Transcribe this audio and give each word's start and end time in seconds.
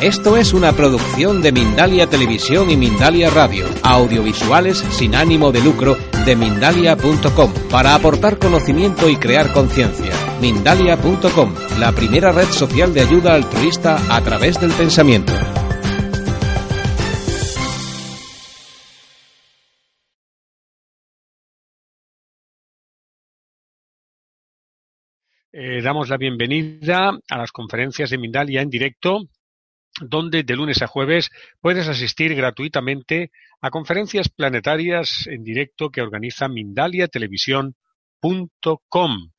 Esto 0.00 0.36
es 0.36 0.52
una 0.52 0.70
producción 0.74 1.42
de 1.42 1.50
Mindalia 1.50 2.06
Televisión 2.06 2.70
y 2.70 2.76
Mindalia 2.76 3.30
Radio, 3.30 3.66
audiovisuales 3.82 4.78
sin 4.78 5.16
ánimo 5.16 5.50
de 5.50 5.60
lucro 5.60 5.96
de 6.24 6.36
mindalia.com, 6.36 7.52
para 7.68 7.96
aportar 7.96 8.38
conocimiento 8.38 9.08
y 9.10 9.16
crear 9.16 9.52
conciencia. 9.52 10.12
Mindalia.com, 10.40 11.52
la 11.80 11.90
primera 11.90 12.30
red 12.30 12.46
social 12.46 12.94
de 12.94 13.00
ayuda 13.00 13.34
altruista 13.34 13.96
a 14.14 14.22
través 14.22 14.60
del 14.60 14.70
pensamiento. 14.70 15.32
Eh, 25.52 25.82
damos 25.82 26.08
la 26.08 26.16
bienvenida 26.18 27.18
a 27.28 27.36
las 27.36 27.50
conferencias 27.50 28.10
de 28.10 28.18
Mindalia 28.18 28.62
en 28.62 28.70
directo 28.70 29.22
donde 30.00 30.42
de 30.42 30.56
lunes 30.56 30.82
a 30.82 30.86
jueves 30.86 31.30
puedes 31.60 31.88
asistir 31.88 32.34
gratuitamente 32.34 33.30
a 33.60 33.70
conferencias 33.70 34.28
planetarias 34.28 35.26
en 35.26 35.44
directo 35.44 35.90
que 35.90 36.02
organiza 36.02 36.48
mindaliatelevisión.com. 36.48 39.30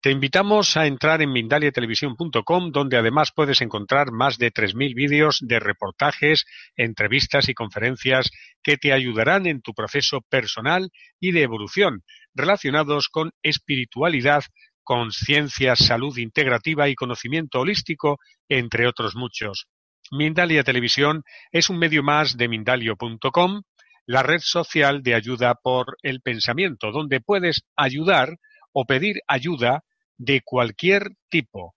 Te 0.00 0.12
invitamos 0.12 0.76
a 0.76 0.86
entrar 0.86 1.22
en 1.22 1.32
mindaliatelevisión.com, 1.32 2.70
donde 2.70 2.96
además 2.96 3.32
puedes 3.34 3.60
encontrar 3.60 4.12
más 4.12 4.38
de 4.38 4.52
3.000 4.52 4.94
vídeos 4.94 5.38
de 5.40 5.58
reportajes, 5.58 6.44
entrevistas 6.76 7.48
y 7.48 7.54
conferencias 7.54 8.30
que 8.62 8.76
te 8.76 8.92
ayudarán 8.92 9.48
en 9.48 9.60
tu 9.60 9.74
proceso 9.74 10.20
personal 10.28 10.90
y 11.18 11.32
de 11.32 11.42
evolución 11.42 12.04
relacionados 12.32 13.08
con 13.08 13.32
espiritualidad, 13.42 14.44
conciencia, 14.84 15.74
salud 15.74 16.16
integrativa 16.16 16.88
y 16.88 16.94
conocimiento 16.94 17.58
holístico, 17.58 18.18
entre 18.48 18.86
otros 18.86 19.16
muchos. 19.16 19.66
Mindalia 20.10 20.64
Televisión 20.64 21.22
es 21.52 21.70
un 21.70 21.78
medio 21.78 22.02
más 22.02 22.36
de 22.36 22.48
Mindalio.com, 22.48 23.62
la 24.06 24.22
red 24.22 24.40
social 24.40 25.02
de 25.02 25.14
ayuda 25.14 25.54
por 25.54 25.98
el 26.02 26.20
pensamiento, 26.20 26.92
donde 26.92 27.20
puedes 27.20 27.64
ayudar 27.76 28.38
o 28.72 28.86
pedir 28.86 29.16
ayuda 29.26 29.84
de 30.16 30.40
cualquier 30.42 31.10
tipo. 31.28 31.74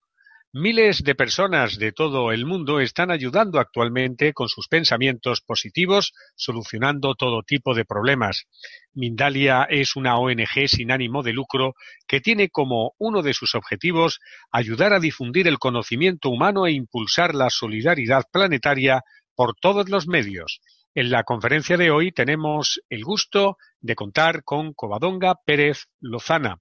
Miles 0.53 1.05
de 1.05 1.15
personas 1.15 1.77
de 1.77 1.93
todo 1.93 2.33
el 2.33 2.45
mundo 2.45 2.81
están 2.81 3.09
ayudando 3.09 3.57
actualmente 3.57 4.33
con 4.33 4.49
sus 4.49 4.67
pensamientos 4.67 5.39
positivos, 5.39 6.11
solucionando 6.35 7.15
todo 7.15 7.41
tipo 7.41 7.73
de 7.73 7.85
problemas. 7.85 8.47
Mindalia 8.93 9.65
es 9.69 9.95
una 9.95 10.17
ONG 10.17 10.67
sin 10.67 10.91
ánimo 10.91 11.23
de 11.23 11.31
lucro 11.31 11.75
que 12.05 12.19
tiene 12.19 12.49
como 12.49 12.95
uno 12.97 13.21
de 13.21 13.33
sus 13.33 13.55
objetivos 13.55 14.19
ayudar 14.51 14.91
a 14.91 14.99
difundir 14.99 15.47
el 15.47 15.57
conocimiento 15.57 16.29
humano 16.29 16.67
e 16.67 16.73
impulsar 16.73 17.33
la 17.33 17.49
solidaridad 17.49 18.25
planetaria 18.29 19.03
por 19.35 19.55
todos 19.55 19.87
los 19.87 20.05
medios. 20.05 20.59
En 20.93 21.11
la 21.11 21.23
conferencia 21.23 21.77
de 21.77 21.91
hoy 21.91 22.11
tenemos 22.11 22.81
el 22.89 23.05
gusto 23.05 23.55
de 23.79 23.95
contar 23.95 24.43
con 24.43 24.73
Covadonga 24.73 25.35
Pérez 25.45 25.85
Lozana, 26.01 26.57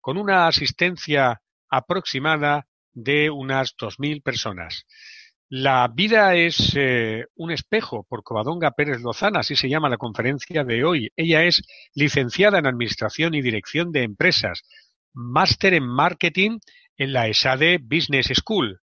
con 0.00 0.18
una 0.18 0.48
asistencia 0.48 1.40
aproximada 1.70 2.67
de 2.94 3.30
unas 3.30 3.76
2.000 3.76 4.22
personas. 4.22 4.84
La 5.50 5.88
vida 5.88 6.34
es 6.34 6.74
eh, 6.76 7.24
un 7.34 7.50
espejo 7.50 8.04
por 8.06 8.22
Covadonga 8.22 8.72
Pérez 8.72 9.00
Lozana, 9.00 9.40
así 9.40 9.56
se 9.56 9.70
llama 9.70 9.88
la 9.88 9.96
conferencia 9.96 10.62
de 10.62 10.84
hoy. 10.84 11.10
Ella 11.16 11.44
es 11.44 11.62
licenciada 11.94 12.58
en 12.58 12.66
Administración 12.66 13.34
y 13.34 13.40
Dirección 13.40 13.90
de 13.90 14.02
Empresas, 14.02 14.62
máster 15.14 15.72
en 15.72 15.86
Marketing 15.86 16.58
en 16.98 17.14
la 17.14 17.28
ESADE 17.28 17.78
Business 17.82 18.26
School. 18.34 18.80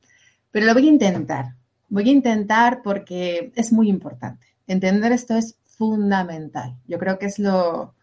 Pero 0.51 0.65
lo 0.65 0.73
voy 0.73 0.88
a 0.88 0.91
intentar. 0.91 1.56
Voy 1.89 2.09
a 2.09 2.11
intentar 2.11 2.81
porque 2.83 3.51
es 3.56 3.71
muy 3.71 3.89
importante. 3.89 4.45
Entender 4.67 5.11
esto 5.11 5.35
es 5.35 5.57
fundamental. 5.65 6.75
Yo 6.88 7.00
creo 7.00 7.17
que 7.17 7.27
es 7.27 7.39
lo, 7.39 7.95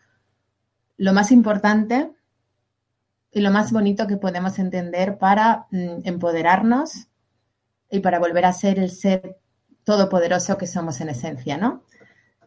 lo 0.97 1.13
más 1.13 1.31
importante 1.31 2.11
lo 3.41 3.51
más 3.51 3.73
bonito 3.73 4.07
que 4.07 4.17
podemos 4.17 4.59
entender 4.59 5.19
para 5.19 5.67
mm, 5.71 6.01
empoderarnos 6.05 7.09
y 7.91 8.01
para 8.01 8.19
volver 8.19 8.45
a 8.45 8.53
ser 8.53 8.79
el 8.79 8.91
ser 8.91 9.39
todopoderoso 9.85 10.57
que 10.57 10.67
somos 10.67 11.01
en 11.01 11.11
esencia, 11.11 11.57
¿no? 11.57 11.83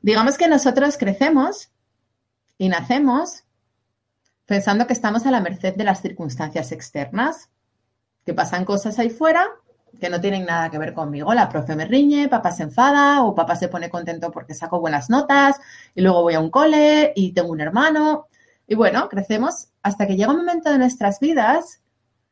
Digamos 0.02 0.38
que 0.38 0.48
nosotros 0.48 0.98
crecemos 0.98 1.70
y 2.58 2.70
nacemos 2.70 3.44
pensando 4.46 4.88
que 4.88 4.94
estamos 4.94 5.26
a 5.26 5.32
la 5.32 5.42
merced 5.42 5.76
de 5.76 5.84
las 5.84 6.02
circunstancias 6.02 6.72
externas, 6.72 7.50
que 8.26 8.34
pasan 8.34 8.66
cosas 8.66 8.98
ahí 9.00 9.10
fuera 9.10 9.46
que 10.00 10.10
no 10.10 10.22
tienen 10.22 10.46
nada 10.46 10.70
que 10.70 10.78
ver 10.78 10.94
conmigo. 10.94 11.34
La 11.34 11.50
profe 11.50 11.76
me 11.76 11.86
riñe, 11.86 12.30
papá 12.30 12.52
se 12.52 12.64
enfada 12.64 13.24
o 13.24 13.34
papá 13.34 13.56
se 13.56 13.68
pone 13.68 13.90
contento 13.90 14.32
porque 14.32 14.54
saco 14.54 14.80
buenas 14.80 15.10
notas 15.10 15.60
y 15.96 16.02
luego 16.02 16.22
voy 16.24 16.36
a 16.36 16.40
un 16.40 16.50
cole 16.50 17.14
y 17.16 17.34
tengo 17.34 17.52
un 17.52 17.62
hermano 17.62 18.28
Y 18.68 18.76
bueno, 18.76 19.08
crecemos 19.10 19.70
hasta 19.82 20.06
que 20.06 20.18
llega 20.18 20.32
un 20.32 20.40
momento 20.40 20.70
de 20.70 20.78
nuestras 20.78 21.20
vidas 21.20 21.82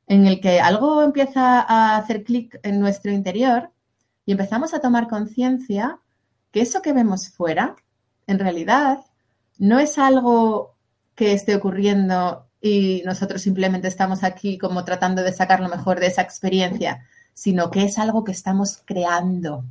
en 0.07 0.27
el 0.27 0.41
que 0.41 0.59
algo 0.59 1.01
empieza 1.01 1.61
a 1.61 1.97
hacer 1.97 2.23
clic 2.23 2.59
en 2.63 2.79
nuestro 2.79 3.11
interior 3.11 3.71
y 4.25 4.33
empezamos 4.33 4.73
a 4.73 4.79
tomar 4.79 5.07
conciencia 5.07 5.99
que 6.51 6.61
eso 6.61 6.81
que 6.81 6.93
vemos 6.93 7.29
fuera, 7.29 7.75
en 8.27 8.39
realidad, 8.39 8.99
no 9.57 9.79
es 9.79 9.97
algo 9.97 10.75
que 11.15 11.33
esté 11.33 11.55
ocurriendo 11.55 12.47
y 12.61 13.01
nosotros 13.05 13.41
simplemente 13.41 13.87
estamos 13.87 14.23
aquí 14.23 14.57
como 14.57 14.83
tratando 14.83 15.23
de 15.23 15.31
sacar 15.31 15.59
lo 15.59 15.69
mejor 15.69 15.99
de 15.99 16.07
esa 16.07 16.21
experiencia, 16.21 17.05
sino 17.33 17.71
que 17.71 17.83
es 17.83 17.97
algo 17.99 18.23
que 18.23 18.31
estamos 18.31 18.81
creando, 18.85 19.63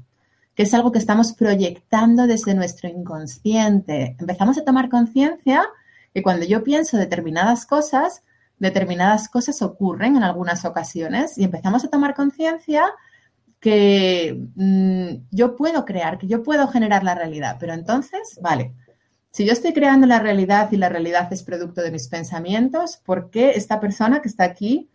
que 0.55 0.63
es 0.63 0.75
algo 0.75 0.93
que 0.93 0.99
estamos 0.99 1.33
proyectando 1.33 2.27
desde 2.27 2.55
nuestro 2.55 2.89
inconsciente. 2.89 4.17
Empezamos 4.19 4.59
a 4.59 4.65
tomar 4.65 4.89
conciencia 4.89 5.67
que 6.15 6.23
cuando 6.23 6.47
yo 6.47 6.63
pienso 6.63 6.97
determinadas 6.97 7.67
cosas, 7.67 8.23
determinadas 8.59 9.29
cosas 9.29 9.61
ocurren 9.63 10.17
en 10.17 10.23
algunas 10.23 10.65
ocasiones 10.65 11.37
y 11.37 11.45
empezamos 11.45 11.85
a 11.85 11.91
tomar 11.91 12.15
conciencia 12.15 12.87
que 13.59 14.47
mm, 14.55 15.27
yo 15.33 15.57
puedo 15.57 15.85
crear, 15.85 16.19
que 16.19 16.29
yo 16.29 16.43
puedo 16.43 16.69
generar 16.69 17.03
la 17.03 17.17
realidad. 17.17 17.57
Pero 17.59 17.73
entonces, 17.73 18.39
vale, 18.41 18.75
si 19.31 19.45
yo 19.45 19.53
estoy 19.53 19.73
creando 19.73 20.07
la 20.07 20.21
realidad 20.21 20.71
y 20.71 20.77
la 20.77 20.89
realidad 20.89 21.33
es 21.33 21.43
producto 21.43 21.83
de 21.83 21.91
mis 21.91 22.07
pensamientos, 22.07 22.99
¿por 23.05 23.31
qué 23.31 23.51
esta 23.51 23.81
persona 23.81 24.23
que 24.23 24.29
está 24.29 24.45
aquí 24.45 24.89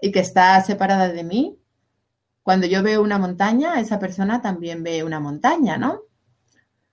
y 0.00 0.12
que 0.12 0.20
está 0.20 0.60
separada 0.60 1.08
de 1.08 1.24
mí, 1.24 1.58
cuando 2.44 2.66
yo 2.66 2.82
veo 2.82 3.02
una 3.02 3.18
montaña, 3.18 3.80
esa 3.80 3.98
persona 3.98 4.40
también 4.40 4.82
ve 4.82 5.02
una 5.02 5.18
montaña, 5.18 5.78
¿no? 5.78 6.02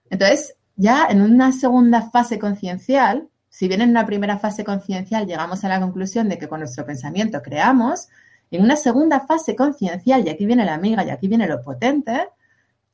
Entonces, 0.10 0.56
ya 0.76 1.08
en 1.10 1.22
una 1.22 1.52
segunda 1.52 2.10
fase 2.10 2.40
conciencial, 2.40 3.30
si 3.52 3.68
bien 3.68 3.82
en 3.82 3.90
una 3.90 4.06
primera 4.06 4.40
fase 4.40 4.64
conciencial 4.64 5.28
llegamos 5.28 5.64
a 5.66 5.70
la 5.70 5.82
conclusión 5.82 6.30
de 6.30 6.38
que 6.38 6.48
con 6.48 6.62
nuestro 6.62 6.86
pensamiento 6.86 7.42
creamos, 7.44 8.08
en 8.50 8.64
una 8.64 8.78
segunda 8.78 9.20
fase 9.20 9.58
conciencial, 9.58 10.26
y 10.26 10.30
aquí 10.30 10.46
viene 10.46 10.66
la 10.66 10.74
amiga 10.74 11.04
y 11.04 11.10
aquí 11.10 11.28
viene 11.28 11.48
lo 11.48 11.62
potente, 11.62 12.30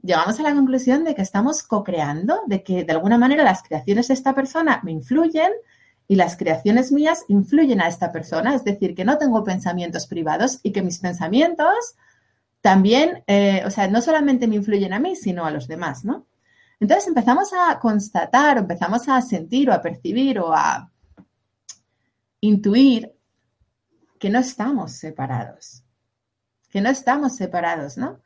llegamos 0.02 0.40
a 0.40 0.44
la 0.44 0.54
conclusión 0.54 1.04
de 1.04 1.14
que 1.14 1.22
estamos 1.22 1.62
co-creando, 1.62 2.42
de 2.48 2.64
que 2.64 2.84
de 2.84 2.92
alguna 2.92 3.20
manera 3.20 3.44
las 3.44 3.62
creaciones 3.62 4.08
de 4.08 4.16
esta 4.16 4.34
persona 4.34 4.82
me 4.84 4.92
influyen 4.92 5.52
y 6.08 6.16
las 6.16 6.38
creaciones 6.38 6.92
mías 6.92 7.24
influyen 7.28 7.80
a 7.80 7.88
esta 7.88 8.12
persona, 8.12 8.56
es 8.56 8.64
decir, 8.64 8.96
que 8.96 9.06
no 9.06 9.20
tengo 9.20 9.44
pensamientos 9.44 10.08
privados 10.08 10.60
y 10.64 10.72
que 10.72 10.82
mis 10.82 10.98
pensamientos 10.98 11.96
también, 12.62 13.24
eh, 13.28 13.62
o 13.64 13.70
sea, 13.70 13.88
no 13.90 14.02
solamente 14.02 14.48
me 14.48 14.56
influyen 14.56 14.94
a 14.94 15.00
mí, 15.00 15.16
sino 15.16 15.46
a 15.46 15.52
los 15.52 15.68
demás, 15.68 16.04
¿no? 16.04 16.26
Entonces 16.80 17.08
empezamos 17.08 17.52
a 17.54 17.80
constatar, 17.80 18.58
empezamos 18.58 19.08
a 19.10 19.22
sentir 19.22 19.70
o 19.70 19.74
a 19.74 19.82
percibir 19.82 20.40
o 20.40 20.54
a 20.54 20.92
intuir 22.42 23.14
que 24.20 24.30
no 24.30 24.40
estamos 24.40 24.94
separados, 24.94 25.84
que 26.70 26.82
no 26.82 26.90
estamos 26.90 27.36
separados, 27.36 27.98
¿no? 27.98 28.22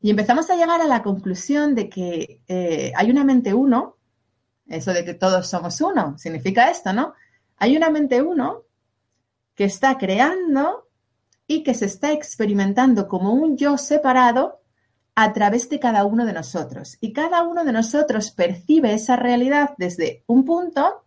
Y 0.00 0.10
empezamos 0.10 0.50
a 0.50 0.56
llegar 0.56 0.80
a 0.80 0.86
la 0.86 1.02
conclusión 1.02 1.74
de 1.74 1.88
que 1.88 2.42
eh, 2.48 2.92
hay 2.96 3.10
una 3.10 3.24
mente 3.24 3.54
uno, 3.54 3.96
eso 4.66 4.92
de 4.92 5.04
que 5.04 5.14
todos 5.14 5.48
somos 5.48 5.80
uno, 5.80 6.18
significa 6.18 6.70
esto, 6.70 6.92
¿no? 6.92 7.14
Hay 7.58 7.76
una 7.76 7.90
mente 7.90 8.22
uno 8.22 8.62
que 9.54 9.64
está 9.64 9.98
creando 9.98 10.88
y 11.46 11.62
que 11.62 11.74
se 11.74 11.84
está 11.84 12.12
experimentando 12.12 13.06
como 13.06 13.32
un 13.34 13.56
yo 13.56 13.76
separado 13.76 14.61
a 15.14 15.32
través 15.32 15.68
de 15.68 15.78
cada 15.78 16.04
uno 16.04 16.24
de 16.24 16.32
nosotros. 16.32 16.96
Y 17.00 17.12
cada 17.12 17.42
uno 17.42 17.64
de 17.64 17.72
nosotros 17.72 18.30
percibe 18.30 18.94
esa 18.94 19.16
realidad 19.16 19.74
desde 19.76 20.24
un 20.26 20.44
punto, 20.44 21.04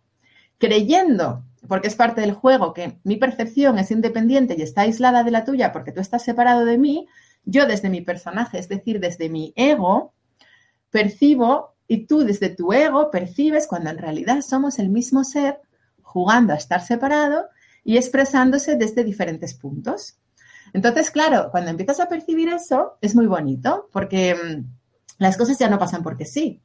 creyendo, 0.58 1.44
porque 1.66 1.88
es 1.88 1.96
parte 1.96 2.20
del 2.20 2.32
juego, 2.32 2.72
que 2.72 2.98
mi 3.04 3.16
percepción 3.16 3.78
es 3.78 3.90
independiente 3.90 4.54
y 4.56 4.62
está 4.62 4.82
aislada 4.82 5.24
de 5.24 5.30
la 5.30 5.44
tuya 5.44 5.72
porque 5.72 5.92
tú 5.92 6.00
estás 6.00 6.22
separado 6.22 6.64
de 6.64 6.78
mí, 6.78 7.08
yo 7.44 7.66
desde 7.66 7.90
mi 7.90 8.00
personaje, 8.00 8.58
es 8.58 8.68
decir, 8.68 9.00
desde 9.00 9.28
mi 9.28 9.52
ego, 9.56 10.12
percibo 10.90 11.74
y 11.88 12.06
tú 12.06 12.20
desde 12.20 12.50
tu 12.50 12.72
ego 12.72 13.10
percibes 13.10 13.66
cuando 13.66 13.90
en 13.90 13.98
realidad 13.98 14.40
somos 14.40 14.78
el 14.78 14.88
mismo 14.88 15.24
ser 15.24 15.60
jugando 16.02 16.52
a 16.52 16.56
estar 16.56 16.80
separado 16.80 17.46
y 17.84 17.96
expresándose 17.96 18.76
desde 18.76 19.04
diferentes 19.04 19.54
puntos. 19.54 20.16
Entonces, 20.72 21.10
claro, 21.10 21.48
cuando 21.50 21.70
empiezas 21.70 22.00
a 22.00 22.08
percibir 22.08 22.48
eso, 22.48 22.98
es 23.00 23.14
muy 23.14 23.26
bonito, 23.26 23.88
porque 23.92 24.34
mm, 24.34 24.64
las 25.18 25.36
cosas 25.36 25.58
ya 25.58 25.68
no 25.68 25.78
pasan 25.78 26.02
porque 26.02 26.24
sí. 26.24 26.60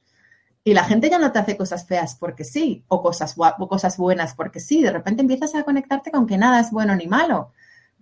Y 0.63 0.73
la 0.73 0.83
gente 0.83 1.09
ya 1.09 1.17
no 1.17 1.31
te 1.31 1.39
hace 1.39 1.57
cosas 1.57 1.87
feas 1.87 2.15
porque 2.15 2.43
sí, 2.43 2.83
o 2.87 3.01
cosas, 3.01 3.35
o 3.37 3.67
cosas 3.67 3.97
buenas 3.97 4.35
porque 4.35 4.59
sí. 4.59 4.81
De 4.81 4.91
repente 4.91 5.21
empiezas 5.21 5.55
a 5.55 5.63
conectarte 5.63 6.11
con 6.11 6.27
que 6.27 6.37
nada 6.37 6.59
es 6.59 6.71
bueno 6.71 6.95
ni 6.95 7.07
malo, 7.07 7.51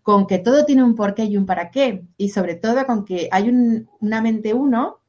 con 0.03 0.27
que 0.27 0.39
todo 0.39 0.65
tiene 0.65 0.83
un 0.83 0.95
porqué 0.95 1.23
y 1.23 1.37
un 1.37 1.45
para 1.45 1.71
qué. 1.71 2.03
Y 2.17 2.29
sobre 2.29 2.55
todo 2.55 2.85
con 2.85 3.05
que 3.05 3.29
hay 3.31 3.49
una 3.49 4.21
mente 4.21 4.53
uno, 4.53 4.99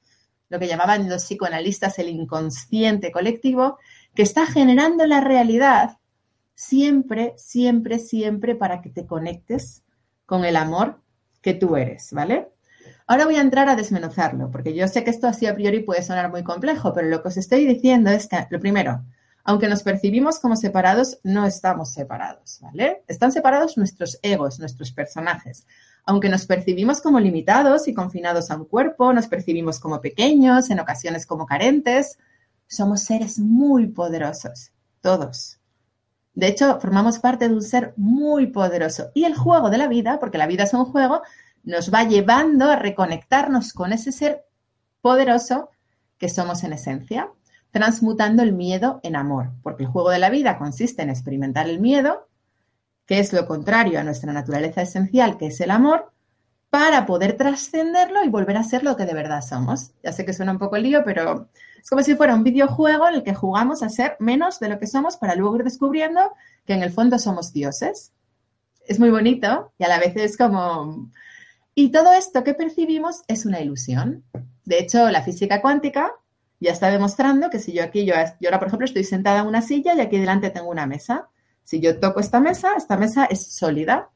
lo 0.49 0.59
que 0.59 0.69
llamaban 0.69 1.09
los 1.09 1.25
psicoanalistas 1.25 1.99
el 1.99 2.09
inconsciente 2.09 3.11
colectivo, 3.11 3.79
que 4.15 4.23
está 4.23 4.47
generando 4.47 5.07
la 5.07 5.21
realidad 5.21 5.99
siempre, 6.55 7.35
siempre, 7.37 7.99
siempre 7.99 8.55
para 8.55 8.83
que 8.83 8.91
te 8.91 9.07
conectes 9.07 9.83
con 10.31 10.45
el 10.45 10.55
amor 10.55 11.01
que 11.43 11.55
tú 11.55 11.75
eres, 11.75 12.13
¿vale? 12.13 12.53
Ahora 13.09 13.25
voy 13.25 13.35
a 13.35 13.41
entrar 13.41 13.69
a 13.69 13.75
desmenuzarlo, 13.75 14.49
porque 14.53 14.75
yo 14.75 14.87
sé 14.87 15.03
que 15.03 15.11
esto 15.11 15.27
así 15.27 15.47
a 15.49 15.57
priori 15.57 15.81
puede 15.81 16.05
sonar 16.05 16.31
muy 16.31 16.45
complejo, 16.45 16.95
pero 16.95 17.09
lo 17.09 17.21
que 17.21 17.27
os 17.27 17.37
estoy 17.37 17.67
diciendo 17.67 18.11
es 18.11 18.29
que, 18.29 18.47
lo 18.49 18.61
primero, 18.61 19.03
aunque 19.43 19.67
nos 19.67 19.83
percibimos 19.83 20.39
como 20.39 20.55
separados, 20.55 21.19
no 21.25 21.47
estamos 21.47 21.93
separados, 21.93 22.61
¿vale? 22.63 23.03
Están 23.09 23.33
separados 23.33 23.77
nuestros 23.77 24.21
egos, 24.23 24.61
nuestros 24.61 24.93
personajes. 24.93 25.67
Aunque 26.05 26.29
nos 26.29 26.47
percibimos 26.47 27.01
como 27.01 27.19
limitados 27.19 27.89
y 27.89 27.93
confinados 27.93 28.53
a 28.53 28.57
un 28.57 28.67
cuerpo, 28.67 29.13
nos 29.13 29.27
percibimos 29.27 29.81
como 29.81 30.01
pequeños, 30.01 30.71
en 30.71 30.79
ocasiones 30.79 31.27
como 31.27 31.45
carentes, 31.45 32.19
somos 32.69 33.03
seres 33.03 33.41
muy 33.41 33.89
poderosos, 33.89 34.71
todos. 35.01 35.60
De 36.35 36.47
hecho, 36.47 36.79
formamos 36.81 37.19
parte 37.19 37.49
de 37.49 37.55
un 37.55 37.63
ser 37.63 37.93
muy 37.97 38.47
poderoso. 38.47 39.11
Y 39.15 39.25
el 39.25 39.35
juego 39.35 39.71
de 39.71 39.79
la 39.79 39.89
vida, 39.89 40.19
porque 40.21 40.39
la 40.39 40.47
vida 40.47 40.65
es 40.65 40.75
un 40.75 40.85
juego, 40.85 41.23
nos 41.65 41.93
va 41.93 42.05
llevando 42.05 42.71
a 42.71 42.77
reconectarnos 42.77 43.73
con 43.73 43.93
ese 43.93 44.13
ser 44.13 44.45
poderoso 45.01 45.71
que 46.19 46.29
somos 46.29 46.65
en 46.65 46.73
esencia, 46.73 47.31
transmutando 47.71 48.43
el 48.43 48.53
miedo 48.53 49.01
en 49.03 49.17
amor, 49.17 49.51
porque 49.63 49.85
el 49.85 49.89
juego 49.89 50.11
de 50.11 50.19
la 50.19 50.31
vida 50.31 50.59
consiste 50.59 51.03
en 51.03 51.11
experimentar 51.11 51.69
el 51.69 51.81
miedo, 51.81 52.29
que 53.07 53.19
es 53.19 53.33
lo 53.33 53.47
contrario 53.47 53.99
a 53.99 54.05
nuestra 54.05 54.33
naturaleza 54.33 54.83
esencial, 54.83 55.37
que 55.37 55.47
es 55.47 55.61
el 55.61 55.71
amor, 55.71 56.13
para 56.69 57.07
poder 57.07 57.37
trascenderlo 57.37 58.23
y 58.25 58.29
volver 58.29 58.57
a 58.57 58.63
ser 58.63 58.85
lo 58.85 58.97
que 58.97 59.05
de 59.05 59.15
verdad 59.15 59.43
somos. 59.43 59.93
Ya 60.03 60.13
sé 60.13 60.25
que 60.25 60.33
suena 60.33 60.53
un 60.53 60.59
poco 60.59 60.79
lío, 60.79 61.03
pero 61.05 61.49
es 61.83 61.89
como 61.89 62.03
si 62.03 62.15
fuera 62.15 62.35
un 62.35 62.45
videojuego 62.45 63.09
en 63.09 63.15
el 63.15 63.23
que 63.23 63.35
jugamos 63.35 63.83
a 63.83 63.89
ser 63.89 64.17
menos 64.19 64.61
de 64.61 64.69
lo 64.69 64.79
que 64.79 64.87
somos 64.87 65.17
para 65.17 65.35
luego 65.35 65.57
ir 65.57 65.65
descubriendo 65.65 66.21
que 66.67 66.75
en 66.75 66.83
el 66.83 66.91
fondo 66.91 67.19
somos 67.19 67.53
dioses. 67.53 68.13
Es 68.87 68.99
muy 68.99 69.11
bonito 69.11 69.73
y 69.79 69.85
a 69.85 69.89
la 69.89 69.99
vez 69.99 70.17
es 70.17 70.37
como... 70.37 71.11
Y 71.75 71.91
todo 71.91 72.13
esto 72.13 72.45
que 72.45 72.55
percibimos 72.55 73.23
es 73.29 73.47
una 73.47 73.61
ilusión. 73.61 74.25
De 74.65 74.79
hecho, 74.79 75.09
la 75.11 75.23
física 75.23 75.61
cuántica 75.63 76.13
ya 76.59 76.73
está 76.73 76.91
demostrando 76.91 77.49
que 77.49 77.59
si 77.59 77.73
yo 77.73 77.83
aquí, 77.83 78.05
yo, 78.05 78.15
yo 78.41 78.49
ahora 78.49 78.59
por 78.59 78.69
ejemplo 78.69 78.85
estoy 78.85 79.05
sentada 79.05 79.41
en 79.41 79.47
una 79.47 79.63
silla 79.63 79.95
y 79.95 80.01
aquí 80.01 80.19
delante 80.19 80.51
tengo 80.51 80.69
una 80.69 80.87
mesa. 80.87 81.29
Si 81.65 81.81
yo 81.81 81.99
toco 81.99 82.21
esta 82.21 82.41
mesa, 82.41 82.75
esta 82.77 82.97
mesa 82.97 83.25
es 83.25 83.47
sólida 83.53 84.11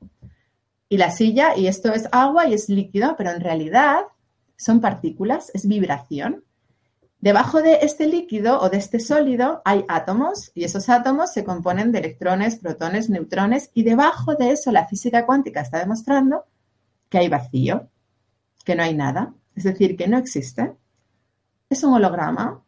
y 0.88 0.98
la 0.98 1.10
silla, 1.10 1.56
y 1.56 1.66
esto 1.66 1.92
es 1.92 2.08
agua 2.12 2.46
y 2.46 2.54
es 2.54 2.68
líquido, 2.68 3.16
pero 3.16 3.30
en 3.30 3.40
realidad 3.40 4.02
son 4.56 4.80
partículas, 4.80 5.50
es 5.54 5.66
vibración. 5.66 6.43
Debajo 7.24 7.62
de 7.62 7.78
este 7.80 8.06
líquido 8.06 8.60
o 8.60 8.68
de 8.68 8.76
este 8.76 9.00
sólido 9.00 9.62
hay 9.64 9.86
átomos 9.88 10.52
y 10.54 10.64
esos 10.64 10.90
átomos 10.90 11.32
se 11.32 11.42
componen 11.42 11.90
de 11.90 12.00
electrones, 12.00 12.56
protones, 12.56 13.08
neutrones 13.08 13.70
y 13.72 13.82
debajo 13.82 14.34
de 14.34 14.50
eso 14.50 14.70
la 14.70 14.86
física 14.86 15.24
cuántica 15.24 15.62
está 15.62 15.78
demostrando 15.78 16.44
que 17.08 17.16
hay 17.16 17.30
vacío, 17.30 17.88
que 18.62 18.74
no 18.74 18.82
hay 18.82 18.94
nada, 18.94 19.32
es 19.56 19.64
decir, 19.64 19.96
que 19.96 20.06
no 20.06 20.18
existe. 20.18 20.74
Es 21.70 21.82
un 21.82 21.94
holograma, 21.94 22.62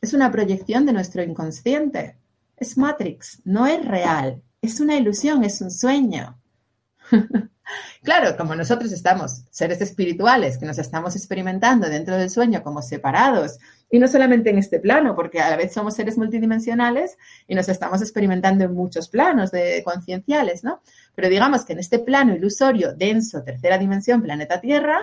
es 0.00 0.12
una 0.12 0.30
proyección 0.30 0.86
de 0.86 0.92
nuestro 0.92 1.24
inconsciente, 1.24 2.18
es 2.56 2.78
Matrix, 2.78 3.42
no 3.44 3.66
es 3.66 3.84
real, 3.84 4.40
es 4.62 4.78
una 4.78 4.94
ilusión, 4.94 5.42
es 5.42 5.60
un 5.60 5.72
sueño. 5.72 6.37
claro, 8.02 8.36
como 8.36 8.54
nosotros 8.54 8.92
estamos 8.92 9.44
seres 9.50 9.80
espirituales 9.80 10.58
que 10.58 10.66
nos 10.66 10.78
estamos 10.78 11.16
experimentando 11.16 11.88
dentro 11.88 12.16
del 12.16 12.30
sueño 12.30 12.62
como 12.62 12.82
separados, 12.82 13.58
y 13.90 13.98
no 13.98 14.06
solamente 14.06 14.50
en 14.50 14.58
este 14.58 14.80
plano, 14.80 15.14
porque 15.14 15.40
a 15.40 15.48
la 15.48 15.56
vez 15.56 15.72
somos 15.72 15.94
seres 15.94 16.18
multidimensionales 16.18 17.16
y 17.46 17.54
nos 17.54 17.68
estamos 17.70 18.02
experimentando 18.02 18.64
en 18.64 18.74
muchos 18.74 19.08
planos 19.08 19.50
de 19.50 19.82
concienciales, 19.82 20.62
¿no? 20.62 20.82
Pero 21.14 21.30
digamos 21.30 21.64
que 21.64 21.72
en 21.72 21.78
este 21.78 21.98
plano 21.98 22.34
ilusorio, 22.34 22.94
denso, 22.94 23.42
tercera 23.42 23.78
dimensión, 23.78 24.22
planeta 24.22 24.60
Tierra, 24.60 25.02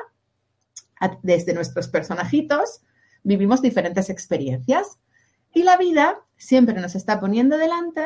desde 1.24 1.54
nuestros 1.54 1.88
personajitos, 1.88 2.82
vivimos 3.24 3.62
diferentes 3.62 4.10
experiencias. 4.12 5.00
Y 5.52 5.64
la 5.64 5.78
vida 5.78 6.20
siempre 6.38 6.80
nos 6.80 6.94
está 6.96 7.20
poniendo 7.20 7.58
delante 7.58 8.04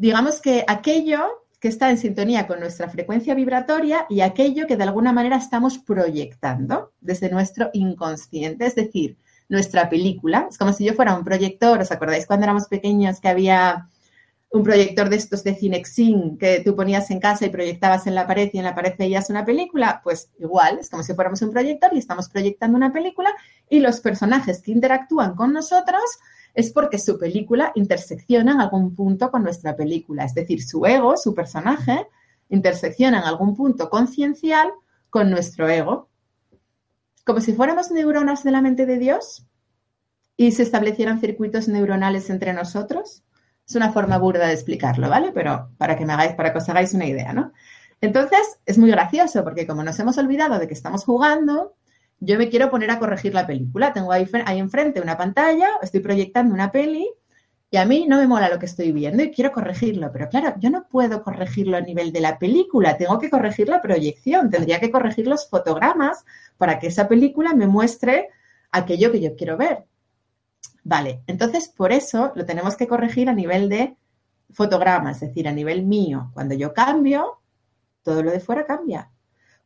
digamos 0.00 0.40
que 0.40 0.64
aquello 0.66 1.44
que 1.60 1.68
está 1.68 1.90
en 1.90 1.98
sintonía 1.98 2.46
con 2.46 2.58
nuestra 2.58 2.88
frecuencia 2.88 3.34
vibratoria 3.34 4.06
y 4.08 4.22
aquello 4.22 4.66
que 4.66 4.78
de 4.78 4.84
alguna 4.84 5.12
manera 5.12 5.36
estamos 5.36 5.78
proyectando 5.78 6.92
desde 7.00 7.30
nuestro 7.30 7.68
inconsciente, 7.74 8.66
es 8.66 8.74
decir, 8.74 9.18
nuestra 9.50 9.90
película. 9.90 10.46
Es 10.48 10.56
como 10.56 10.72
si 10.72 10.84
yo 10.84 10.94
fuera 10.94 11.14
un 11.14 11.24
proyector, 11.24 11.80
¿os 11.80 11.92
acordáis 11.92 12.26
cuando 12.26 12.44
éramos 12.44 12.66
pequeños 12.66 13.20
que 13.20 13.28
había 13.28 13.88
un 14.52 14.64
proyector 14.64 15.08
de 15.10 15.16
estos 15.16 15.44
de 15.44 15.54
Cinexin 15.54 16.38
que 16.38 16.60
tú 16.64 16.74
ponías 16.74 17.10
en 17.10 17.20
casa 17.20 17.46
y 17.46 17.50
proyectabas 17.50 18.06
en 18.06 18.14
la 18.14 18.26
pared 18.26 18.50
y 18.52 18.58
en 18.58 18.64
la 18.64 18.74
pared 18.74 18.94
veías 18.98 19.28
una 19.28 19.44
película? 19.44 20.00
Pues 20.02 20.30
igual, 20.38 20.78
es 20.80 20.88
como 20.88 21.02
si 21.02 21.14
fuéramos 21.14 21.42
un 21.42 21.50
proyector 21.50 21.90
y 21.92 21.98
estamos 21.98 22.30
proyectando 22.30 22.76
una 22.76 22.92
película 22.92 23.32
y 23.68 23.80
los 23.80 24.00
personajes 24.00 24.62
que 24.62 24.72
interactúan 24.72 25.34
con 25.34 25.52
nosotros 25.52 26.00
es 26.54 26.70
porque 26.72 26.98
su 26.98 27.18
película 27.18 27.72
intersecciona 27.74 28.52
en 28.52 28.60
algún 28.60 28.94
punto 28.94 29.30
con 29.30 29.42
nuestra 29.42 29.76
película. 29.76 30.24
Es 30.24 30.34
decir, 30.34 30.62
su 30.62 30.84
ego, 30.86 31.16
su 31.16 31.34
personaje, 31.34 32.06
intersecciona 32.48 33.18
en 33.18 33.24
algún 33.24 33.56
punto 33.56 33.88
conciencial 33.88 34.70
con 35.08 35.30
nuestro 35.30 35.68
ego. 35.68 36.08
Como 37.24 37.40
si 37.40 37.52
fuéramos 37.52 37.90
neuronas 37.90 38.42
de 38.44 38.50
la 38.50 38.62
mente 38.62 38.86
de 38.86 38.98
Dios 38.98 39.46
y 40.36 40.52
se 40.52 40.62
establecieran 40.62 41.20
circuitos 41.20 41.68
neuronales 41.68 42.30
entre 42.30 42.52
nosotros. 42.52 43.22
Es 43.66 43.76
una 43.76 43.92
forma 43.92 44.18
burda 44.18 44.46
de 44.46 44.54
explicarlo, 44.54 45.08
¿vale? 45.08 45.30
Pero 45.32 45.70
para 45.78 45.96
que 45.96 46.04
me 46.04 46.12
hagáis, 46.12 46.32
para 46.32 46.52
que 46.52 46.58
os 46.58 46.68
hagáis 46.68 46.92
una 46.94 47.06
idea, 47.06 47.32
¿no? 47.32 47.52
Entonces, 48.00 48.58
es 48.64 48.78
muy 48.78 48.90
gracioso 48.90 49.44
porque 49.44 49.66
como 49.66 49.84
nos 49.84 49.98
hemos 50.00 50.16
olvidado 50.18 50.58
de 50.58 50.66
que 50.66 50.74
estamos 50.74 51.04
jugando, 51.04 51.76
yo 52.20 52.38
me 52.38 52.48
quiero 52.48 52.70
poner 52.70 52.90
a 52.90 52.98
corregir 52.98 53.34
la 53.34 53.46
película. 53.46 53.92
Tengo 53.92 54.12
ahí, 54.12 54.28
ahí 54.44 54.58
enfrente 54.58 55.00
una 55.00 55.16
pantalla, 55.16 55.68
estoy 55.82 56.00
proyectando 56.00 56.54
una 56.54 56.70
peli 56.70 57.08
y 57.70 57.76
a 57.76 57.84
mí 57.84 58.06
no 58.08 58.18
me 58.18 58.26
mola 58.26 58.48
lo 58.48 58.58
que 58.58 58.66
estoy 58.66 58.92
viendo 58.92 59.22
y 59.22 59.30
quiero 59.30 59.52
corregirlo. 59.52 60.10
Pero 60.12 60.28
claro, 60.28 60.54
yo 60.58 60.70
no 60.70 60.86
puedo 60.88 61.22
corregirlo 61.22 61.76
a 61.76 61.80
nivel 61.80 62.12
de 62.12 62.20
la 62.20 62.38
película, 62.38 62.96
tengo 62.96 63.18
que 63.18 63.30
corregir 63.30 63.68
la 63.68 63.80
proyección, 63.80 64.50
tendría 64.50 64.80
que 64.80 64.90
corregir 64.90 65.26
los 65.26 65.48
fotogramas 65.48 66.24
para 66.58 66.78
que 66.78 66.88
esa 66.88 67.08
película 67.08 67.54
me 67.54 67.66
muestre 67.66 68.28
aquello 68.70 69.10
que 69.12 69.20
yo 69.20 69.36
quiero 69.36 69.56
ver. 69.56 69.84
Vale, 70.82 71.22
entonces 71.26 71.68
por 71.68 71.92
eso 71.92 72.32
lo 72.34 72.44
tenemos 72.44 72.76
que 72.76 72.88
corregir 72.88 73.28
a 73.28 73.34
nivel 73.34 73.68
de 73.68 73.96
fotogramas, 74.52 75.22
es 75.22 75.28
decir, 75.28 75.48
a 75.48 75.52
nivel 75.52 75.84
mío. 75.84 76.30
Cuando 76.34 76.54
yo 76.54 76.74
cambio, 76.74 77.40
todo 78.02 78.22
lo 78.22 78.30
de 78.30 78.40
fuera 78.40 78.66
cambia. 78.66 79.10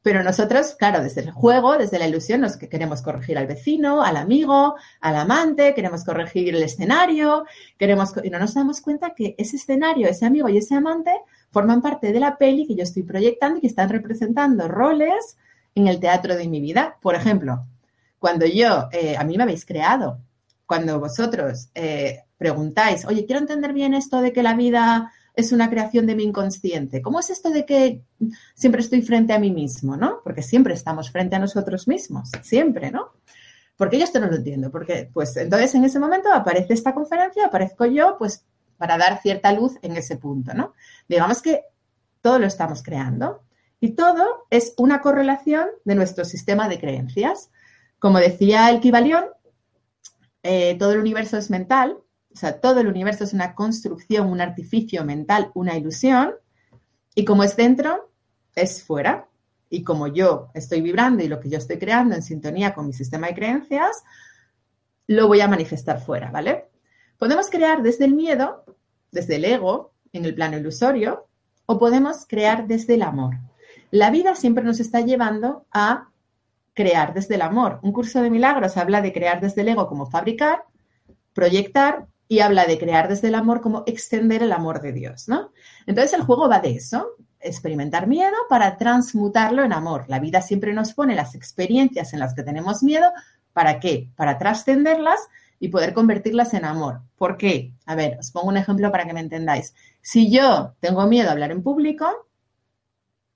Pero 0.05 0.23
nosotros, 0.23 0.75
claro, 0.79 1.03
desde 1.03 1.23
el 1.23 1.31
juego, 1.31 1.79
desde 1.79 1.99
la 1.99 2.07
ilusión, 2.07 2.43
nos 2.43 2.59
queremos 2.59 3.01
corregir 3.01 3.39
al 3.39 3.47
vecino, 3.47 4.03
al 4.03 4.19
amigo, 4.19 4.75
al 5.01 5.17
amante, 5.17 5.73
queremos 5.73 6.05
corregir 6.05 6.55
el 6.55 6.63
escenario, 6.63 7.47
queremos 7.79 8.13
y 8.23 8.29
no 8.29 8.39
nos 8.39 8.53
damos 8.53 8.83
cuenta 8.83 9.15
que 9.15 9.35
ese 9.39 9.57
escenario, 9.57 10.07
ese 10.07 10.27
amigo 10.27 10.51
y 10.51 10.59
ese 10.59 10.75
amante 10.75 11.11
forman 11.51 11.81
parte 11.81 12.13
de 12.13 12.21
la 12.21 12.37
peli 12.37 12.67
que 12.67 12.75
yo 12.75 12.83
estoy 12.83 13.03
proyectando 13.03 13.57
y 13.57 13.61
que 13.63 13.67
están 13.67 13.89
representando 13.89 14.69
roles 14.69 15.39
en 15.75 15.89
el 15.89 16.01
teatro 16.01 16.37
de 16.37 16.49
mi 16.49 16.61
vida. 16.61 16.99
Por 17.01 17.15
ejemplo, 17.15 17.65
cuando 18.19 18.45
yo, 18.45 18.91
eh, 18.93 19.17
a 19.17 19.25
mí 19.25 19.39
me 19.39 19.45
habéis 19.45 19.65
creado, 19.65 20.19
cuando 20.67 21.01
vosotros 21.01 21.71
eh, 21.75 22.25
preguntáis, 22.37 23.07
oye, 23.07 23.25
quiero 23.25 23.41
entender 23.41 23.73
bien 23.73 23.95
esto 23.95 24.21
de 24.21 24.35
que 24.35 24.43
la 24.43 24.53
vida 24.53 25.14
es 25.35 25.53
una 25.53 25.69
creación 25.69 26.07
de 26.07 26.15
mi 26.15 26.25
inconsciente. 26.25 27.03
¿Cómo 27.03 27.21
es 27.21 27.31
esto 27.31 27.51
de 27.51 27.67
que 27.67 28.03
siempre 28.55 28.81
estoy 28.81 29.03
frente 29.03 29.33
a 29.33 29.39
mí 29.39 29.51
mismo, 29.51 29.97
no? 29.97 30.21
Porque 30.23 30.43
siempre 30.43 30.75
estamos 30.75 31.11
frente 31.11 31.37
a 31.37 31.41
nosotros 31.41 31.89
mismos, 31.89 32.31
siempre, 32.43 32.91
¿no? 32.91 33.11
Porque 33.77 33.99
yo 33.99 34.05
esto 34.05 34.21
no 34.21 34.29
lo 34.29 34.37
entiendo, 34.37 34.71
porque 34.71 35.11
pues 35.13 35.37
entonces 35.37 35.75
en 35.75 35.85
ese 35.85 35.99
momento 35.99 36.33
aparece 36.33 36.75
esta 36.75 36.95
conferencia, 36.95 37.47
aparezco 37.47 37.87
yo, 37.87 38.17
pues 38.19 38.45
para 38.77 38.97
dar 38.97 39.21
cierta 39.21 39.53
luz 39.53 39.77
en 39.83 39.97
ese 39.97 40.17
punto, 40.17 40.55
¿no? 40.55 40.75
Digamos 41.09 41.43
que 41.43 41.63
todo 42.21 42.39
lo 42.39 42.47
estamos 42.47 42.83
creando 42.83 43.43
y 43.81 43.91
todo 43.91 44.47
es 44.51 44.75
una 44.79 45.01
correlación 45.01 45.67
de 45.85 45.97
nuestro 45.97 46.25
sistema 46.25 46.69
de 46.69 46.79
creencias. 46.79 47.51
Como 47.99 48.19
decía 48.19 48.71
el 48.71 48.81
Kibalión, 48.81 49.25
eh, 50.45 50.77
todo 50.79 50.93
el 50.93 51.01
universo 51.01 51.37
es 51.37 51.51
mental 51.51 51.99
o 52.35 52.37
sea, 52.37 52.61
todo 52.61 52.81
el 52.81 52.89
universo 52.89 53.23
es 53.23 53.33
una 53.33 53.55
construcción, 53.55 54.29
un 54.29 54.41
artificio 54.41 55.05
mental, 55.05 55.53
una 55.55 55.77
ilusión, 55.77 56.35
y 57.15 57.25
como 57.25 57.45
es 57.45 57.57
dentro, 57.57 58.11
es 58.57 58.83
fuera. 58.83 59.29
Y 59.71 59.85
como 59.85 60.09
yo 60.09 60.51
estoy 60.53 60.81
vibrando 60.81 61.23
y 61.23 61.29
lo 61.29 61.39
que 61.39 61.49
yo 61.49 61.59
estoy 61.59 61.79
creando 61.79 62.17
en 62.17 62.23
sintonía 62.23 62.75
con 62.75 62.87
mi 62.87 62.93
sistema 62.93 63.29
de 63.29 63.35
creencias, 63.35 64.03
lo 65.07 65.29
voy 65.29 65.41
a 65.43 65.49
manifestar 65.49 66.01
fuera, 66.01 66.33
¿vale? 66.33 66.71
Podemos 67.19 67.49
crear 67.51 67.83
desde 67.83 68.05
el 68.05 68.15
miedo, 68.15 68.65
desde 69.13 69.37
el 69.37 69.45
ego, 69.45 69.93
en 70.13 70.25
el 70.25 70.35
plano 70.35 70.59
ilusorio, 70.59 71.29
o 71.67 71.79
podemos 71.79 72.27
crear 72.27 72.67
desde 72.67 72.95
el 72.95 73.03
amor. 73.03 73.37
La 73.93 74.11
vida 74.11 74.35
siempre 74.35 74.65
nos 74.65 74.81
está 74.81 75.03
llevando 75.03 75.67
a 75.71 76.09
crear 76.75 77.15
desde 77.15 77.37
el 77.37 77.43
amor. 77.43 77.79
Un 77.83 77.93
curso 77.93 78.23
de 78.23 78.31
milagros 78.31 78.77
habla 78.77 79.01
de 79.03 79.13
crear 79.13 79.41
desde 79.41 79.61
el 79.61 79.69
ego 79.69 79.87
como 79.87 80.07
fabricar, 80.07 80.65
proyectar 81.33 82.09
y 82.29 82.41
habla 82.41 82.67
de 82.67 82.79
crear 82.79 83.09
desde 83.09 83.29
el 83.29 83.35
amor 83.35 83.61
como 83.61 83.85
extender 83.87 84.43
el 84.43 84.53
amor 84.53 84.81
de 84.81 84.93
Dios, 84.93 85.29
¿no? 85.29 85.53
Entonces 85.87 86.15
el 86.15 86.25
juego 86.25 86.49
va 86.49 86.61
de 86.61 86.73
eso, 86.73 87.17
experimentar 87.41 88.07
miedo 88.07 88.35
para 88.49 88.77
transmutarlo 88.77 89.63
en 89.63 89.73
amor. 89.73 90.07
La 90.09 90.19
vida 90.19 90.41
siempre 90.41 90.73
nos 90.73 90.95
pone 90.95 91.15
las 91.15 91.35
experiencias 91.35 92.13
en 92.13 92.21
las 92.21 92.35
que 92.35 92.43
tenemos 92.43 92.83
miedo, 92.83 93.07
¿para 93.53 93.79
qué? 93.79 94.11
Para 94.17 94.39
trascenderlas 94.39 95.21
y 95.61 95.69
poder 95.69 95.93
convertirlas 95.93 96.55
en 96.55 96.65
amor. 96.65 97.03
¿Por 97.17 97.37
qué? 97.37 97.73
A 97.87 97.95
ver, 97.95 98.19
os 98.19 98.31
pongo 98.31 98.49
un 98.49 98.57
ejemplo 98.57 98.91
para 98.91 99.07
que 99.07 99.13
me 99.13 99.21
entendáis. 99.21 99.75
Si 100.01 100.31
yo 100.31 100.75
tengo 100.81 101.07
miedo 101.07 101.29
a 101.29 101.33
hablar 101.33 101.53
en 101.53 101.63
público, 101.63 102.29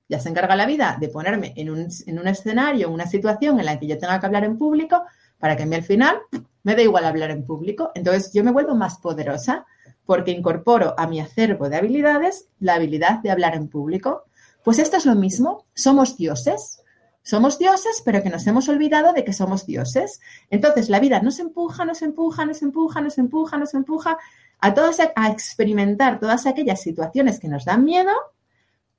ya 0.08 0.18
se 0.18 0.30
encarga 0.30 0.56
la 0.56 0.66
vida 0.66 0.96
de 0.98 1.08
ponerme 1.08 1.52
en 1.56 1.70
un, 1.70 1.88
en 2.06 2.18
un 2.18 2.28
escenario, 2.28 2.90
una 2.90 3.06
situación 3.06 3.60
en 3.60 3.66
la 3.66 3.78
que 3.78 3.86
yo 3.86 3.98
tenga 3.98 4.18
que 4.18 4.26
hablar 4.26 4.44
en 4.44 4.56
público, 4.56 5.04
para 5.38 5.56
que 5.56 5.62
a 5.62 5.66
mí 5.66 5.74
al 5.74 5.82
final 5.82 6.18
me 6.62 6.74
da 6.74 6.82
igual 6.82 7.04
hablar 7.04 7.30
en 7.30 7.46
público. 7.46 7.90
Entonces 7.94 8.32
yo 8.32 8.44
me 8.44 8.52
vuelvo 8.52 8.74
más 8.74 8.98
poderosa 8.98 9.66
porque 10.04 10.30
incorporo 10.30 10.94
a 10.98 11.06
mi 11.06 11.20
acervo 11.20 11.68
de 11.68 11.76
habilidades 11.76 12.48
la 12.60 12.74
habilidad 12.74 13.20
de 13.20 13.30
hablar 13.30 13.54
en 13.54 13.68
público. 13.68 14.24
Pues 14.64 14.78
esto 14.78 14.96
es 14.96 15.06
lo 15.06 15.14
mismo, 15.14 15.66
somos 15.74 16.16
dioses. 16.16 16.82
Somos 17.22 17.58
dioses, 17.58 18.00
pero 18.06 18.22
que 18.22 18.30
nos 18.30 18.46
hemos 18.46 18.70
olvidado 18.70 19.12
de 19.12 19.22
que 19.22 19.34
somos 19.34 19.66
dioses. 19.66 20.20
Entonces 20.48 20.88
la 20.88 20.98
vida 20.98 21.20
nos 21.20 21.38
empuja, 21.38 21.84
nos 21.84 22.00
empuja, 22.00 22.46
nos 22.46 22.62
empuja, 22.62 23.02
nos 23.02 23.18
empuja, 23.18 23.58
nos 23.58 23.74
empuja 23.74 24.18
a 24.60 24.74
todos 24.74 24.98
a 25.00 25.28
experimentar 25.28 26.20
todas 26.20 26.46
aquellas 26.46 26.80
situaciones 26.80 27.38
que 27.38 27.48
nos 27.48 27.66
dan 27.66 27.84
miedo 27.84 28.12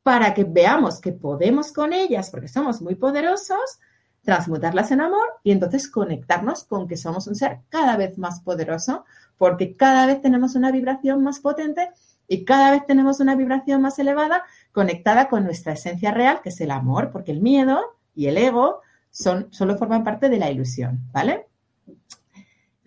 para 0.03 0.34
que 0.34 0.43
veamos 0.43 1.01
que 1.01 1.12
podemos 1.12 1.72
con 1.72 1.91
ellas, 1.91 2.29
porque 2.29 2.48
somos 2.48 2.81
muy 2.81 2.96
poderosos, 2.96 3.79
transmutarlas 4.23 4.91
en 4.91 5.01
amor 5.01 5.27
y 5.43 5.51
entonces 5.51 5.89
conectarnos 5.89 6.63
con 6.63 6.88
que 6.88 6.97
somos 6.97 7.27
un 7.27 7.35
ser 7.35 7.59
cada 7.69 7.97
vez 7.97 8.17
más 8.17 8.41
poderoso, 8.41 9.05
porque 9.38 9.75
cada 9.75 10.05
vez 10.05 10.21
tenemos 10.21 10.55
una 10.55 10.71
vibración 10.71 11.23
más 11.23 11.39
potente 11.39 11.89
y 12.27 12.45
cada 12.45 12.71
vez 12.71 12.85
tenemos 12.85 13.19
una 13.19 13.35
vibración 13.35 13.81
más 13.81 13.97
elevada 13.99 14.43
conectada 14.71 15.29
con 15.29 15.43
nuestra 15.43 15.73
esencia 15.73 16.11
real, 16.11 16.41
que 16.41 16.49
es 16.49 16.61
el 16.61 16.71
amor, 16.71 17.09
porque 17.11 17.31
el 17.31 17.41
miedo 17.41 17.79
y 18.13 18.27
el 18.27 18.38
ego 18.38 18.81
son, 19.09 19.47
solo 19.51 19.77
forman 19.77 20.03
parte 20.03 20.29
de 20.29 20.38
la 20.38 20.51
ilusión, 20.51 20.99
¿vale? 21.11 21.47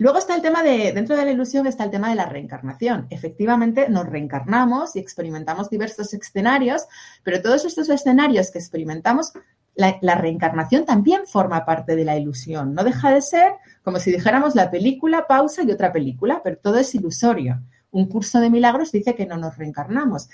Luego 0.03 0.19
está 0.19 0.35
el 0.35 0.43
tema 0.43 0.65
de, 0.65 0.93
dentro 0.93 1.15
de 1.17 1.25
la 1.25 1.31
ilusión 1.31 1.67
está 1.69 1.85
el 1.85 1.91
tema 1.91 2.09
de 2.09 2.17
la 2.17 2.27
reencarnación. 2.27 3.07
Efectivamente, 3.11 3.89
nos 3.89 4.07
reencarnamos 4.07 4.97
y 4.97 4.99
experimentamos 4.99 5.71
diversos 5.71 6.13
escenarios, 6.13 6.87
pero 7.23 7.41
todos 7.41 7.65
estos 7.65 7.89
escenarios 7.89 8.51
que 8.51 8.59
experimentamos 8.59 9.33
la, 9.75 10.15
reencarnación 10.15 10.85
también 10.85 11.27
forma 11.27 11.65
parte 11.65 11.97
de 11.97 12.05
la 12.05 12.17
ilusión. 12.17 12.75
No 12.75 12.85
deja 12.85 13.11
de 13.11 13.23
ser 13.23 13.53
como 13.83 13.99
si 13.99 14.13
dijéramos 14.13 14.55
la 14.55 14.71
película, 14.71 15.27
pausa 15.27 15.63
y 15.63 15.71
otra 15.71 15.93
película, 15.93 16.41
pero 16.45 16.59
todo 16.59 16.79
es 16.79 16.95
ilusorio. 16.95 17.61
Un 17.91 18.07
curso 18.07 18.41
de 18.41 18.51
milagros 18.51 18.93
dice 18.93 19.15
que 19.15 19.27
no 19.27 19.37
nos 19.37 19.57
reencarnamos. 19.57 20.29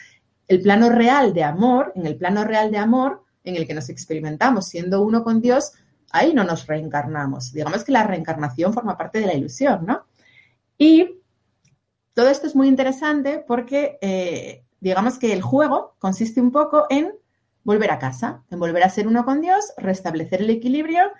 El 0.47 0.61
plano 0.61 0.91
real 0.91 1.35
de 1.35 1.45
amor, 1.45 1.93
en 1.95 2.07
el 2.07 2.17
plano 2.17 2.45
real 2.45 2.71
de 2.71 2.79
amor, 2.79 3.25
en 3.45 3.57
el 3.57 3.67
que 3.67 3.75
nos 3.75 3.89
experimentamos 3.89 4.67
siendo 4.67 5.03
uno 5.03 5.25
con 5.25 5.41
Dios, 5.41 5.73
ahí 6.11 6.35
no 6.35 6.45
nos 6.45 6.67
reencarnamos. 6.67 7.53
Digamos 7.53 7.85
que 7.85 7.93
la 7.93 8.05
reencarnación 8.05 8.73
forma 8.73 8.97
parte 8.97 9.21
de 9.21 9.27
la 9.27 9.35
ilusión, 9.35 9.87
¿no? 9.87 10.05
Y 10.77 11.21
todo 12.15 12.29
esto 12.29 12.47
es 12.47 12.55
muy 12.55 12.69
interesante 12.69 13.45
porque, 13.47 13.99
eh, 14.01 14.65
digamos 14.81 15.19
que 15.19 15.33
el 15.33 15.43
juego 15.43 15.97
consiste 15.99 16.41
un 16.41 16.53
poco 16.53 16.87
en 16.91 17.13
volver 17.65 17.91
a 17.91 17.99
casa, 17.99 18.43
en 18.51 18.59
volver 18.59 18.83
a 18.83 18.91
ser 18.91 19.07
uno 19.07 19.25
con 19.25 19.41
Dios, 19.41 19.73
restablecer 19.77 20.43
el 20.43 20.51
equilibrio, 20.51 21.13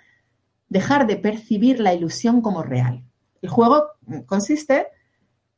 dejar 0.67 1.07
de 1.07 1.17
percibir 1.17 1.79
la 1.79 1.93
ilusión 1.93 2.41
como 2.41 2.63
real. 2.63 3.03
El 3.41 3.49
juego 3.49 3.87
consiste 4.25 4.87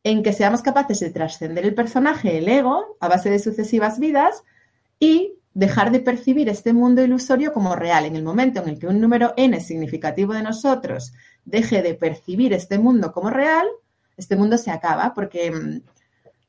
en 0.04 0.24
que 0.24 0.34
seamos 0.34 0.62
capaces 0.62 1.00
de 1.00 1.12
trascender 1.12 1.66
el 1.66 1.76
personaje, 1.76 2.38
el 2.38 2.48
ego, 2.48 2.98
a 3.00 3.08
base 3.08 3.30
de 3.30 3.40
sucesivas 3.40 4.00
vidas 4.00 4.44
y 5.00 5.36
dejar 5.54 5.92
de 5.92 6.00
percibir 6.00 6.50
este 6.50 6.74
mundo 6.74 7.04
ilusorio 7.04 7.54
como 7.54 7.76
real. 7.76 8.06
En 8.06 8.16
el 8.16 8.24
momento 8.24 8.62
en 8.62 8.70
el 8.70 8.80
que 8.80 8.88
un 8.88 9.02
número 9.02 9.34
n 9.38 9.60
significativo 9.60 10.34
de 10.34 10.44
nosotros 10.44 11.14
deje 11.46 11.82
de 11.82 11.94
percibir 11.94 12.54
este 12.54 12.80
mundo 12.80 13.12
como 13.12 13.30
real, 13.30 13.68
este 14.18 14.36
mundo 14.36 14.58
se 14.58 14.72
acaba 14.72 15.14
porque 15.14 15.52
mm, 15.52 15.82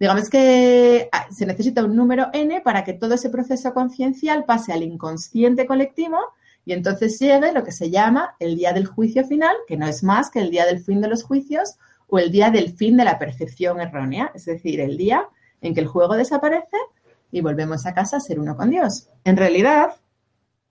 Digamos 0.03 0.29
que 0.29 1.09
ah, 1.13 1.29
se 1.31 1.47
necesita 1.47 1.85
un 1.85 1.95
número 1.95 2.27
n 2.33 2.61
para 2.63 2.83
que 2.83 2.93
todo 2.93 3.15
ese 3.15 3.31
proceso 3.31 3.73
conciencial 3.73 4.45
pase 4.45 4.73
al 4.73 4.83
inconsciente 4.83 5.65
colectivo 5.65 6.19
y 6.65 6.73
entonces 6.73 7.21
llegue 7.21 7.53
lo 7.53 7.63
que 7.63 7.71
se 7.71 7.89
llama 7.89 8.35
el 8.41 8.57
día 8.57 8.73
del 8.73 8.87
juicio 8.87 9.25
final, 9.25 9.55
que 9.69 9.77
no 9.77 9.87
es 9.87 10.03
más 10.03 10.29
que 10.29 10.41
el 10.41 10.51
día 10.51 10.67
del 10.67 10.81
fin 10.81 11.01
de 11.01 11.07
los 11.07 11.23
juicios 11.23 11.77
o 12.09 12.19
el 12.19 12.33
día 12.33 12.51
del 12.51 12.73
fin 12.73 12.97
de 12.97 13.05
la 13.05 13.17
percepción 13.17 13.81
errónea, 13.81 14.33
es 14.35 14.47
decir, 14.47 14.81
el 14.81 14.97
día 14.97 15.29
en 15.61 15.73
que 15.73 15.83
el 15.83 15.87
juego 15.87 16.17
desaparece 16.17 16.79
y 17.31 17.41
volvemos 17.41 17.87
a 17.87 17.95
casa 17.95 18.17
a 18.17 18.21
ser 18.21 18.41
uno 18.41 18.57
con 18.57 18.71
Dios. 18.71 19.09
En 19.23 19.37
realidad, 19.37 19.95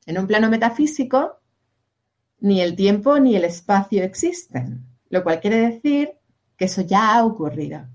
en 0.08 0.20
un 0.20 0.28
plano 0.28 0.50
metafísico, 0.50 1.40
ni 2.42 2.60
el 2.60 2.76
tiempo 2.76 3.18
ni 3.18 3.38
el 3.38 3.46
espacio 3.46 4.04
existen, 4.04 4.84
lo 5.08 5.24
cual 5.24 5.40
quiere 5.40 5.72
decir 5.72 6.18
que 6.58 6.66
eso 6.66 6.82
ya 6.82 7.16
ha 7.16 7.24
ocurrido 7.24 7.88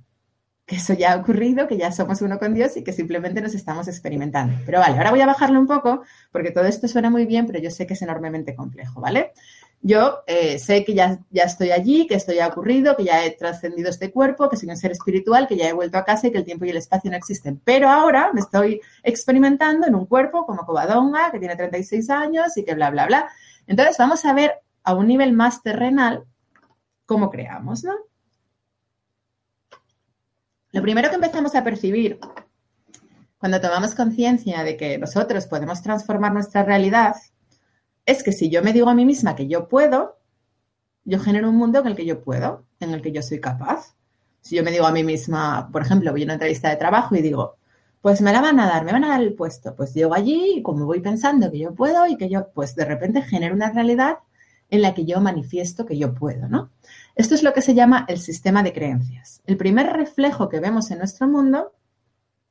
que 0.67 0.77
eso 0.77 0.95
ya 0.95 1.13
ha 1.13 1.17
ocurrido, 1.17 1.69
que 1.69 1.77
ya 1.77 1.93
somos 1.93 2.21
uno 2.23 2.41
con 2.41 2.53
Dios 2.53 2.77
y 2.77 2.83
que 2.83 2.93
simplemente 2.93 3.41
nos 3.41 3.55
estamos 3.55 3.87
experimentando. 3.87 4.59
Pero 4.67 4.81
vale, 4.81 4.97
ahora 4.97 5.13
voy 5.13 5.21
a 5.21 5.27
bajarlo 5.27 5.61
un 5.61 5.69
poco 5.69 6.03
porque 6.33 6.51
todo 6.51 6.65
esto 6.65 6.89
suena 6.89 7.09
muy 7.09 7.25
bien, 7.25 7.47
pero 7.47 7.61
yo 7.61 7.71
sé 7.71 7.87
que 7.87 7.95
es 7.95 8.03
enormemente 8.03 8.57
complejo, 8.57 9.01
¿vale? 9.01 9.33
Yo 9.81 10.25
eh, 10.27 10.59
sé 10.59 10.85
que 10.85 10.95
ya, 10.95 11.21
ya 11.31 11.45
estoy 11.45 11.71
allí, 11.71 12.09
que 12.09 12.17
esto 12.17 12.33
ya 12.33 12.47
ha 12.47 12.49
ocurrido, 12.49 12.97
que 12.97 13.05
ya 13.05 13.25
he 13.25 13.31
trascendido 13.31 13.89
este 13.89 14.11
cuerpo, 14.11 14.49
que 14.49 14.57
soy 14.57 14.69
un 14.69 14.77
ser 14.77 14.91
espiritual, 14.91 15.47
que 15.47 15.57
ya 15.57 15.69
he 15.69 15.73
vuelto 15.73 15.99
a 15.99 16.05
casa 16.05 16.27
y 16.27 16.33
que 16.33 16.39
el 16.39 16.45
tiempo 16.45 16.65
y 16.65 16.71
el 16.71 16.79
espacio 16.79 17.13
no 17.13 17.17
existen. 17.17 17.61
Pero 17.65 17.89
ahora 17.89 18.33
me 18.33 18.41
estoy 18.41 18.81
experimentando 19.05 19.87
en 19.87 19.95
un 19.95 20.07
cuerpo 20.07 20.45
como 20.45 20.67
Covadonga, 20.67 21.31
que 21.31 21.39
tiene 21.39 21.55
36 21.55 22.11
años 22.11 22.57
y 22.57 22.65
que 22.65 22.75
bla, 22.75 22.91
bla, 22.91 23.07
bla. 23.07 23.29
Entonces 23.69 23.97
vamos 23.99 24.25
a 24.25 24.33
ver 24.33 24.55
a 24.83 24.95
un 24.95 25.07
nivel 25.07 25.33
más 25.33 25.63
terrenal 25.63 26.25
cómo 27.05 27.31
creamos, 27.31 27.85
¿no? 27.85 27.93
Lo 30.77 30.83
primero 30.83 31.09
que 31.09 31.15
empezamos 31.15 31.55
a 31.55 31.65
percibir 31.65 32.21
cuando 33.39 33.63
tomamos 33.63 33.95
conciencia 33.95 34.63
de 34.63 34.77
que 34.77 34.99
nosotros 34.99 35.47
podemos 35.47 35.81
transformar 35.81 36.35
nuestra 36.35 36.65
realidad 36.65 37.17
es 38.05 38.23
que 38.23 38.31
si 38.31 38.51
yo 38.51 38.63
me 38.63 38.75
digo 38.75 38.91
a 38.91 38.95
mí 38.95 39.07
misma 39.07 39.35
que 39.35 39.49
yo 39.49 39.69
puedo, 39.69 40.19
yo 41.05 41.19
genero 41.19 41.49
un 41.49 41.57
mundo 41.57 41.81
en 41.81 41.87
el 41.87 41.97
que 41.97 42.05
yo 42.05 42.23
puedo, 42.23 42.67
en 42.79 42.91
el 42.91 43.01
que 43.01 43.11
yo 43.11 43.23
soy 43.23 43.41
capaz. 43.41 43.97
Si 44.43 44.55
yo 44.55 44.63
me 44.63 44.71
digo 44.71 44.85
a 44.85 44.93
mí 44.93 45.03
misma, 45.03 45.71
por 45.73 45.81
ejemplo, 45.81 46.13
voy 46.13 46.21
a 46.21 46.25
una 46.25 46.35
entrevista 46.35 46.69
de 46.69 46.77
trabajo 46.77 47.17
y 47.17 47.23
digo, 47.23 47.57
pues 48.03 48.21
me 48.21 48.31
la 48.31 48.43
van 48.43 48.61
a 48.61 48.67
dar, 48.67 48.85
me 48.85 48.93
van 48.93 49.05
a 49.05 49.09
dar 49.09 49.23
el 49.23 49.33
puesto, 49.33 49.75
pues 49.75 49.95
llego 49.95 50.13
allí 50.13 50.59
y 50.59 50.63
como 50.63 50.85
voy 50.85 51.01
pensando 51.01 51.51
que 51.51 51.59
yo 51.59 51.75
puedo 51.75 52.07
y 52.07 52.19
que 52.19 52.29
yo, 52.29 52.51
pues 52.53 52.75
de 52.77 52.85
repente 52.85 53.23
genero 53.23 53.55
una 53.55 53.73
realidad 53.73 54.19
en 54.71 54.83
la 54.83 54.95
que 54.95 55.05
yo 55.05 55.21
manifiesto 55.21 55.87
que 55.87 55.97
yo 55.97 56.15
puedo, 56.15 56.49
¿no? 56.49 56.71
Esto 57.15 57.35
es 57.35 57.43
lo 57.43 57.53
que 57.53 57.63
se 57.63 57.75
llama 57.75 58.05
el 58.09 58.19
sistema 58.19 58.63
de 58.63 58.73
creencias. 58.73 59.41
El 59.47 59.57
primer 59.57 59.87
reflejo 59.93 60.49
que 60.49 60.61
vemos 60.61 60.91
en 60.91 60.99
nuestro 60.99 61.29
mundo 61.29 61.73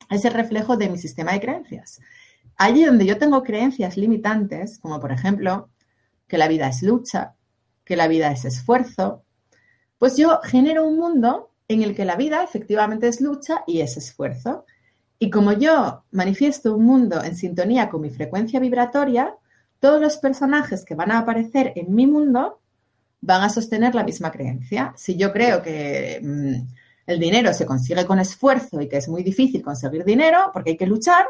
es 0.09 0.25
el 0.25 0.33
reflejo 0.33 0.77
de 0.77 0.89
mi 0.89 0.97
sistema 0.97 1.33
de 1.33 1.41
creencias. 1.41 1.99
Allí 2.57 2.85
donde 2.85 3.05
yo 3.05 3.17
tengo 3.17 3.43
creencias 3.43 3.97
limitantes, 3.97 4.79
como 4.79 4.99
por 4.99 5.11
ejemplo 5.11 5.69
que 6.27 6.37
la 6.37 6.47
vida 6.47 6.67
es 6.67 6.81
lucha, 6.81 7.35
que 7.83 7.95
la 7.95 8.07
vida 8.07 8.31
es 8.31 8.45
esfuerzo, 8.45 9.23
pues 9.97 10.17
yo 10.17 10.39
genero 10.43 10.87
un 10.87 10.97
mundo 10.97 11.51
en 11.67 11.81
el 11.81 11.95
que 11.95 12.05
la 12.05 12.15
vida 12.15 12.43
efectivamente 12.43 13.07
es 13.07 13.21
lucha 13.21 13.63
y 13.67 13.81
es 13.81 13.97
esfuerzo. 13.97 14.65
Y 15.19 15.29
como 15.29 15.53
yo 15.53 16.03
manifiesto 16.11 16.75
un 16.75 16.85
mundo 16.85 17.23
en 17.23 17.35
sintonía 17.35 17.89
con 17.89 18.01
mi 18.01 18.09
frecuencia 18.09 18.59
vibratoria, 18.59 19.35
todos 19.85 20.01
los 20.01 20.17
personajes 20.17 20.83
que 20.83 20.95
van 20.95 21.11
a 21.11 21.19
aparecer 21.19 21.71
en 21.75 21.93
mi 21.93 22.07
mundo 22.07 22.59
van 23.21 23.43
a 23.43 23.49
sostener 23.49 23.93
la 23.93 24.03
misma 24.03 24.31
creencia. 24.31 24.93
Si 24.97 25.15
yo 25.15 25.31
creo 25.31 25.61
que 25.61 26.19
mm, 26.23 26.55
el 27.05 27.19
dinero 27.19 27.53
se 27.53 27.67
consigue 27.67 28.03
con 28.03 28.17
esfuerzo 28.17 28.81
y 28.81 28.89
que 28.89 28.97
es 28.97 29.07
muy 29.07 29.21
difícil 29.21 29.61
conseguir 29.61 30.03
dinero 30.03 30.49
porque 30.51 30.71
hay 30.71 30.77
que 30.77 30.87
luchar, 30.87 31.27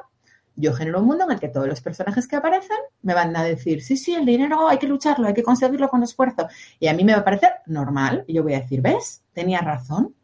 yo 0.55 0.73
genero 0.73 1.01
un 1.01 1.07
mundo 1.07 1.25
en 1.25 1.31
el 1.31 1.39
que 1.41 1.49
todos 1.49 1.67
los 1.67 1.81
personajes 1.81 2.29
que 2.29 2.37
aparecen 2.37 2.77
me 3.01 3.13
van 3.13 3.35
a 3.35 3.43
decir, 3.43 3.83
sí, 3.83 3.97
sí, 3.97 4.15
el 4.15 4.25
dinero 4.25 4.69
hay 4.69 4.77
que 4.77 4.87
lucharlo, 4.87 5.27
hay 5.27 5.33
que 5.33 5.43
conseguirlo 5.43 5.89
con 5.89 6.01
esfuerzo. 6.01 6.47
Y 6.79 6.87
a 6.87 6.93
mí 6.93 7.03
me 7.03 7.11
va 7.11 7.19
a 7.19 7.25
parecer 7.25 7.55
normal. 7.65 8.23
Y 8.25 8.35
yo 8.35 8.43
voy 8.43 8.53
a 8.53 8.61
decir, 8.61 8.79
¿ves? 8.79 9.21
Tenía 9.33 9.59
razón. 9.59 10.15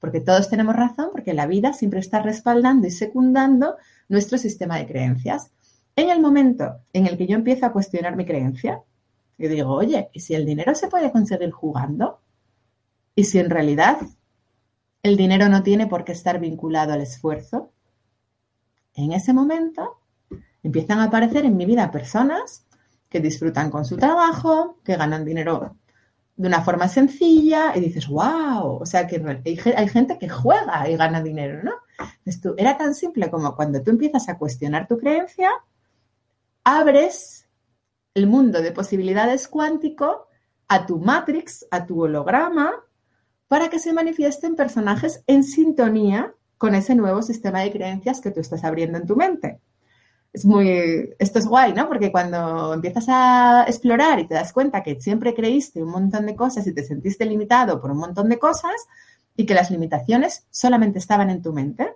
Porque 0.00 0.22
todos 0.22 0.48
tenemos 0.48 0.74
razón, 0.74 1.10
porque 1.12 1.34
la 1.34 1.46
vida 1.46 1.74
siempre 1.74 2.00
está 2.00 2.22
respaldando 2.22 2.86
y 2.86 2.90
secundando 2.90 3.76
nuestro 4.08 4.38
sistema 4.38 4.78
de 4.78 4.86
creencias. 4.86 5.50
En 5.98 6.10
el 6.10 6.20
momento 6.20 6.78
en 6.92 7.08
el 7.08 7.18
que 7.18 7.26
yo 7.26 7.34
empiezo 7.34 7.66
a 7.66 7.72
cuestionar 7.72 8.14
mi 8.14 8.24
creencia, 8.24 8.84
y 9.36 9.48
digo, 9.48 9.72
oye, 9.72 10.10
¿y 10.12 10.20
si 10.20 10.32
el 10.32 10.46
dinero 10.46 10.72
se 10.76 10.86
puede 10.86 11.10
conseguir 11.10 11.50
jugando? 11.50 12.20
¿Y 13.16 13.24
si 13.24 13.40
en 13.40 13.50
realidad 13.50 13.98
el 15.02 15.16
dinero 15.16 15.48
no 15.48 15.64
tiene 15.64 15.88
por 15.88 16.04
qué 16.04 16.12
estar 16.12 16.38
vinculado 16.38 16.92
al 16.92 17.00
esfuerzo? 17.00 17.72
En 18.94 19.10
ese 19.10 19.32
momento 19.32 19.98
empiezan 20.62 21.00
a 21.00 21.06
aparecer 21.06 21.44
en 21.44 21.56
mi 21.56 21.66
vida 21.66 21.90
personas 21.90 22.64
que 23.08 23.18
disfrutan 23.18 23.68
con 23.68 23.84
su 23.84 23.96
trabajo, 23.96 24.78
que 24.84 24.94
ganan 24.94 25.24
dinero 25.24 25.74
de 26.36 26.46
una 26.46 26.62
forma 26.62 26.86
sencilla 26.86 27.76
y 27.76 27.80
dices, 27.80 28.06
wow, 28.06 28.78
o 28.82 28.86
sea 28.86 29.08
que 29.08 29.20
hay, 29.44 29.88
gente 29.88 30.16
que 30.16 30.28
juega 30.28 30.88
y 30.88 30.96
gana 30.96 31.20
dinero, 31.20 31.64
¿no? 31.64 31.72
Era 32.56 32.78
tan 32.78 32.94
simple 32.94 33.28
como 33.30 33.56
cuando 33.56 33.82
tú 33.82 33.90
empiezas 33.90 34.28
a 34.28 34.38
cuestionar 34.38 34.86
tu 34.86 34.96
creencia, 34.96 35.50
abres 36.68 37.48
el 38.12 38.26
mundo 38.26 38.60
de 38.60 38.72
posibilidades 38.72 39.48
cuántico 39.48 40.28
a 40.68 40.84
tu 40.84 40.98
matrix, 40.98 41.66
a 41.70 41.86
tu 41.86 42.02
holograma, 42.02 42.72
para 43.48 43.70
que 43.70 43.78
se 43.78 43.94
manifiesten 43.94 44.54
personajes 44.54 45.24
en 45.26 45.44
sintonía 45.44 46.34
con 46.58 46.74
ese 46.74 46.94
nuevo 46.94 47.22
sistema 47.22 47.60
de 47.60 47.72
creencias 47.72 48.20
que 48.20 48.30
tú 48.30 48.40
estás 48.40 48.64
abriendo 48.64 48.98
en 48.98 49.06
tu 49.06 49.16
mente. 49.16 49.60
Es 50.30 50.44
muy, 50.44 51.14
esto 51.18 51.38
es 51.38 51.46
guay, 51.46 51.72
¿no? 51.72 51.88
Porque 51.88 52.12
cuando 52.12 52.74
empiezas 52.74 53.06
a 53.08 53.64
explorar 53.66 54.18
y 54.18 54.26
te 54.26 54.34
das 54.34 54.52
cuenta 54.52 54.82
que 54.82 55.00
siempre 55.00 55.32
creíste 55.32 55.82
un 55.82 55.90
montón 55.90 56.26
de 56.26 56.36
cosas 56.36 56.66
y 56.66 56.74
te 56.74 56.84
sentiste 56.84 57.24
limitado 57.24 57.80
por 57.80 57.92
un 57.92 57.98
montón 57.98 58.28
de 58.28 58.38
cosas 58.38 58.74
y 59.34 59.46
que 59.46 59.54
las 59.54 59.70
limitaciones 59.70 60.46
solamente 60.50 60.98
estaban 60.98 61.30
en 61.30 61.40
tu 61.40 61.54
mente, 61.54 61.94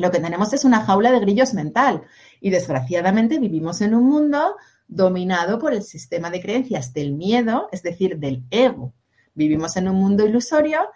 lo 0.00 0.10
que 0.10 0.18
tenemos 0.18 0.50
es 0.54 0.64
una 0.64 0.80
jaula 0.80 1.12
de 1.12 1.20
grillos 1.20 1.52
mental 1.52 2.04
y 2.40 2.48
desgraciadamente 2.48 3.38
vivimos 3.38 3.82
en 3.82 3.94
un 3.94 4.04
mundo 4.04 4.56
dominado 4.88 5.58
por 5.58 5.74
el 5.74 5.82
sistema 5.82 6.30
de 6.30 6.40
creencias 6.40 6.94
del 6.94 7.12
miedo, 7.12 7.68
es 7.70 7.82
decir, 7.82 8.16
del 8.16 8.42
ego. 8.50 8.94
Vivimos 9.34 9.76
en 9.76 9.88
un 9.88 9.96
mundo 9.96 10.26
ilusorio 10.26 10.88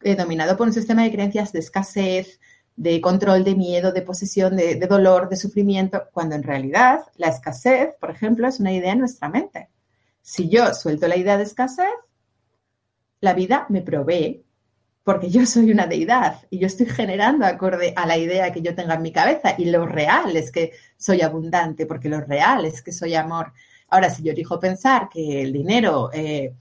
eh, 0.00 0.14
dominado 0.14 0.56
por 0.56 0.68
un 0.68 0.72
sistema 0.72 1.02
de 1.02 1.10
creencias 1.10 1.52
de 1.52 1.58
escasez, 1.58 2.38
de 2.76 3.00
control, 3.00 3.42
de 3.42 3.56
miedo, 3.56 3.90
de 3.90 4.02
posesión, 4.02 4.56
de, 4.56 4.76
de 4.76 4.86
dolor, 4.86 5.28
de 5.28 5.36
sufrimiento, 5.36 6.04
cuando 6.12 6.36
en 6.36 6.44
realidad 6.44 7.00
la 7.16 7.26
escasez, 7.26 7.94
por 7.98 8.12
ejemplo, 8.12 8.46
es 8.46 8.60
una 8.60 8.72
idea 8.72 8.92
en 8.92 9.00
nuestra 9.00 9.28
mente. 9.28 9.70
Si 10.22 10.48
yo 10.48 10.72
suelto 10.72 11.08
la 11.08 11.16
idea 11.16 11.36
de 11.36 11.42
escasez, 11.42 11.90
la 13.20 13.34
vida 13.34 13.66
me 13.70 13.82
provee 13.82 14.45
porque 15.06 15.30
yo 15.30 15.46
soy 15.46 15.70
una 15.70 15.86
deidad 15.86 16.40
y 16.50 16.58
yo 16.58 16.66
estoy 16.66 16.86
generando 16.86 17.46
acorde 17.46 17.92
a 17.94 18.06
la 18.06 18.18
idea 18.18 18.52
que 18.52 18.60
yo 18.60 18.74
tenga 18.74 18.94
en 18.94 19.02
mi 19.02 19.12
cabeza 19.12 19.54
y 19.56 19.66
lo 19.66 19.86
real 19.86 20.36
es 20.36 20.50
que 20.50 20.72
soy 20.96 21.22
abundante, 21.22 21.86
porque 21.86 22.08
lo 22.08 22.20
real 22.22 22.64
es 22.64 22.82
que 22.82 22.90
soy 22.90 23.14
amor. 23.14 23.52
Ahora, 23.88 24.10
si 24.10 24.24
yo 24.24 24.32
elijo 24.32 24.58
pensar 24.58 25.08
que 25.08 25.42
el 25.42 25.52
dinero 25.52 26.10
eh, 26.12 26.54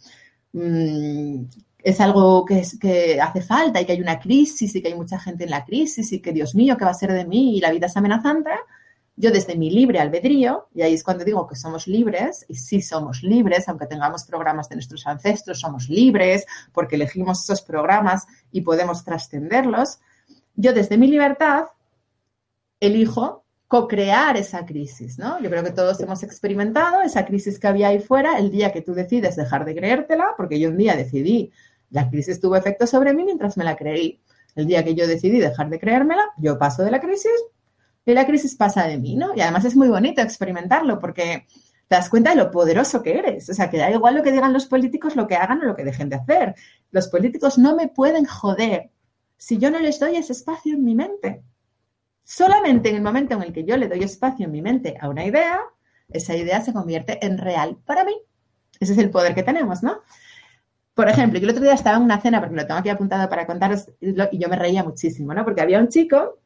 mm, 0.53 1.43
es 1.79 1.99
algo 1.99 2.45
que, 2.45 2.59
es, 2.59 2.77
que 2.77 3.19
hace 3.19 3.41
falta 3.41 3.81
y 3.81 3.85
que 3.85 3.93
hay 3.93 4.01
una 4.01 4.19
crisis 4.19 4.75
y 4.75 4.81
que 4.83 4.89
hay 4.89 4.95
mucha 4.95 5.17
gente 5.17 5.45
en 5.45 5.49
la 5.49 5.65
crisis 5.65 6.11
y 6.11 6.19
que 6.19 6.31
Dios 6.31 6.53
mío, 6.53 6.77
¿qué 6.77 6.85
va 6.85 6.91
a 6.91 6.93
ser 6.93 7.13
de 7.13 7.25
mí? 7.25 7.57
Y 7.57 7.61
la 7.61 7.71
vida 7.71 7.87
es 7.87 7.97
amenazante, 7.97 8.51
yo 9.17 9.31
desde 9.31 9.55
mi 9.55 9.71
libre 9.71 9.99
albedrío, 9.99 10.67
y 10.73 10.81
ahí 10.81 10.93
es 10.93 11.03
cuando 11.03 11.23
digo 11.23 11.47
que 11.47 11.55
somos 11.55 11.87
libres, 11.87 12.45
y 12.49 12.55
sí 12.55 12.81
somos 12.81 13.23
libres, 13.23 13.67
aunque 13.69 13.85
tengamos 13.85 14.25
programas 14.25 14.67
de 14.67 14.75
nuestros 14.75 15.07
ancestros, 15.07 15.59
somos 15.59 15.89
libres 15.89 16.45
porque 16.73 16.95
elegimos 16.95 17.43
esos 17.43 17.61
programas 17.61 18.25
y 18.51 18.61
podemos 18.61 19.03
trascenderlos, 19.05 19.99
yo 20.55 20.73
desde 20.73 20.97
mi 20.97 21.07
libertad 21.07 21.65
elijo 22.79 23.45
co-crear 23.67 24.37
esa 24.37 24.65
crisis, 24.65 25.17
¿no? 25.17 25.41
Yo 25.41 25.49
creo 25.49 25.63
que 25.63 25.71
todos 25.71 25.99
hemos 25.99 26.21
experimentado 26.23 27.01
esa 27.01 27.25
crisis 27.25 27.57
que 27.57 27.67
había 27.67 27.87
ahí 27.89 27.99
fuera 27.99 28.37
el 28.37 28.51
día 28.51 28.71
que 28.71 28.81
tú 28.81 28.93
decides 28.93 29.35
dejar 29.35 29.65
de 29.65 29.75
creértela, 29.75 30.33
porque 30.37 30.59
yo 30.59 30.69
un 30.69 30.77
día 30.77 30.95
decidí, 30.95 31.51
la 31.89 32.09
crisis 32.09 32.39
tuvo 32.39 32.55
efecto 32.55 32.85
sobre 32.85 33.13
mí 33.13 33.23
mientras 33.23 33.57
me 33.57 33.63
la 33.63 33.75
creí. 33.75 34.21
El 34.55 34.67
día 34.67 34.83
que 34.83 34.95
yo 34.95 35.07
decidí 35.07 35.39
dejar 35.39 35.69
de 35.69 35.79
creérmela, 35.79 36.23
yo 36.37 36.57
paso 36.57 36.83
de 36.83 36.91
la 36.91 37.01
crisis, 37.01 37.31
y 38.05 38.13
la 38.13 38.25
crisis 38.25 38.55
pasa 38.55 38.87
de 38.87 38.97
mí, 38.97 39.15
¿no? 39.15 39.35
Y 39.35 39.41
además 39.41 39.65
es 39.65 39.75
muy 39.75 39.87
bonito 39.87 40.21
experimentarlo 40.21 40.99
porque 40.99 41.47
te 41.87 41.95
das 41.95 42.09
cuenta 42.09 42.31
de 42.31 42.35
lo 42.35 42.51
poderoso 42.51 43.01
que 43.01 43.17
eres. 43.17 43.49
O 43.49 43.53
sea, 43.53 43.69
que 43.69 43.77
da 43.77 43.89
igual 43.89 44.15
lo 44.15 44.23
que 44.23 44.31
digan 44.31 44.53
los 44.53 44.67
políticos, 44.67 45.15
lo 45.15 45.27
que 45.27 45.35
hagan 45.35 45.61
o 45.61 45.65
lo 45.65 45.75
que 45.75 45.83
dejen 45.83 46.09
de 46.09 46.17
hacer. 46.17 46.55
Los 46.91 47.07
políticos 47.07 47.57
no 47.57 47.75
me 47.75 47.87
pueden 47.87 48.25
joder 48.25 48.91
si 49.37 49.57
yo 49.57 49.71
no 49.71 49.79
les 49.79 49.99
doy 49.99 50.15
ese 50.15 50.33
espacio 50.33 50.75
en 50.75 50.83
mi 50.83 50.95
mente. 50.95 51.43
Solamente 52.23 52.89
en 52.89 52.95
el 52.95 53.01
momento 53.01 53.35
en 53.35 53.43
el 53.43 53.53
que 53.53 53.63
yo 53.65 53.77
le 53.77 53.87
doy 53.87 54.03
espacio 54.03 54.45
en 54.45 54.51
mi 54.51 54.61
mente 54.61 54.97
a 54.99 55.09
una 55.09 55.25
idea, 55.25 55.59
esa 56.09 56.35
idea 56.35 56.61
se 56.61 56.73
convierte 56.73 57.23
en 57.25 57.37
real 57.37 57.77
para 57.85 58.03
mí. 58.03 58.15
Ese 58.79 58.93
es 58.93 58.99
el 58.99 59.09
poder 59.09 59.35
que 59.35 59.43
tenemos, 59.43 59.83
¿no? 59.83 59.99
Por 60.93 61.09
ejemplo, 61.09 61.39
yo 61.39 61.45
el 61.45 61.51
otro 61.51 61.63
día 61.63 61.73
estaba 61.73 61.97
en 61.97 62.03
una 62.03 62.21
cena, 62.21 62.39
porque 62.39 62.55
lo 62.55 62.65
tengo 62.65 62.79
aquí 62.79 62.89
apuntado 62.89 63.27
para 63.29 63.45
contaros, 63.45 63.89
y 63.99 64.39
yo 64.39 64.49
me 64.49 64.55
reía 64.55 64.83
muchísimo, 64.83 65.33
¿no? 65.33 65.43
Porque 65.43 65.61
había 65.61 65.79
un 65.79 65.89
chico 65.89 66.39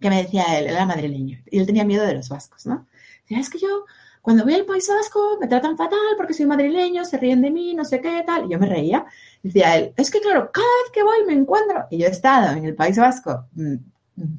que 0.00 0.10
me 0.10 0.22
decía 0.22 0.58
él, 0.58 0.66
era 0.66 0.86
madrileño, 0.86 1.38
y 1.50 1.58
él 1.58 1.66
tenía 1.66 1.84
miedo 1.84 2.04
de 2.04 2.14
los 2.14 2.28
vascos, 2.28 2.66
¿no? 2.66 2.86
Decía, 3.22 3.40
es 3.40 3.48
que 3.48 3.58
yo, 3.58 3.84
cuando 4.20 4.44
voy 4.44 4.54
al 4.54 4.64
País 4.64 4.88
Vasco, 4.88 5.38
me 5.40 5.46
tratan 5.46 5.76
fatal 5.76 5.98
porque 6.16 6.34
soy 6.34 6.46
madrileño, 6.46 7.04
se 7.04 7.16
ríen 7.16 7.42
de 7.42 7.50
mí, 7.50 7.74
no 7.74 7.84
sé 7.84 8.00
qué, 8.00 8.22
tal. 8.26 8.46
Y 8.46 8.52
yo 8.52 8.58
me 8.58 8.66
reía. 8.66 9.06
Decía 9.42 9.76
él, 9.76 9.92
es 9.96 10.10
que 10.10 10.20
claro, 10.20 10.50
cada 10.52 10.66
vez 10.66 10.92
que 10.92 11.02
voy 11.02 11.24
me 11.26 11.34
encuentro, 11.34 11.86
y 11.90 11.98
yo 11.98 12.06
he 12.06 12.10
estado 12.10 12.56
en 12.56 12.64
el 12.64 12.74
País 12.74 12.98
Vasco, 12.98 13.46
mm, 13.54 13.74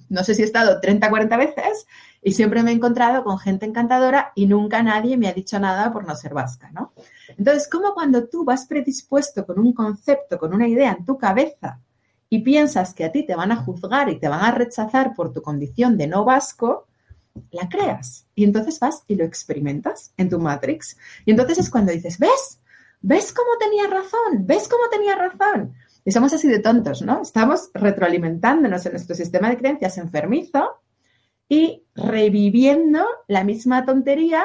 no 0.09 0.23
sé 0.23 0.33
si 0.35 0.41
he 0.41 0.45
estado 0.45 0.79
30, 0.79 1.09
40 1.09 1.37
veces, 1.37 1.87
y 2.21 2.31
siempre 2.31 2.63
me 2.63 2.71
he 2.71 2.73
encontrado 2.73 3.23
con 3.23 3.37
gente 3.37 3.65
encantadora 3.65 4.31
y 4.35 4.47
nunca 4.47 4.81
nadie 4.81 5.17
me 5.17 5.27
ha 5.27 5.33
dicho 5.33 5.59
nada 5.59 5.91
por 5.91 6.07
no 6.07 6.15
ser 6.15 6.33
vasca, 6.33 6.71
¿no? 6.71 6.93
Entonces, 7.37 7.67
como 7.69 7.93
cuando 7.93 8.27
tú 8.27 8.43
vas 8.43 8.65
predispuesto 8.65 9.45
con 9.45 9.59
un 9.59 9.73
concepto, 9.73 10.39
con 10.39 10.53
una 10.53 10.67
idea 10.67 10.95
en 10.97 11.05
tu 11.05 11.17
cabeza 11.17 11.79
y 12.29 12.39
piensas 12.39 12.93
que 12.93 13.05
a 13.05 13.11
ti 13.11 13.23
te 13.23 13.35
van 13.35 13.51
a 13.51 13.57
juzgar 13.57 14.09
y 14.09 14.19
te 14.19 14.27
van 14.27 14.41
a 14.41 14.51
rechazar 14.51 15.13
por 15.15 15.33
tu 15.33 15.41
condición 15.41 15.97
de 15.97 16.07
no 16.07 16.25
vasco, 16.25 16.87
la 17.51 17.67
creas 17.69 18.27
y 18.33 18.43
entonces 18.43 18.79
vas 18.79 19.03
y 19.07 19.15
lo 19.15 19.25
experimentas 19.25 20.13
en 20.17 20.29
tu 20.29 20.39
Matrix. 20.39 20.97
Y 21.25 21.31
entonces 21.31 21.59
es 21.59 21.69
cuando 21.69 21.91
dices, 21.91 22.17
¿ves? 22.17 22.61
¿Ves 23.01 23.33
cómo 23.33 23.49
tenía 23.59 23.87
razón? 23.87 24.45
¿Ves 24.45 24.67
cómo 24.67 24.83
tenía 24.89 25.15
razón? 25.15 25.73
Y 26.03 26.11
somos 26.11 26.33
así 26.33 26.47
de 26.47 26.59
tontos, 26.59 27.01
¿no? 27.01 27.21
Estamos 27.21 27.69
retroalimentándonos 27.73 28.85
en 28.85 28.93
nuestro 28.93 29.15
sistema 29.15 29.49
de 29.49 29.57
creencias 29.57 29.97
enfermizo 29.97 30.81
y 31.49 31.83
reviviendo 31.93 33.05
la 33.27 33.43
misma 33.43 33.85
tontería 33.85 34.43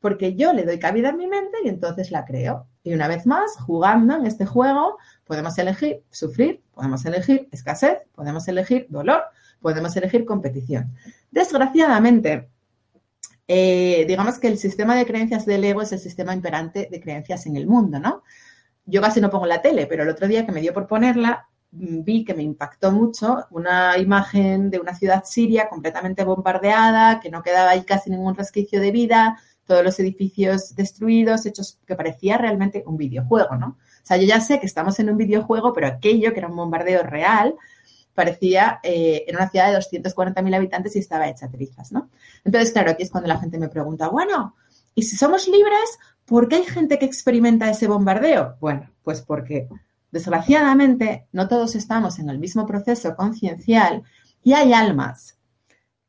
porque 0.00 0.34
yo 0.34 0.52
le 0.52 0.64
doy 0.64 0.78
cabida 0.78 1.10
en 1.10 1.18
mi 1.18 1.26
mente 1.26 1.58
y 1.64 1.68
entonces 1.68 2.10
la 2.10 2.24
creo. 2.24 2.66
Y 2.82 2.94
una 2.94 3.06
vez 3.06 3.26
más, 3.26 3.56
jugando 3.56 4.16
en 4.16 4.26
este 4.26 4.46
juego, 4.46 4.96
podemos 5.30 5.56
elegir 5.58 6.02
sufrir, 6.10 6.60
podemos 6.74 7.06
elegir 7.06 7.48
escasez, 7.52 7.98
podemos 8.16 8.48
elegir 8.48 8.88
dolor, 8.90 9.22
podemos 9.60 9.96
elegir 9.96 10.24
competición. 10.24 10.92
Desgraciadamente, 11.30 12.50
eh, 13.46 14.04
digamos 14.08 14.40
que 14.40 14.48
el 14.48 14.58
sistema 14.58 14.96
de 14.96 15.06
creencias 15.06 15.46
del 15.46 15.62
ego 15.62 15.82
es 15.82 15.92
el 15.92 16.00
sistema 16.00 16.34
imperante 16.34 16.88
de 16.90 17.00
creencias 17.00 17.46
en 17.46 17.54
el 17.54 17.68
mundo, 17.68 18.00
¿no? 18.00 18.24
Yo 18.84 19.00
casi 19.00 19.20
no 19.20 19.30
pongo 19.30 19.46
la 19.46 19.62
tele, 19.62 19.86
pero 19.86 20.02
el 20.02 20.08
otro 20.08 20.26
día 20.26 20.44
que 20.44 20.50
me 20.50 20.62
dio 20.62 20.74
por 20.74 20.88
ponerla, 20.88 21.46
mm, 21.70 22.02
vi 22.02 22.24
que 22.24 22.34
me 22.34 22.42
impactó 22.42 22.90
mucho 22.90 23.46
una 23.52 23.98
imagen 23.98 24.68
de 24.68 24.80
una 24.80 24.96
ciudad 24.96 25.22
siria 25.24 25.68
completamente 25.68 26.24
bombardeada, 26.24 27.20
que 27.20 27.30
no 27.30 27.40
quedaba 27.40 27.70
ahí 27.70 27.84
casi 27.84 28.10
ningún 28.10 28.34
resquicio 28.34 28.80
de 28.80 28.90
vida, 28.90 29.38
todos 29.64 29.84
los 29.84 30.00
edificios 30.00 30.74
destruidos, 30.74 31.46
hechos 31.46 31.78
que 31.86 31.94
parecía 31.94 32.36
realmente 32.36 32.82
un 32.84 32.96
videojuego, 32.96 33.54
¿no? 33.54 33.78
O 34.02 34.06
sea, 34.06 34.16
yo 34.16 34.26
ya 34.26 34.40
sé 34.40 34.60
que 34.60 34.66
estamos 34.66 34.98
en 34.98 35.10
un 35.10 35.16
videojuego, 35.16 35.72
pero 35.72 35.86
aquello 35.86 36.32
que 36.32 36.40
era 36.40 36.48
un 36.48 36.56
bombardeo 36.56 37.02
real 37.02 37.54
parecía 38.14 38.80
eh, 38.82 39.24
en 39.26 39.36
una 39.36 39.48
ciudad 39.48 39.72
de 39.72 39.78
240.000 39.78 40.54
habitantes 40.54 40.96
y 40.96 40.98
estaba 40.98 41.28
hecha 41.28 41.48
trizas, 41.48 41.92
¿no? 41.92 42.10
Entonces, 42.44 42.72
claro, 42.72 42.90
aquí 42.90 43.02
es 43.02 43.10
cuando 43.10 43.28
la 43.28 43.38
gente 43.38 43.58
me 43.58 43.68
pregunta, 43.68 44.08
bueno, 44.08 44.56
¿y 44.94 45.04
si 45.04 45.16
somos 45.16 45.48
libres, 45.48 45.98
por 46.24 46.48
qué 46.48 46.56
hay 46.56 46.64
gente 46.64 46.98
que 46.98 47.06
experimenta 47.06 47.70
ese 47.70 47.88
bombardeo? 47.88 48.56
Bueno, 48.60 48.90
pues 49.02 49.22
porque 49.22 49.68
desgraciadamente 50.10 51.26
no 51.32 51.48
todos 51.48 51.74
estamos 51.76 52.18
en 52.18 52.28
el 52.28 52.38
mismo 52.38 52.66
proceso 52.66 53.14
conciencial 53.16 54.02
y 54.42 54.52
hay 54.52 54.72
almas 54.72 55.38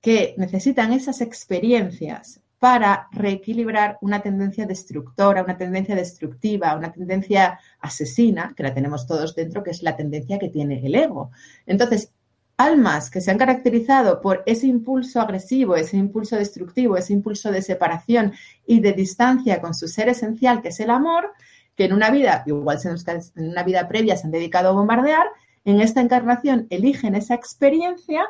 que 0.01 0.33
necesitan 0.37 0.93
esas 0.93 1.21
experiencias 1.21 2.41
para 2.61 3.07
reequilibrar 3.11 3.97
una 4.01 4.21
tendencia 4.21 4.67
destructora, 4.67 5.41
una 5.41 5.57
tendencia 5.57 5.95
destructiva, 5.95 6.75
una 6.75 6.91
tendencia 6.91 7.59
asesina, 7.79 8.53
que 8.55 8.61
la 8.61 8.71
tenemos 8.71 9.07
todos 9.07 9.33
dentro, 9.33 9.63
que 9.63 9.71
es 9.71 9.81
la 9.81 9.95
tendencia 9.95 10.37
que 10.37 10.49
tiene 10.49 10.79
el 10.85 10.93
ego. 10.93 11.31
Entonces, 11.65 12.11
almas 12.57 13.09
que 13.09 13.19
se 13.19 13.31
han 13.31 13.39
caracterizado 13.39 14.21
por 14.21 14.43
ese 14.45 14.67
impulso 14.67 15.19
agresivo, 15.19 15.75
ese 15.75 15.97
impulso 15.97 16.35
destructivo, 16.35 16.97
ese 16.97 17.13
impulso 17.13 17.51
de 17.51 17.63
separación 17.63 18.33
y 18.67 18.79
de 18.79 18.93
distancia 18.93 19.59
con 19.59 19.73
su 19.73 19.87
ser 19.87 20.09
esencial, 20.09 20.61
que 20.61 20.67
es 20.67 20.79
el 20.81 20.91
amor, 20.91 21.31
que 21.75 21.85
en 21.85 21.93
una 21.93 22.11
vida, 22.11 22.43
igual 22.45 22.77
en 22.85 23.49
una 23.49 23.63
vida 23.63 23.87
previa 23.87 24.15
se 24.17 24.27
han 24.27 24.31
dedicado 24.31 24.69
a 24.69 24.73
bombardear, 24.73 25.25
en 25.65 25.81
esta 25.81 25.99
encarnación 25.99 26.67
eligen 26.69 27.15
esa 27.15 27.33
experiencia 27.33 28.23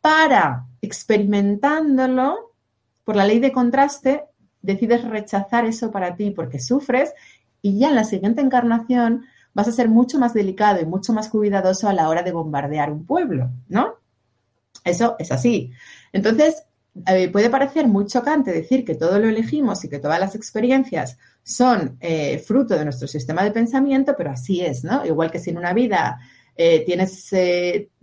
para, 0.00 0.66
experimentándolo, 0.82 2.47
por 3.08 3.16
la 3.16 3.24
ley 3.24 3.40
de 3.40 3.52
contraste, 3.52 4.24
decides 4.60 5.02
rechazar 5.02 5.64
eso 5.64 5.90
para 5.90 6.14
ti 6.14 6.30
porque 6.30 6.60
sufres 6.60 7.14
y 7.62 7.78
ya 7.78 7.88
en 7.88 7.94
la 7.94 8.04
siguiente 8.04 8.42
encarnación 8.42 9.24
vas 9.54 9.66
a 9.66 9.72
ser 9.72 9.88
mucho 9.88 10.18
más 10.18 10.34
delicado 10.34 10.78
y 10.82 10.84
mucho 10.84 11.14
más 11.14 11.30
cuidadoso 11.30 11.88
a 11.88 11.94
la 11.94 12.10
hora 12.10 12.22
de 12.22 12.32
bombardear 12.32 12.92
un 12.92 13.06
pueblo, 13.06 13.48
¿no? 13.66 13.94
Eso 14.84 15.16
es 15.18 15.32
así. 15.32 15.72
Entonces, 16.12 16.64
eh, 17.06 17.30
puede 17.30 17.48
parecer 17.48 17.88
muy 17.88 18.04
chocante 18.04 18.52
decir 18.52 18.84
que 18.84 18.94
todo 18.94 19.18
lo 19.18 19.26
elegimos 19.26 19.82
y 19.86 19.88
que 19.88 20.00
todas 20.00 20.20
las 20.20 20.34
experiencias 20.34 21.16
son 21.42 21.96
eh, 22.00 22.38
fruto 22.40 22.76
de 22.76 22.84
nuestro 22.84 23.08
sistema 23.08 23.42
de 23.42 23.52
pensamiento, 23.52 24.16
pero 24.18 24.32
así 24.32 24.60
es, 24.60 24.84
¿no? 24.84 25.06
Igual 25.06 25.30
que 25.30 25.38
si 25.38 25.48
en 25.48 25.56
una 25.56 25.72
vida 25.72 26.20
eh, 26.54 26.84
tienes 26.84 27.30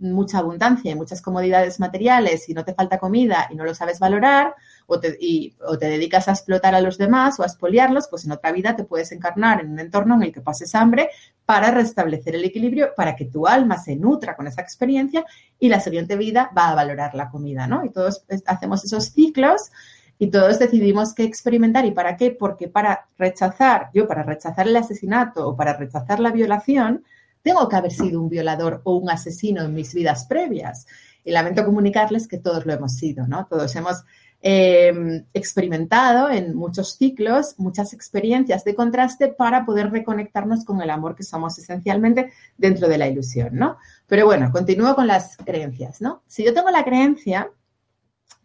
mucha 0.00 0.38
abundancia 0.38 0.90
y 0.90 0.96
muchas 0.96 1.22
comodidades 1.22 1.78
materiales 1.78 2.48
y 2.48 2.54
no 2.54 2.64
te 2.64 2.74
falta 2.74 2.98
comida 2.98 3.46
y 3.52 3.54
no 3.54 3.62
lo 3.62 3.72
sabes 3.72 4.00
valorar, 4.00 4.56
o 4.86 5.00
te, 5.00 5.18
o 5.66 5.78
te 5.78 5.86
dedicas 5.86 6.28
a 6.28 6.32
explotar 6.32 6.74
a 6.74 6.80
los 6.80 6.98
demás 6.98 7.38
o 7.38 7.42
a 7.42 7.46
expoliarlos, 7.46 8.08
pues 8.08 8.24
en 8.24 8.32
otra 8.32 8.52
vida 8.52 8.76
te 8.76 8.84
puedes 8.84 9.12
encarnar 9.12 9.60
en 9.60 9.72
un 9.72 9.80
entorno 9.80 10.14
en 10.14 10.22
el 10.22 10.32
que 10.32 10.40
pases 10.40 10.74
hambre 10.74 11.10
para 11.44 11.70
restablecer 11.70 12.34
el 12.34 12.44
equilibrio, 12.44 12.90
para 12.96 13.14
que 13.16 13.26
tu 13.26 13.46
alma 13.46 13.78
se 13.78 13.96
nutra 13.96 14.36
con 14.36 14.46
esa 14.46 14.62
experiencia 14.62 15.24
y 15.58 15.68
la 15.68 15.80
siguiente 15.80 16.16
vida 16.16 16.50
va 16.56 16.70
a 16.70 16.74
valorar 16.74 17.14
la 17.14 17.30
comida, 17.30 17.66
¿no? 17.66 17.84
Y 17.84 17.90
todos 17.90 18.24
hacemos 18.46 18.84
esos 18.84 19.06
ciclos 19.06 19.70
y 20.18 20.28
todos 20.28 20.58
decidimos 20.58 21.14
qué 21.14 21.24
experimentar 21.24 21.84
y 21.84 21.90
para 21.90 22.16
qué, 22.16 22.30
porque 22.30 22.68
para 22.68 23.06
rechazar, 23.18 23.90
yo 23.92 24.08
para 24.08 24.22
rechazar 24.22 24.66
el 24.66 24.76
asesinato 24.76 25.48
o 25.48 25.56
para 25.56 25.76
rechazar 25.76 26.20
la 26.20 26.30
violación, 26.30 27.04
tengo 27.42 27.68
que 27.68 27.76
haber 27.76 27.92
sido 27.92 28.20
un 28.20 28.28
violador 28.28 28.80
o 28.84 28.96
un 28.96 29.10
asesino 29.10 29.62
en 29.62 29.74
mis 29.74 29.94
vidas 29.94 30.26
previas. 30.26 30.86
Y 31.22 31.32
lamento 31.32 31.64
comunicarles 31.64 32.28
que 32.28 32.38
todos 32.38 32.66
lo 32.66 32.72
hemos 32.72 32.94
sido, 32.94 33.26
¿no? 33.26 33.46
Todos 33.46 33.74
hemos 33.76 34.04
Em, 34.48 35.24
experimentado 35.34 36.30
en 36.30 36.54
muchos 36.54 36.94
ciclos, 36.94 37.56
muchas 37.58 37.92
experiencias 37.92 38.62
de 38.62 38.76
contraste 38.76 39.26
para 39.26 39.66
poder 39.66 39.90
reconectarnos 39.90 40.64
con 40.64 40.80
el 40.80 40.90
amor 40.90 41.16
que 41.16 41.24
somos 41.24 41.58
esencialmente 41.58 42.32
dentro 42.56 42.86
de 42.86 42.96
la 42.96 43.08
ilusión, 43.08 43.56
¿no? 43.56 43.76
Pero 44.06 44.24
bueno, 44.24 44.52
continúo 44.52 44.94
con 44.94 45.08
las 45.08 45.36
creencias, 45.38 46.00
¿no? 46.00 46.22
Si 46.28 46.44
yo 46.44 46.54
tengo 46.54 46.70
la 46.70 46.84
creencia 46.84 47.50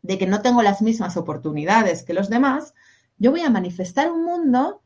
de 0.01 0.17
que 0.17 0.25
no 0.25 0.41
tengo 0.41 0.63
las 0.63 0.81
mismas 0.81 1.17
oportunidades 1.17 2.01
que 2.01 2.15
los 2.15 2.31
demás, 2.31 2.73
yo 3.19 3.29
voy 3.29 3.41
a 3.41 3.51
manifestar 3.51 4.11
un 4.11 4.25
mundo 4.25 4.81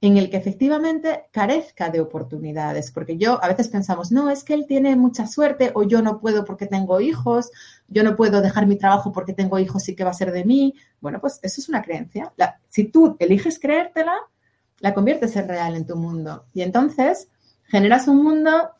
en 0.00 0.16
el 0.16 0.30
que 0.30 0.36
efectivamente 0.36 1.26
carezca 1.30 1.90
de 1.90 2.00
oportunidades, 2.00 2.90
porque 2.90 3.16
yo 3.16 3.42
a 3.42 3.48
veces 3.48 3.68
pensamos, 3.68 4.12
no, 4.12 4.30
es 4.30 4.44
que 4.44 4.54
él 4.54 4.66
tiene 4.66 4.94
mucha 4.96 5.26
suerte 5.26 5.70
o 5.74 5.84
yo 5.84 6.02
no 6.02 6.20
puedo 6.20 6.44
porque 6.44 6.66
tengo 6.66 7.00
hijos, 7.00 7.50
yo 7.88 8.02
no 8.02 8.16
puedo 8.16 8.40
dejar 8.40 8.66
mi 8.66 8.76
trabajo 8.76 9.12
porque 9.12 9.32
tengo 9.32 9.58
hijos 9.58 9.88
y 9.88 9.94
que 9.94 10.04
va 10.04 10.10
a 10.10 10.14
ser 10.14 10.32
de 10.32 10.44
mí. 10.44 10.74
Bueno, 11.00 11.20
pues 11.20 11.38
eso 11.42 11.60
es 11.60 11.68
una 11.68 11.82
creencia. 11.82 12.32
si 12.68 12.84
tú 12.84 13.16
eliges 13.18 13.58
creértela, 13.58 14.16
la 14.80 14.94
conviertes 14.94 15.36
en 15.36 15.48
real 15.48 15.76
en 15.76 15.86
tu 15.86 15.96
mundo 15.96 16.46
y 16.52 16.62
entonces 16.62 17.28
generas 17.64 18.08
un 18.08 18.22
mundo 18.22 18.70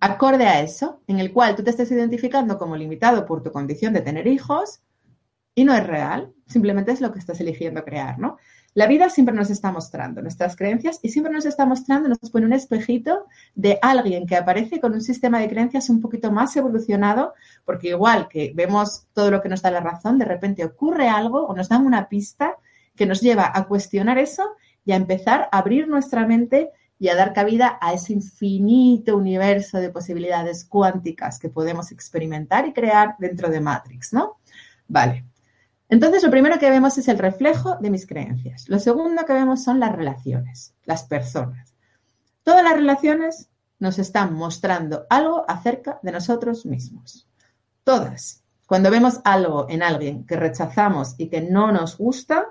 acorde 0.00 0.46
a 0.46 0.60
eso, 0.60 1.00
en 1.06 1.20
el 1.20 1.32
cual 1.32 1.54
tú 1.54 1.62
te 1.62 1.70
estés 1.70 1.90
identificando 1.92 2.58
como 2.58 2.76
limitado 2.76 3.24
por 3.24 3.42
tu 3.42 3.52
condición 3.52 3.92
de 3.92 4.00
tener 4.00 4.26
hijos 4.26 4.82
y 5.54 5.64
no 5.64 5.74
es 5.74 5.86
real, 5.86 6.32
simplemente 6.46 6.92
es 6.92 7.00
lo 7.00 7.12
que 7.12 7.18
estás 7.18 7.40
eligiendo 7.40 7.84
crear, 7.84 8.18
¿no? 8.18 8.38
La 8.74 8.86
vida 8.86 9.10
siempre 9.10 9.34
nos 9.34 9.50
está 9.50 9.70
mostrando 9.70 10.22
nuestras 10.22 10.56
creencias 10.56 10.98
y 11.02 11.10
siempre 11.10 11.32
nos 11.32 11.44
está 11.44 11.66
mostrando, 11.66 12.08
nos 12.08 12.30
pone 12.30 12.46
un 12.46 12.54
espejito 12.54 13.26
de 13.54 13.78
alguien 13.82 14.26
que 14.26 14.36
aparece 14.36 14.80
con 14.80 14.94
un 14.94 15.02
sistema 15.02 15.40
de 15.40 15.48
creencias 15.48 15.90
un 15.90 16.00
poquito 16.00 16.32
más 16.32 16.56
evolucionado, 16.56 17.34
porque 17.66 17.88
igual 17.88 18.28
que 18.28 18.52
vemos 18.54 19.06
todo 19.12 19.30
lo 19.30 19.42
que 19.42 19.50
nos 19.50 19.60
da 19.60 19.70
la 19.70 19.80
razón, 19.80 20.18
de 20.18 20.24
repente 20.24 20.64
ocurre 20.64 21.08
algo 21.08 21.44
o 21.44 21.54
nos 21.54 21.68
dan 21.68 21.84
una 21.84 22.08
pista 22.08 22.56
que 22.96 23.04
nos 23.04 23.20
lleva 23.20 23.50
a 23.54 23.66
cuestionar 23.66 24.16
eso 24.16 24.56
y 24.86 24.92
a 24.92 24.96
empezar 24.96 25.48
a 25.52 25.58
abrir 25.58 25.86
nuestra 25.86 26.26
mente 26.26 26.70
y 26.98 27.08
a 27.08 27.16
dar 27.16 27.34
cabida 27.34 27.78
a 27.80 27.92
ese 27.92 28.12
infinito 28.12 29.16
universo 29.16 29.78
de 29.78 29.90
posibilidades 29.90 30.64
cuánticas 30.64 31.38
que 31.38 31.48
podemos 31.50 31.92
experimentar 31.92 32.66
y 32.66 32.72
crear 32.72 33.16
dentro 33.18 33.50
de 33.50 33.60
Matrix, 33.60 34.12
¿no? 34.12 34.38
Vale. 34.88 35.31
Entonces, 35.92 36.22
lo 36.22 36.30
primero 36.30 36.58
que 36.58 36.70
vemos 36.70 36.96
es 36.96 37.06
el 37.08 37.18
reflejo 37.18 37.76
de 37.76 37.90
mis 37.90 38.06
creencias. 38.06 38.66
Lo 38.70 38.78
segundo 38.78 39.26
que 39.26 39.34
vemos 39.34 39.62
son 39.62 39.78
las 39.78 39.92
relaciones, 39.92 40.74
las 40.86 41.02
personas. 41.02 41.74
Todas 42.42 42.64
las 42.64 42.72
relaciones 42.72 43.50
nos 43.78 43.98
están 43.98 44.32
mostrando 44.32 45.04
algo 45.10 45.44
acerca 45.46 46.00
de 46.02 46.12
nosotros 46.12 46.64
mismos. 46.64 47.28
Todas. 47.84 48.42
Cuando 48.64 48.90
vemos 48.90 49.20
algo 49.24 49.66
en 49.68 49.82
alguien 49.82 50.24
que 50.24 50.36
rechazamos 50.36 51.14
y 51.18 51.28
que 51.28 51.42
no 51.42 51.72
nos 51.72 51.98
gusta, 51.98 52.46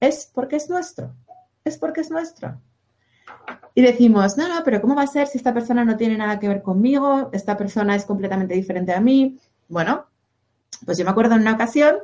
es 0.00 0.30
porque 0.32 0.56
es 0.56 0.70
nuestro. 0.70 1.14
Es 1.64 1.76
porque 1.76 2.00
es 2.00 2.10
nuestro. 2.10 2.62
Y 3.74 3.82
decimos, 3.82 4.38
no, 4.38 4.48
no, 4.48 4.64
pero 4.64 4.80
¿cómo 4.80 4.94
va 4.94 5.02
a 5.02 5.06
ser 5.06 5.26
si 5.26 5.36
esta 5.36 5.52
persona 5.52 5.84
no 5.84 5.98
tiene 5.98 6.16
nada 6.16 6.40
que 6.40 6.48
ver 6.48 6.62
conmigo? 6.62 7.28
Esta 7.34 7.58
persona 7.58 7.94
es 7.94 8.06
completamente 8.06 8.54
diferente 8.54 8.94
a 8.94 9.02
mí. 9.02 9.38
Bueno, 9.68 10.06
pues 10.86 10.96
yo 10.96 11.04
me 11.04 11.10
acuerdo 11.10 11.34
en 11.34 11.42
una 11.42 11.52
ocasión 11.52 11.96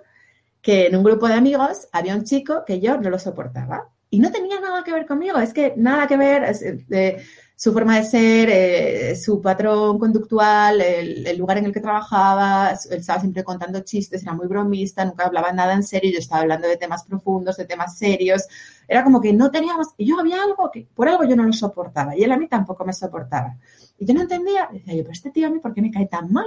que 0.62 0.86
en 0.86 0.96
un 0.96 1.04
grupo 1.04 1.28
de 1.28 1.34
amigos 1.34 1.88
había 1.92 2.14
un 2.14 2.24
chico 2.24 2.64
que 2.66 2.80
yo 2.80 2.98
no 2.98 3.10
lo 3.10 3.18
soportaba. 3.18 3.88
Y 4.12 4.18
no 4.18 4.32
tenía 4.32 4.60
nada 4.60 4.82
que 4.82 4.92
ver 4.92 5.06
conmigo, 5.06 5.38
es 5.38 5.54
que 5.54 5.74
nada 5.76 6.08
que 6.08 6.16
ver, 6.16 6.42
eh, 6.90 7.22
su 7.54 7.72
forma 7.72 7.96
de 7.96 8.04
ser, 8.04 8.48
eh, 8.50 9.14
su 9.14 9.40
patrón 9.40 10.00
conductual, 10.00 10.80
el, 10.80 11.38
lugar 11.38 11.58
en 11.58 11.66
el 11.66 11.72
que 11.72 11.80
trabajaba, 11.80 12.70
él 12.90 12.98
estaba 12.98 13.20
siempre 13.20 13.44
contando 13.44 13.80
chistes, 13.80 14.22
era 14.22 14.32
muy 14.32 14.48
bromista, 14.48 15.04
nunca 15.04 15.26
hablaba 15.26 15.52
nada 15.52 15.74
en 15.74 15.84
serio, 15.84 16.10
yo 16.10 16.18
estaba 16.18 16.40
hablando 16.40 16.66
de 16.66 16.76
temas 16.76 17.04
profundos, 17.04 17.56
de 17.56 17.66
temas 17.66 17.98
serios, 17.98 18.48
era 18.88 19.04
como 19.04 19.20
que 19.20 19.32
no 19.32 19.50
teníamos, 19.50 19.88
y 19.96 20.06
yo 20.06 20.18
había 20.18 20.42
algo 20.42 20.70
que 20.72 20.88
por 20.92 21.08
algo 21.08 21.24
yo 21.24 21.36
no 21.36 21.44
lo 21.44 21.52
soportaba, 21.52 22.16
y 22.16 22.24
él 22.24 22.32
a 22.32 22.36
mí 22.36 22.48
tampoco 22.48 22.84
me 22.84 22.92
soportaba. 22.92 23.56
Y 23.98 24.06
yo 24.06 24.14
no 24.14 24.22
entendía, 24.22 24.68
decía 24.72 24.94
yo, 24.94 25.02
pero 25.02 25.12
este 25.12 25.30
tío 25.30 25.46
a 25.46 25.50
mí, 25.50 25.60
¿por 25.60 25.72
qué 25.72 25.82
me 25.82 25.92
cae 25.92 26.06
tan 26.06 26.32
mal? 26.32 26.46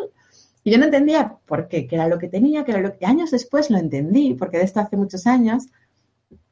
Y 0.64 0.72
yo 0.72 0.78
no 0.78 0.86
entendía 0.86 1.38
por 1.46 1.68
qué, 1.68 1.88
qué 1.88 1.96
era 1.96 2.08
lo 2.08 2.20
que 2.20 2.30
tenía, 2.30 2.64
que 2.64 2.72
era 2.72 2.82
lo 2.82 2.98
que 2.98 3.06
años 3.06 3.32
después 3.32 3.70
lo 3.70 3.78
entendí, 3.78 4.34
porque 4.34 4.58
de 4.58 4.64
esto 4.64 4.80
hace 4.80 4.96
muchos 4.96 5.28
años, 5.28 5.68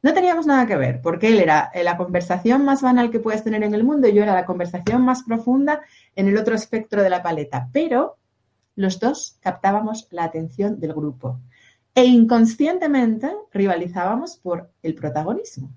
no 0.02 0.12
teníamos 0.12 0.46
nada 0.46 0.66
que 0.66 0.76
ver, 0.76 1.00
porque 1.00 1.28
él 1.28 1.40
era 1.40 1.70
la 1.82 1.96
conversación 1.96 2.64
más 2.64 2.82
banal 2.82 3.10
que 3.10 3.20
puedes 3.20 3.44
tener 3.44 3.62
en 3.62 3.74
el 3.74 3.84
mundo 3.84 4.08
y 4.08 4.14
yo 4.14 4.22
era 4.22 4.34
la 4.34 4.44
conversación 4.44 5.02
más 5.02 5.22
profunda 5.22 5.80
en 6.16 6.28
el 6.28 6.36
otro 6.36 6.54
espectro 6.54 7.02
de 7.02 7.10
la 7.10 7.22
paleta. 7.22 7.68
Pero 7.72 8.16
los 8.74 8.98
dos 8.98 9.38
captábamos 9.40 10.08
la 10.10 10.24
atención 10.24 10.80
del 10.80 10.92
grupo 10.92 11.38
e 11.94 12.04
inconscientemente 12.04 13.30
rivalizábamos 13.52 14.36
por 14.36 14.70
el 14.82 14.94
protagonismo. 14.94 15.70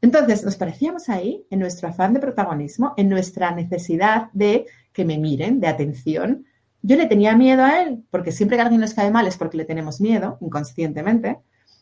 Entonces 0.00 0.44
nos 0.44 0.56
parecíamos 0.56 1.08
ahí 1.08 1.44
en 1.50 1.60
nuestro 1.60 1.88
afán 1.88 2.12
de 2.12 2.20
protagonismo, 2.20 2.94
en 2.96 3.08
nuestra 3.08 3.50
necesidad 3.52 4.30
de 4.32 4.66
que 4.92 5.04
me 5.04 5.18
miren, 5.18 5.60
de 5.60 5.68
atención. 5.68 6.46
Yo 6.88 6.96
le 6.96 7.04
tenía 7.04 7.36
miedo 7.36 7.64
a 7.64 7.82
él, 7.82 8.02
porque 8.10 8.32
siempre 8.32 8.56
que 8.56 8.62
alguien 8.62 8.80
nos 8.80 8.94
cae 8.94 9.10
mal 9.10 9.26
es 9.26 9.36
porque 9.36 9.58
le 9.58 9.66
tenemos 9.66 10.00
miedo, 10.00 10.38
inconscientemente. 10.40 11.38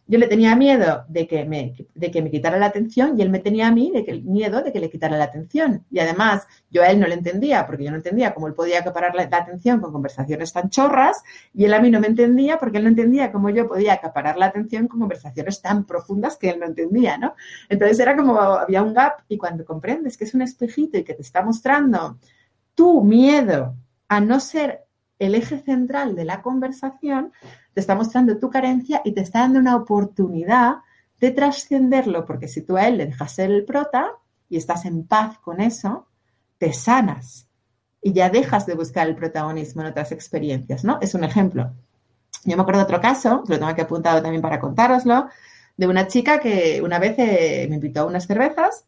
Yo 0.08 0.18
le 0.18 0.26
tenía 0.26 0.56
miedo 0.56 1.04
de 1.06 1.28
que, 1.28 1.44
me, 1.44 1.76
de 1.94 2.10
que 2.10 2.22
me 2.22 2.28
quitara 2.32 2.58
la 2.58 2.66
atención 2.66 3.16
y 3.16 3.22
él 3.22 3.30
me 3.30 3.38
tenía 3.38 3.68
a 3.68 3.70
mí 3.70 3.92
de 3.92 4.04
que, 4.04 4.14
miedo 4.14 4.62
de 4.62 4.72
que 4.72 4.80
le 4.80 4.90
quitara 4.90 5.16
la 5.16 5.22
atención. 5.22 5.84
Y 5.92 6.00
además, 6.00 6.48
yo 6.72 6.82
a 6.82 6.88
él 6.88 6.98
no 6.98 7.06
le 7.06 7.14
entendía 7.14 7.68
porque 7.68 7.84
yo 7.84 7.92
no 7.92 7.98
entendía 7.98 8.34
cómo 8.34 8.48
él 8.48 8.54
podía 8.54 8.80
acaparar 8.80 9.14
la, 9.14 9.22
atención 9.30 9.78
con 9.78 9.92
conversaciones 9.92 10.52
tan 10.52 10.70
chorras 10.70 11.22
y 11.54 11.66
él 11.66 11.74
a 11.74 11.80
mí 11.80 11.88
no 11.88 12.00
me 12.00 12.08
entendía 12.08 12.58
porque 12.58 12.78
él 12.78 12.82
no 12.82 12.90
entendía 12.90 13.30
cómo 13.30 13.48
yo 13.50 13.68
podía 13.68 13.92
acaparar 13.92 14.36
la 14.36 14.46
atención 14.46 14.88
con 14.88 14.98
conversaciones 14.98 15.62
tan 15.62 15.84
profundas 15.84 16.36
que 16.36 16.50
él 16.50 16.58
no 16.58 16.66
entendía, 16.66 17.16
¿no? 17.16 17.36
Entonces 17.68 18.00
era 18.00 18.16
como 18.16 18.40
había 18.40 18.82
un 18.82 18.92
gap 18.92 19.20
y 19.28 19.38
cuando 19.38 19.64
comprendes 19.64 20.16
que 20.16 20.24
es 20.24 20.34
un 20.34 20.42
espejito 20.42 20.98
y 20.98 21.04
que 21.04 21.14
te 21.14 21.22
está 21.22 21.42
mostrando 21.42 22.18
tu 22.74 23.04
miedo 23.04 23.76
a 24.08 24.20
no 24.20 24.40
ser 24.40 24.85
el 25.18 25.34
eje 25.34 25.58
central 25.58 26.14
de 26.14 26.24
la 26.24 26.42
conversación, 26.42 27.32
te 27.74 27.80
está 27.80 27.94
mostrando 27.94 28.38
tu 28.38 28.50
carencia 28.50 29.00
y 29.04 29.12
te 29.12 29.20
está 29.20 29.40
dando 29.40 29.58
una 29.58 29.76
oportunidad 29.76 30.76
de 31.20 31.30
trascenderlo, 31.30 32.26
porque 32.26 32.48
si 32.48 32.62
tú 32.62 32.76
a 32.76 32.86
él 32.88 32.98
le 32.98 33.06
dejas 33.06 33.32
ser 33.32 33.50
el 33.50 33.64
prota 33.64 34.12
y 34.48 34.56
estás 34.56 34.84
en 34.84 35.06
paz 35.06 35.38
con 35.38 35.60
eso, 35.60 36.06
te 36.58 36.72
sanas 36.72 37.48
y 38.02 38.12
ya 38.12 38.30
dejas 38.30 38.66
de 38.66 38.74
buscar 38.74 39.08
el 39.08 39.16
protagonismo 39.16 39.82
en 39.82 39.88
otras 39.88 40.12
experiencias, 40.12 40.84
¿no? 40.84 40.98
Es 41.00 41.14
un 41.14 41.24
ejemplo. 41.24 41.72
Yo 42.44 42.56
me 42.56 42.62
acuerdo 42.62 42.80
de 42.80 42.84
otro 42.84 43.00
caso, 43.00 43.42
lo 43.48 43.56
tengo 43.56 43.66
aquí 43.66 43.80
apuntado 43.80 44.22
también 44.22 44.42
para 44.42 44.60
contároslo, 44.60 45.28
de 45.76 45.86
una 45.86 46.06
chica 46.06 46.38
que 46.38 46.80
una 46.82 46.98
vez 46.98 47.18
eh, 47.18 47.66
me 47.68 47.76
invitó 47.76 48.02
a 48.02 48.06
unas 48.06 48.26
cervezas 48.26 48.84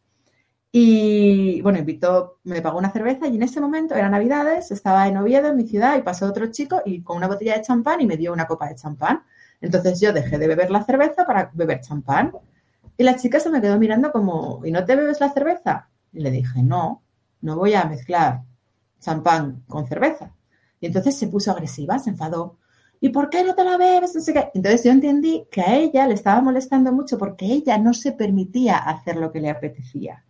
y 0.70 1.62
bueno, 1.62 1.78
invitó, 1.78 2.38
me 2.44 2.61
pagó 2.61 2.78
una 2.78 2.90
cerveza 2.90 3.26
y 3.26 3.37
en 3.37 3.42
ese 3.42 3.61
momento, 3.61 3.94
era 3.94 4.11
Navidades, 4.11 4.70
estaba 4.70 5.09
en 5.09 5.16
Oviedo, 5.16 5.48
en 5.48 5.57
mi 5.57 5.66
ciudad, 5.66 5.96
y 5.96 6.02
pasó 6.02 6.26
otro 6.26 6.46
chico 6.50 6.83
y 6.85 7.02
con 7.02 7.16
una 7.16 7.26
botella 7.26 7.54
de 7.54 7.62
champán 7.62 8.00
y 8.00 8.07
me 8.07 8.16
dio 8.16 8.33
una 8.33 8.46
copa 8.46 8.68
de 8.68 8.74
champán. 8.74 9.22
Entonces 9.61 10.00
yo 10.00 10.12
dejé 10.12 10.38
de 10.38 10.46
beber 10.46 10.70
la 10.70 10.85
cerveza 10.85 11.24
para 11.26 11.50
beber 11.54 11.81
champán. 11.81 12.33
Y 12.96 13.04
la 13.04 13.16
chica 13.16 13.40
se 13.40 13.50
me 13.50 13.61
quedó 13.61 13.78
mirando 13.78 14.12
como, 14.12 14.61
¿y 14.64 14.72
no 14.72 14.85
te 14.85 14.96
bebes 14.96 15.20
la 15.20 15.33
cerveza? 15.33 15.88
Y 16.12 16.20
le 16.20 16.31
dije, 16.31 16.62
no, 16.62 17.02
no 17.40 17.57
voy 17.57 17.74
a 17.74 17.85
mezclar 17.85 18.42
champán 19.00 19.62
con 19.68 19.87
cerveza. 19.87 20.35
Y 20.81 20.87
entonces 20.87 21.16
se 21.16 21.28
puso 21.28 21.50
agresiva, 21.50 21.98
se 21.98 22.11
enfadó. 22.11 22.59
¿Y 23.00 23.11
por 23.11 23.31
qué 23.31 23.44
no 23.44 23.54
te 23.54 23.64
la 23.64 23.76
bebes? 23.76 24.14
No 24.14 24.20
sé 24.20 24.33
qué. 24.33 24.50
Entonces 24.54 24.85
yo 24.85 24.90
entendí 24.90 25.46
que 25.50 25.62
a 25.62 25.76
ella 25.76 26.07
le 26.07 26.14
estaba 26.14 26.40
molestando 26.40 26.92
mucho 26.92 27.16
porque 27.16 27.46
ella 27.46 27.78
no 27.78 27.94
se 27.94 28.12
permitía 28.12 28.76
hacer 28.78 29.16
lo 29.16 29.33
que 29.33 29.40
le 29.40 29.50
apetecía. 29.50 30.24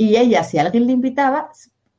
Y 0.00 0.16
ella, 0.16 0.44
si 0.44 0.56
alguien 0.56 0.86
le 0.86 0.92
invitaba, 0.92 1.50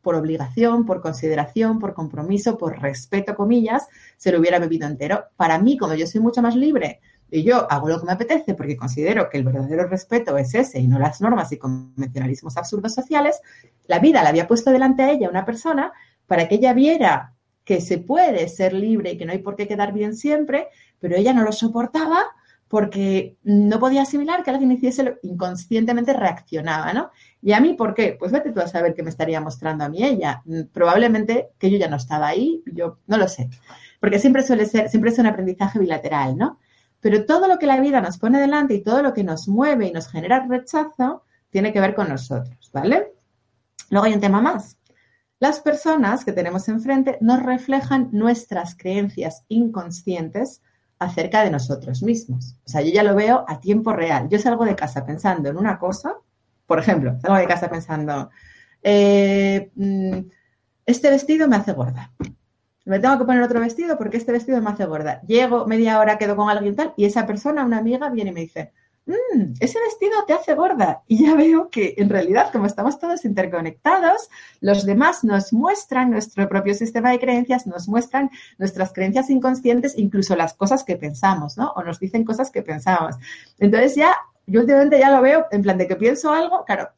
por 0.02 0.16
obligación, 0.16 0.88
por 0.88 1.02
consideración, 1.02 1.78
por 1.78 1.94
compromiso, 1.94 2.58
por 2.58 2.82
respeto, 2.82 3.36
comillas, 3.36 3.90
se 4.18 4.32
lo 4.32 4.40
hubiera 4.40 4.58
bebido 4.58 4.88
entero. 4.88 5.26
Para 5.36 5.60
mí, 5.60 5.78
como 5.78 5.94
yo 5.94 6.08
soy 6.08 6.20
mucho 6.20 6.42
más 6.42 6.56
libre 6.56 7.00
y 7.30 7.44
yo 7.44 7.72
hago 7.72 7.90
lo 7.90 8.00
que 8.00 8.08
me 8.08 8.14
apetece 8.14 8.56
porque 8.56 8.76
considero 8.76 9.30
que 9.30 9.38
el 9.38 9.44
verdadero 9.44 9.86
respeto 9.88 10.36
es 10.36 10.56
ese 10.56 10.80
y 10.80 10.88
no 10.88 10.98
las 10.98 11.22
normas 11.22 11.52
y 11.52 11.60
convencionalismos 11.60 12.58
absurdos 12.58 12.96
sociales, 12.96 13.40
la 13.86 14.00
vida 14.00 14.24
le 14.24 14.30
había 14.30 14.48
puesto 14.48 14.72
delante 14.72 15.04
a 15.04 15.12
ella 15.12 15.30
una 15.30 15.46
persona 15.46 15.94
para 16.26 16.48
que 16.48 16.56
ella 16.56 16.74
viera 16.74 17.36
que 17.64 17.82
se 17.82 18.00
puede 18.00 18.48
ser 18.48 18.74
libre 18.74 19.12
y 19.12 19.18
que 19.20 19.28
no 19.28 19.32
hay 19.32 19.44
por 19.44 19.56
qué 19.56 19.68
quedar 19.68 19.94
bien 19.94 20.16
siempre, 20.16 20.70
pero 21.00 21.18
ella 21.18 21.34
no 21.34 21.44
lo 21.44 21.52
soportaba 21.52 22.24
porque 22.72 23.36
no 23.44 23.82
podía 23.82 24.04
asimilar 24.04 24.44
que 24.44 24.50
alguien 24.50 24.72
hiciese 24.72 25.04
lo 25.04 25.18
inconscientemente 25.24 26.14
reaccionaba, 26.14 26.94
¿no? 26.94 27.12
¿Y 27.42 27.52
a 27.52 27.60
mí 27.60 27.74
por 27.74 27.94
qué? 27.94 28.16
Pues 28.18 28.32
vete 28.32 28.54
tú 28.54 28.62
a 28.62 28.68
saber 28.68 28.94
qué 28.94 29.04
me 29.04 29.10
estaría 29.10 29.42
mostrando 29.42 29.84
a 29.84 29.90
mí 29.90 30.02
ella. 30.06 30.42
Probablemente 30.72 31.50
que 31.60 31.70
yo 31.70 31.78
ya 31.78 31.90
no 31.90 31.98
estaba 31.98 32.30
ahí, 32.30 32.64
yo 32.66 33.00
no 33.08 33.18
lo 33.18 33.28
sé. 33.28 33.50
Porque 34.00 34.20
siempre 34.20 34.42
suele 34.42 34.66
ser, 34.68 34.88
siempre 34.88 35.12
es 35.12 35.20
un 35.20 35.26
aprendizaje 35.26 35.80
bilateral, 35.80 36.38
¿no? 36.38 36.60
Pero 37.02 37.26
todo 37.26 37.50
lo 37.50 37.60
que 37.60 37.66
la 37.66 37.78
vida 37.82 38.00
nos 38.00 38.18
pone 38.18 38.40
delante 38.40 38.74
y 38.74 38.82
todo 38.82 39.04
lo 39.04 39.14
que 39.14 39.26
nos 39.26 39.50
mueve 39.50 39.88
y 39.88 39.92
nos 39.92 40.08
genera 40.08 40.48
rechazo 40.48 41.26
tiene 41.50 41.74
que 41.74 41.82
ver 41.82 41.94
con 41.94 42.08
nosotros, 42.08 42.72
¿vale? 42.72 43.12
Luego 43.90 44.06
hay 44.06 44.14
un 44.14 44.22
tema 44.22 44.40
más. 44.40 44.78
Las 45.40 45.60
personas 45.60 46.24
que 46.24 46.32
tenemos 46.32 46.70
enfrente 46.70 47.18
nos 47.20 47.44
reflejan 47.44 48.08
nuestras 48.14 48.78
creencias 48.78 49.44
inconscientes 49.50 50.62
acerca 51.02 51.44
de 51.44 51.50
nosotros 51.50 52.04
mismos. 52.04 52.56
O 52.64 52.70
sea, 52.70 52.82
yo 52.82 52.92
ya 52.92 53.02
lo 53.02 53.16
veo 53.16 53.44
a 53.48 53.60
tiempo 53.60 53.92
real. 53.92 54.30
Yo 54.30 54.38
salgo 54.38 54.66
de 54.66 54.76
casa 54.76 55.04
pensando 55.04 55.50
en 55.50 55.58
una 55.58 55.80
cosa, 55.80 56.16
por 56.68 56.78
ejemplo, 56.78 57.18
salgo 57.20 57.38
de 57.38 57.48
casa 57.48 57.70
pensando, 57.70 58.30
eh, 58.84 59.72
mm, 59.74 60.20
este 60.86 61.10
vestido 61.10 61.48
me 61.48 61.56
hace 61.56 61.74
gorda. 61.74 62.12
Me 62.86 63.00
tengo 63.00 63.18
que 63.18 63.26
poner 63.26 63.42
otro 63.42 63.60
vestido 63.60 63.98
porque 63.98 64.18
este 64.18 64.32
vestido 64.32 64.62
me 64.62 64.70
hace 64.70 64.86
gorda. 64.86 65.22
Llego 65.24 65.66
media 65.66 66.00
hora, 66.00 66.20
quedo 66.20 66.36
con 66.36 66.50
alguien 66.50 66.76
tal, 66.76 66.94
y 66.96 67.06
esa 67.06 67.26
persona, 67.26 67.66
una 67.66 67.80
amiga, 67.80 68.10
viene 68.10 68.30
y 68.30 68.34
me 68.34 68.42
dice, 68.42 68.72
Mm, 69.06 69.54
ese 69.60 69.80
vestido 69.80 70.24
te 70.28 70.34
hace 70.34 70.54
gorda. 70.54 71.04
Y 71.08 71.26
ya 71.26 71.36
veo 71.36 71.70
que 71.70 71.96
en 71.98 72.10
realidad, 72.10 72.52
como 72.52 72.66
estamos 72.66 73.00
todos 73.00 73.26
interconectados, 73.26 74.30
los 74.60 74.86
demás 74.86 75.24
nos 75.24 75.54
muestran 75.54 76.12
nuestro 76.12 76.48
propio 76.48 76.74
sistema 76.74 77.12
de 77.12 77.20
creencias, 77.20 77.66
nos 77.68 77.88
muestran 77.88 78.30
nuestras 78.58 78.94
creencias 78.94 79.30
inconscientes, 79.30 79.98
incluso 79.98 80.36
las 80.36 80.54
cosas 80.54 80.84
que 80.84 80.98
pensamos, 80.98 81.58
¿no? 81.58 81.72
O 81.76 81.84
nos 81.84 82.00
dicen 82.00 82.24
cosas 82.24 82.52
que 82.52 82.62
pensamos. 82.62 83.16
Entonces 83.60 83.96
ya, 83.96 84.16
yo 84.46 84.62
últimamente 84.62 85.00
ya 85.00 85.12
lo 85.12 85.22
veo 85.22 85.48
en 85.52 85.62
plan 85.64 85.78
de 85.78 85.88
que 85.88 85.96
pienso 85.96 86.32
algo, 86.32 86.64
claro, 86.66 86.90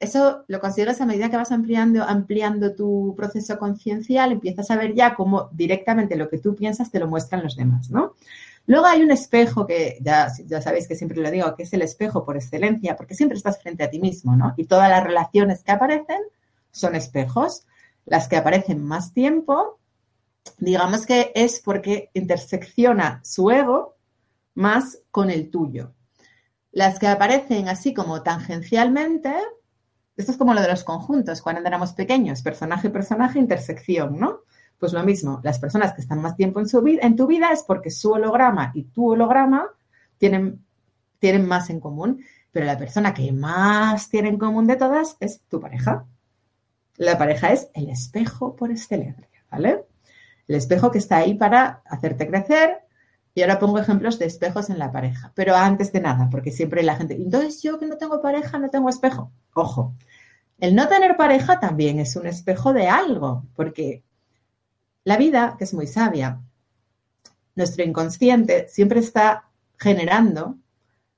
eso 0.00 0.44
lo 0.48 0.60
consigues 0.60 1.00
a 1.00 1.06
medida 1.06 1.30
que 1.30 1.36
vas 1.36 1.52
ampliando, 1.52 2.02
ampliando 2.04 2.74
tu 2.74 3.14
proceso 3.16 3.58
conciencial, 3.58 4.32
empiezas 4.32 4.70
a 4.70 4.76
ver 4.76 4.94
ya 4.94 5.14
cómo 5.14 5.48
directamente 5.52 6.16
lo 6.16 6.28
que 6.28 6.38
tú 6.38 6.54
piensas 6.54 6.90
te 6.90 6.98
lo 6.98 7.08
muestran 7.08 7.42
los 7.42 7.56
demás, 7.56 7.90
¿no? 7.90 8.14
Luego 8.66 8.86
hay 8.86 9.02
un 9.02 9.10
espejo 9.10 9.66
que 9.66 9.98
ya, 10.00 10.28
ya 10.46 10.62
sabéis 10.62 10.88
que 10.88 10.96
siempre 10.96 11.20
lo 11.20 11.30
digo, 11.30 11.54
que 11.54 11.64
es 11.64 11.72
el 11.74 11.82
espejo 11.82 12.24
por 12.24 12.36
excelencia, 12.36 12.96
porque 12.96 13.14
siempre 13.14 13.36
estás 13.36 13.60
frente 13.60 13.84
a 13.84 13.90
ti 13.90 14.00
mismo, 14.00 14.36
¿no? 14.36 14.54
Y 14.56 14.64
todas 14.64 14.88
las 14.88 15.04
relaciones 15.04 15.62
que 15.62 15.72
aparecen 15.72 16.20
son 16.70 16.94
espejos. 16.94 17.66
Las 18.06 18.28
que 18.28 18.36
aparecen 18.36 18.84
más 18.84 19.12
tiempo, 19.12 19.78
digamos 20.58 21.06
que 21.06 21.32
es 21.34 21.60
porque 21.60 22.10
intersecciona 22.14 23.20
su 23.22 23.50
ego 23.50 23.96
más 24.54 25.00
con 25.10 25.30
el 25.30 25.50
tuyo. 25.50 25.92
Las 26.72 26.98
que 26.98 27.06
aparecen 27.06 27.68
así 27.68 27.94
como 27.94 28.22
tangencialmente, 28.22 29.32
esto 30.16 30.32
es 30.32 30.38
como 30.38 30.54
lo 30.54 30.60
de 30.60 30.68
los 30.68 30.84
conjuntos, 30.84 31.42
cuando 31.42 31.66
éramos 31.66 31.92
pequeños, 31.92 32.42
personaje, 32.42 32.90
personaje, 32.90 33.38
intersección, 33.38 34.18
¿no? 34.18 34.40
Pues 34.78 34.92
lo 34.92 35.02
mismo, 35.04 35.40
las 35.42 35.58
personas 35.58 35.94
que 35.94 36.00
están 36.00 36.20
más 36.20 36.36
tiempo 36.36 36.60
en, 36.60 37.16
tu 37.16 37.26
vida 37.26 37.52
es 37.52 37.62
porque 37.62 37.90
su 37.90 38.12
holograma 38.12 38.72
y 38.74 38.84
tu 38.84 39.12
holograma 39.12 39.68
tienen, 40.18 40.64
tienen 41.18 41.46
más 41.46 41.70
en 41.70 41.80
común, 41.80 42.22
pero 42.50 42.66
la 42.66 42.76
persona 42.78 43.14
que 43.14 43.32
más 43.32 44.08
tiene 44.08 44.28
en 44.28 44.38
común 44.38 44.66
de 44.66 44.76
todas 44.76 45.16
es 45.20 45.40
tu 45.48 45.60
pareja. 45.60 46.06
La 46.96 47.18
pareja 47.18 47.52
es 47.52 47.68
el 47.74 47.88
espejo 47.88 48.54
por 48.54 48.70
excelencia, 48.70 49.28
¿vale? 49.50 49.84
El 50.46 50.56
espejo 50.56 50.90
que 50.90 50.98
está 50.98 51.18
ahí 51.18 51.34
para 51.34 51.82
hacerte 51.86 52.28
crecer. 52.28 52.78
Y 53.36 53.42
ahora 53.42 53.58
pongo 53.58 53.80
ejemplos 53.80 54.18
de 54.20 54.26
espejos 54.26 54.70
en 54.70 54.78
la 54.78 54.92
pareja. 54.92 55.32
Pero 55.34 55.56
antes 55.56 55.90
de 55.92 56.00
nada, 56.00 56.28
porque 56.30 56.52
siempre 56.52 56.84
la 56.84 56.94
gente, 56.94 57.14
entonces 57.14 57.60
yo 57.62 57.80
que 57.80 57.86
no 57.86 57.96
tengo 57.96 58.22
pareja, 58.22 58.58
no 58.58 58.70
tengo 58.70 58.88
espejo. 58.88 59.32
Ojo, 59.54 59.94
el 60.58 60.74
no 60.74 60.86
tener 60.88 61.16
pareja 61.16 61.58
también 61.58 61.98
es 61.98 62.14
un 62.16 62.26
espejo 62.26 62.72
de 62.72 62.88
algo, 62.88 63.44
porque 63.56 64.04
la 65.04 65.16
vida, 65.16 65.56
que 65.58 65.64
es 65.64 65.74
muy 65.74 65.86
sabia, 65.86 66.40
nuestro 67.54 67.84
inconsciente 67.84 68.66
siempre 68.68 69.00
está 69.00 69.50
generando 69.78 70.58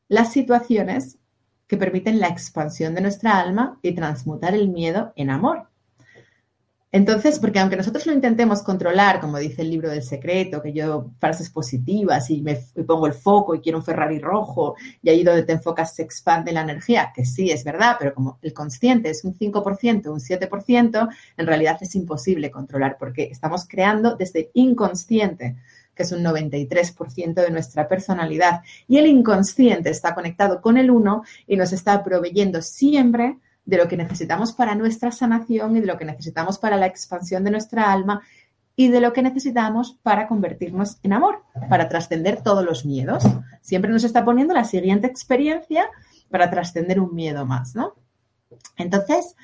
las 0.09 0.33
situaciones 0.33 1.19
que 1.67 1.77
permiten 1.77 2.21
la 2.21 2.29
expansión 2.29 2.95
de 2.95 3.01
nuestra 3.01 3.39
alma 3.39 3.79
y 3.83 3.93
transmutar 3.95 4.55
el 4.55 4.69
miedo 4.69 5.13
en 5.17 5.31
amor. 5.31 5.69
Entonces, 6.93 7.39
porque 7.41 7.59
aunque 7.59 7.77
nosotros 7.77 8.07
lo 8.07 8.13
intentemos 8.13 8.63
controlar, 8.63 9.21
como 9.21 9.39
dice 9.39 9.63
el 9.63 9.71
libro 9.71 9.91
del 9.91 10.03
secreto, 10.03 10.63
que 10.63 10.73
yo 10.73 11.11
frases 11.19 11.51
positivas 11.51 12.31
y 12.31 12.41
me, 12.43 12.57
pongo 12.87 13.07
el 13.07 13.13
foco 13.13 13.55
y 13.55 13.61
quiero 13.61 13.79
un 13.79 13.85
Ferrari 13.85 14.21
rojo 14.21 14.77
y 15.03 15.11
ahí 15.11 15.25
donde 15.25 15.43
te 15.43 15.53
enfocas 15.53 15.95
se 15.95 16.03
expande 16.03 16.53
la 16.53 16.63
energía, 16.63 17.13
que 17.15 17.25
sí 17.25 17.51
es 17.51 17.65
verdad, 17.65 17.97
pero 17.99 18.15
como 18.15 18.39
el 18.41 18.53
consciente 18.53 19.11
es 19.11 19.25
un 19.25 19.37
5%, 19.37 20.07
un 20.09 20.21
7%, 20.21 21.09
en 21.37 21.47
realidad 21.47 21.77
es 21.81 21.95
imposible 21.97 22.51
controlar 22.51 22.97
porque 22.99 23.25
estamos 23.25 23.67
creando 23.69 24.17
desde 24.17 24.51
inconsciente 24.55 25.57
que 25.95 26.03
es 26.03 26.13
un 26.13 26.23
93% 26.23 27.35
de 27.35 27.51
nuestra 27.51 27.89
personalidad. 27.89 28.61
Y 28.87 28.99
el 28.99 29.07
inconsciente 29.07 29.89
está 29.89 30.15
conectado 30.15 30.61
con 30.61 30.77
el 30.77 30.91
uno 30.91 31.23
y 31.47 31.57
nos 31.57 31.73
está 31.73 32.05
proveyendo 32.05 32.61
siempre 32.61 33.39
de 33.67 33.77
lo 33.77 33.89
que 33.89 33.97
necesitamos 33.97 34.53
para 34.53 34.75
nuestra 34.75 35.11
sanación 35.11 35.77
y 35.77 35.81
de 35.81 35.87
lo 35.87 35.99
que 35.99 36.05
necesitamos 36.05 36.59
para 36.59 36.77
la 36.77 36.87
expansión 36.87 37.45
de 37.45 37.51
nuestra 37.51 37.93
alma 37.93 38.23
y 38.77 38.89
de 38.89 39.01
lo 39.01 39.13
que 39.13 39.23
necesitamos 39.23 39.99
para 40.03 40.29
convertirnos 40.29 40.99
en 41.03 41.15
amor, 41.15 41.43
para 41.69 41.89
trascender 41.89 42.43
todos 42.43 42.65
los 42.65 42.85
miedos. 42.85 43.25
Siempre 43.61 43.91
nos 43.91 44.05
está 44.05 44.25
poniendo 44.25 44.55
la 44.55 44.65
siguiente 44.65 45.07
experiencia 45.07 45.89
para 46.31 46.51
trascender 46.51 47.01
un 47.01 47.15
miedo 47.15 47.45
más, 47.45 47.75
¿no? 47.75 47.95
Entonces, 48.77 49.35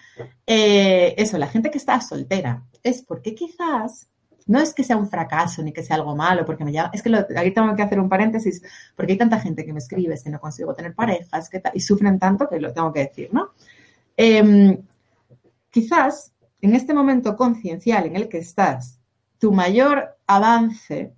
eh, 0.47 1.15
eso, 1.17 1.39
la 1.39 1.49
gente 1.49 1.71
que 1.71 1.79
está 1.79 2.01
soltera 2.01 2.63
es 2.83 3.03
porque 3.03 3.35
quizás 3.35 4.09
no 4.47 4.61
es 4.61 4.75
que 4.75 4.85
sea 4.85 4.97
un 4.97 5.09
fracaso 5.09 5.63
ni 5.63 5.73
que 5.73 5.83
sea 5.83 5.97
algo 5.97 6.15
malo, 6.15 6.45
porque 6.45 6.65
me 6.65 6.73
llama, 6.73 6.91
es 6.93 7.03
que 7.03 7.15
aquí 7.15 7.51
tengo 7.53 7.75
que 7.75 7.83
hacer 7.83 7.99
un 7.99 8.09
paréntesis, 8.09 8.63
porque 8.95 9.13
hay 9.13 9.19
tanta 9.19 9.41
gente 9.41 9.65
que 9.65 9.73
me 9.73 9.79
escribe 9.79 10.15
que 10.23 10.31
no 10.31 10.41
consigo 10.41 10.75
tener 10.75 10.95
parejas 10.95 11.49
que 11.49 11.63
y 11.75 11.81
sufren 11.81 12.19
tanto 12.19 12.49
que 12.49 12.61
lo 12.61 12.73
tengo 12.73 12.93
que 12.93 13.01
decir, 13.01 13.31
¿no? 13.33 13.53
Em, 14.17 14.83
quizás 15.71 16.33
en 16.61 16.75
este 16.75 16.95
momento 16.95 17.37
conciencial 17.37 18.07
en 18.07 18.17
el 18.17 18.29
que 18.29 18.39
estás, 18.39 18.99
tu 19.39 19.53
mayor 19.53 20.17
avance 20.27 21.15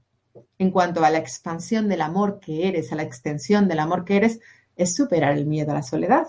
en 0.59 0.71
cuanto 0.71 1.05
a 1.05 1.11
la 1.11 1.19
expansión 1.19 1.89
del 1.89 2.01
amor 2.01 2.41
que 2.41 2.69
eres, 2.69 2.93
a 2.93 2.97
la 2.97 3.03
extensión 3.03 3.69
del 3.69 3.81
amor 3.81 4.05
que 4.05 4.17
eres, 4.17 4.41
es 4.77 4.95
superar 4.95 5.37
el 5.37 5.47
miedo 5.47 5.73
a 5.73 5.75
la 5.75 5.83
soledad. 5.83 6.27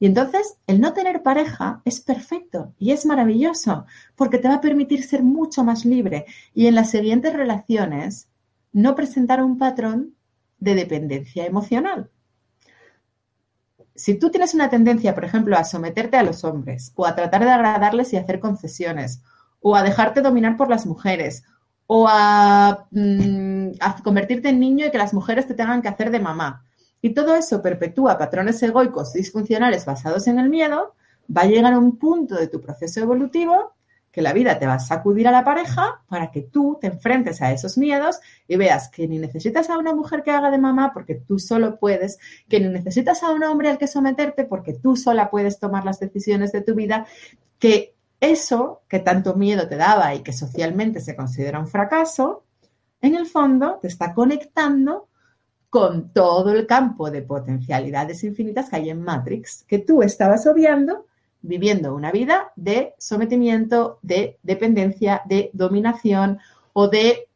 Y 0.00 0.06
entonces 0.06 0.56
el 0.66 0.80
no 0.80 0.92
tener 0.92 1.22
pareja 1.22 1.80
es 1.84 2.00
perfecto 2.00 2.74
y 2.78 2.92
es 2.92 3.06
maravilloso 3.06 3.86
porque 4.16 4.38
te 4.38 4.48
va 4.48 4.54
a 4.54 4.60
permitir 4.60 5.04
ser 5.04 5.22
mucho 5.22 5.64
más 5.64 5.84
libre 5.84 6.26
y 6.52 6.66
en 6.66 6.74
las 6.74 6.90
siguientes 6.90 7.32
relaciones 7.32 8.28
no 8.72 8.94
presentar 8.94 9.42
un 9.42 9.56
patrón 9.56 10.14
de 10.58 10.74
dependencia 10.74 11.46
emocional. 11.46 12.10
Si 13.94 14.18
tú 14.18 14.30
tienes 14.30 14.54
una 14.54 14.70
tendencia, 14.70 15.14
por 15.14 15.24
ejemplo, 15.24 15.56
a 15.56 15.64
someterte 15.64 16.16
a 16.16 16.22
los 16.22 16.44
hombres 16.44 16.92
o 16.96 17.06
a 17.06 17.14
tratar 17.14 17.44
de 17.44 17.50
agradarles 17.50 18.12
y 18.12 18.16
hacer 18.16 18.40
concesiones 18.40 19.22
o 19.60 19.76
a 19.76 19.82
dejarte 19.82 20.20
dominar 20.20 20.56
por 20.56 20.68
las 20.68 20.86
mujeres 20.86 21.44
o 21.86 22.06
a, 22.08 22.86
mm, 22.90 23.72
convertirte 24.02 24.48
en 24.48 24.60
niño 24.60 24.86
y 24.86 24.90
que 24.90 24.98
las 24.98 25.14
mujeres 25.14 25.46
te 25.46 25.54
tengan 25.54 25.82
que 25.82 25.88
hacer 25.88 26.10
de 26.10 26.18
mamá, 26.20 26.64
y 27.02 27.10
todo 27.10 27.36
eso 27.36 27.60
perpetúa 27.60 28.16
patrones 28.16 28.62
egoicos 28.62 29.12
disfuncionales 29.12 29.84
basados 29.84 30.26
en 30.26 30.38
el 30.38 30.48
miedo, 30.48 30.94
va 31.34 31.42
a 31.42 31.46
llegar 31.46 31.74
a 31.74 31.78
un 31.78 31.98
punto 31.98 32.34
de 32.34 32.48
tu 32.48 32.60
proceso 32.62 33.00
evolutivo 33.00 33.74
que 34.14 34.22
la 34.22 34.32
vida 34.32 34.60
te 34.60 34.66
va 34.66 34.74
a 34.74 34.78
sacudir 34.78 35.26
a 35.26 35.32
la 35.32 35.42
pareja 35.42 36.00
para 36.08 36.30
que 36.30 36.42
tú 36.42 36.78
te 36.80 36.86
enfrentes 36.86 37.42
a 37.42 37.50
esos 37.50 37.76
miedos 37.76 38.20
y 38.46 38.54
veas 38.54 38.88
que 38.88 39.08
ni 39.08 39.18
necesitas 39.18 39.68
a 39.70 39.76
una 39.76 39.92
mujer 39.92 40.22
que 40.22 40.30
haga 40.30 40.52
de 40.52 40.58
mamá 40.58 40.92
porque 40.94 41.16
tú 41.16 41.40
solo 41.40 41.80
puedes, 41.80 42.20
que 42.48 42.60
ni 42.60 42.68
necesitas 42.68 43.24
a 43.24 43.30
un 43.30 43.42
hombre 43.42 43.70
al 43.70 43.78
que 43.78 43.88
someterte 43.88 44.44
porque 44.44 44.72
tú 44.72 44.94
sola 44.94 45.30
puedes 45.30 45.58
tomar 45.58 45.84
las 45.84 45.98
decisiones 45.98 46.52
de 46.52 46.60
tu 46.60 46.76
vida, 46.76 47.06
que 47.58 47.96
eso 48.20 48.82
que 48.88 49.00
tanto 49.00 49.34
miedo 49.34 49.66
te 49.66 49.76
daba 49.76 50.14
y 50.14 50.20
que 50.20 50.32
socialmente 50.32 51.00
se 51.00 51.16
considera 51.16 51.58
un 51.58 51.66
fracaso, 51.66 52.44
en 53.00 53.16
el 53.16 53.26
fondo 53.26 53.80
te 53.82 53.88
está 53.88 54.14
conectando 54.14 55.08
con 55.70 56.12
todo 56.12 56.52
el 56.52 56.68
campo 56.68 57.10
de 57.10 57.22
potencialidades 57.22 58.22
infinitas 58.22 58.70
que 58.70 58.76
hay 58.76 58.90
en 58.90 59.02
Matrix, 59.02 59.64
que 59.64 59.80
tú 59.80 60.04
estabas 60.04 60.46
obviando 60.46 61.06
viviendo 61.44 61.94
una 61.94 62.10
vida 62.10 62.52
de 62.56 62.94
sometimiento, 62.98 63.98
de 64.02 64.38
dependencia, 64.42 65.22
de 65.26 65.50
dominación 65.52 66.38
o 66.72 66.88
de 66.88 67.28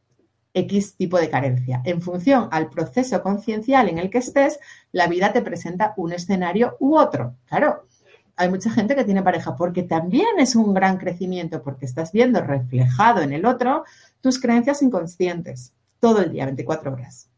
X 0.55 0.97
tipo 0.97 1.19
de 1.19 1.29
carencia. 1.29 1.83
En 1.85 2.01
función 2.01 2.49
al 2.51 2.71
proceso 2.71 3.23
conciencial 3.23 3.89
en 3.89 3.99
el 3.99 4.11
que 4.11 4.19
estés, 4.19 4.59
la 4.93 5.07
vida 5.07 5.33
te 5.33 5.43
presenta 5.43 5.95
un 5.97 6.13
escenario 6.13 6.77
u 6.81 6.97
otro. 6.97 7.37
Claro, 7.47 7.87
hay 8.35 8.49
mucha 8.49 8.71
gente 8.71 8.95
que 8.95 9.05
tiene 9.05 9.23
pareja 9.23 9.55
porque 9.57 9.83
también 9.83 10.39
es 10.39 10.57
un 10.57 10.73
gran 10.73 10.97
crecimiento, 10.97 11.63
porque 11.63 11.85
estás 11.85 12.13
viendo 12.13 12.41
reflejado 12.41 13.21
en 13.21 13.33
el 13.33 13.45
otro 13.45 13.85
tus 14.21 14.41
creencias 14.41 14.83
inconscientes 14.83 15.75
todo 16.01 16.23
el 16.23 16.33
día, 16.33 16.47
24 16.47 16.93
horas. 16.93 17.29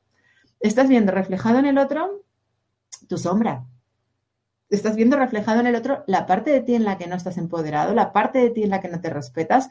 Estás 0.61 0.88
viendo 0.88 1.11
reflejado 1.11 1.59
en 1.59 1.66
el 1.66 1.78
otro 1.78 2.22
tu 3.09 3.18
sombra. 3.18 3.64
Estás 4.70 4.96
viendo 4.96 5.16
reflejado 5.16 5.61
en 5.61 5.66
el 5.66 5.74
otro 5.74 6.04
la 6.06 6.26
parte 6.26 6.50
de 6.50 6.61
ti 6.61 6.74
en 6.74 6.85
la 6.85 6.96
que 6.96 7.09
no 7.09 7.16
estás 7.16 7.37
empoderado, 7.38 7.92
la 7.92 8.12
parte 8.12 8.38
de 8.38 8.50
ti 8.50 8.62
en 8.62 8.70
la 8.70 8.80
que 8.80 8.88
no 8.88 9.00
te 9.00 9.11
respetas, 9.11 9.68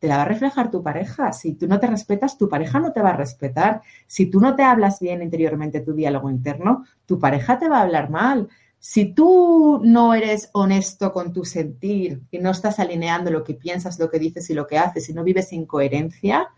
te 0.00 0.08
la 0.08 0.16
va 0.16 0.22
a 0.22 0.26
reflejar 0.26 0.70
tu 0.70 0.82
pareja. 0.82 1.32
Si 1.32 1.54
tú 1.54 1.66
no 1.66 1.80
te 1.80 1.86
respetas, 1.86 2.36
tu 2.36 2.48
pareja 2.48 2.80
no 2.80 2.92
te 2.92 3.00
va 3.00 3.10
a 3.10 3.16
respetar. 3.16 3.80
Si 4.06 4.26
tú 4.26 4.40
no 4.40 4.54
te 4.54 4.62
hablas 4.62 5.00
bien 5.00 5.22
interiormente 5.22 5.80
tu 5.80 5.94
diálogo 5.94 6.28
interno, 6.28 6.84
tu 7.06 7.18
pareja 7.18 7.58
te 7.58 7.68
va 7.68 7.78
a 7.78 7.82
hablar 7.82 8.10
mal. 8.10 8.48
Si 8.78 9.14
tú 9.14 9.80
no 9.82 10.12
eres 10.12 10.50
honesto 10.52 11.12
con 11.12 11.32
tu 11.32 11.44
sentir 11.44 12.20
y 12.30 12.38
no 12.38 12.50
estás 12.50 12.80
alineando 12.80 13.30
lo 13.30 13.44
que 13.44 13.54
piensas, 13.54 13.98
lo 13.98 14.10
que 14.10 14.18
dices 14.18 14.50
y 14.50 14.54
lo 14.54 14.66
que 14.66 14.76
haces, 14.78 15.08
y 15.08 15.14
no 15.14 15.24
vives 15.24 15.48
sin 15.48 15.64
coherencia, 15.64 16.48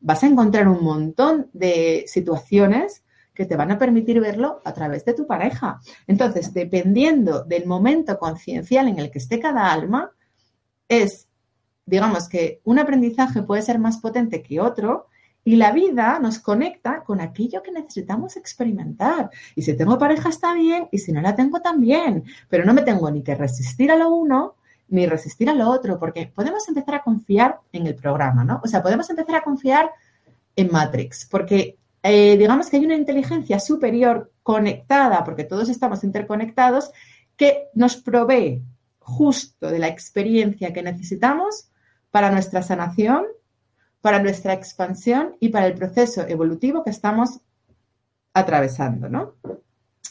vas 0.00 0.22
a 0.22 0.28
encontrar 0.28 0.68
un 0.68 0.82
montón 0.82 1.50
de 1.52 2.04
situaciones 2.06 3.02
que 3.36 3.44
te 3.44 3.54
van 3.54 3.70
a 3.70 3.78
permitir 3.78 4.18
verlo 4.20 4.60
a 4.64 4.72
través 4.72 5.04
de 5.04 5.14
tu 5.14 5.26
pareja. 5.26 5.80
Entonces, 6.06 6.52
dependiendo 6.52 7.44
del 7.44 7.66
momento 7.66 8.18
conciencial 8.18 8.88
en 8.88 8.98
el 8.98 9.10
que 9.10 9.18
esté 9.18 9.38
cada 9.38 9.70
alma, 9.70 10.10
es, 10.88 11.28
digamos 11.84 12.28
que 12.28 12.60
un 12.64 12.78
aprendizaje 12.78 13.42
puede 13.42 13.62
ser 13.62 13.78
más 13.78 13.98
potente 13.98 14.42
que 14.42 14.60
otro 14.60 15.06
y 15.44 15.54
la 15.54 15.70
vida 15.70 16.18
nos 16.18 16.40
conecta 16.40 17.04
con 17.04 17.20
aquello 17.20 17.62
que 17.62 17.70
necesitamos 17.70 18.36
experimentar. 18.36 19.30
Y 19.54 19.62
si 19.62 19.76
tengo 19.76 19.98
pareja 19.98 20.30
está 20.30 20.54
bien 20.54 20.88
y 20.90 20.98
si 20.98 21.12
no 21.12 21.20
la 21.20 21.36
tengo 21.36 21.60
también, 21.60 22.24
pero 22.48 22.64
no 22.64 22.74
me 22.74 22.82
tengo 22.82 23.08
ni 23.10 23.22
que 23.22 23.36
resistir 23.36 23.92
a 23.92 23.96
lo 23.96 24.08
uno 24.10 24.56
ni 24.88 25.06
resistir 25.06 25.50
a 25.50 25.54
lo 25.54 25.68
otro, 25.68 25.98
porque 25.98 26.30
podemos 26.32 26.66
empezar 26.68 26.94
a 26.94 27.02
confiar 27.02 27.58
en 27.72 27.86
el 27.86 27.96
programa, 27.96 28.44
¿no? 28.44 28.60
O 28.62 28.68
sea, 28.68 28.82
podemos 28.82 29.08
empezar 29.10 29.34
a 29.36 29.42
confiar 29.42 29.90
en 30.54 30.70
Matrix, 30.70 31.26
porque 31.26 31.76
eh, 32.08 32.36
digamos 32.36 32.68
que 32.68 32.76
hay 32.76 32.84
una 32.84 32.94
inteligencia 32.94 33.60
superior 33.60 34.32
conectada, 34.42 35.24
porque 35.24 35.44
todos 35.44 35.68
estamos 35.68 36.04
interconectados, 36.04 36.90
que 37.36 37.68
nos 37.74 37.96
provee 37.96 38.62
justo 38.98 39.68
de 39.70 39.78
la 39.78 39.88
experiencia 39.88 40.72
que 40.72 40.82
necesitamos 40.82 41.68
para 42.10 42.30
nuestra 42.30 42.62
sanación, 42.62 43.24
para 44.00 44.22
nuestra 44.22 44.52
expansión 44.52 45.36
y 45.40 45.50
para 45.50 45.66
el 45.66 45.74
proceso 45.74 46.26
evolutivo 46.26 46.82
que 46.82 46.90
estamos 46.90 47.40
atravesando, 48.34 49.08
¿no? 49.08 49.34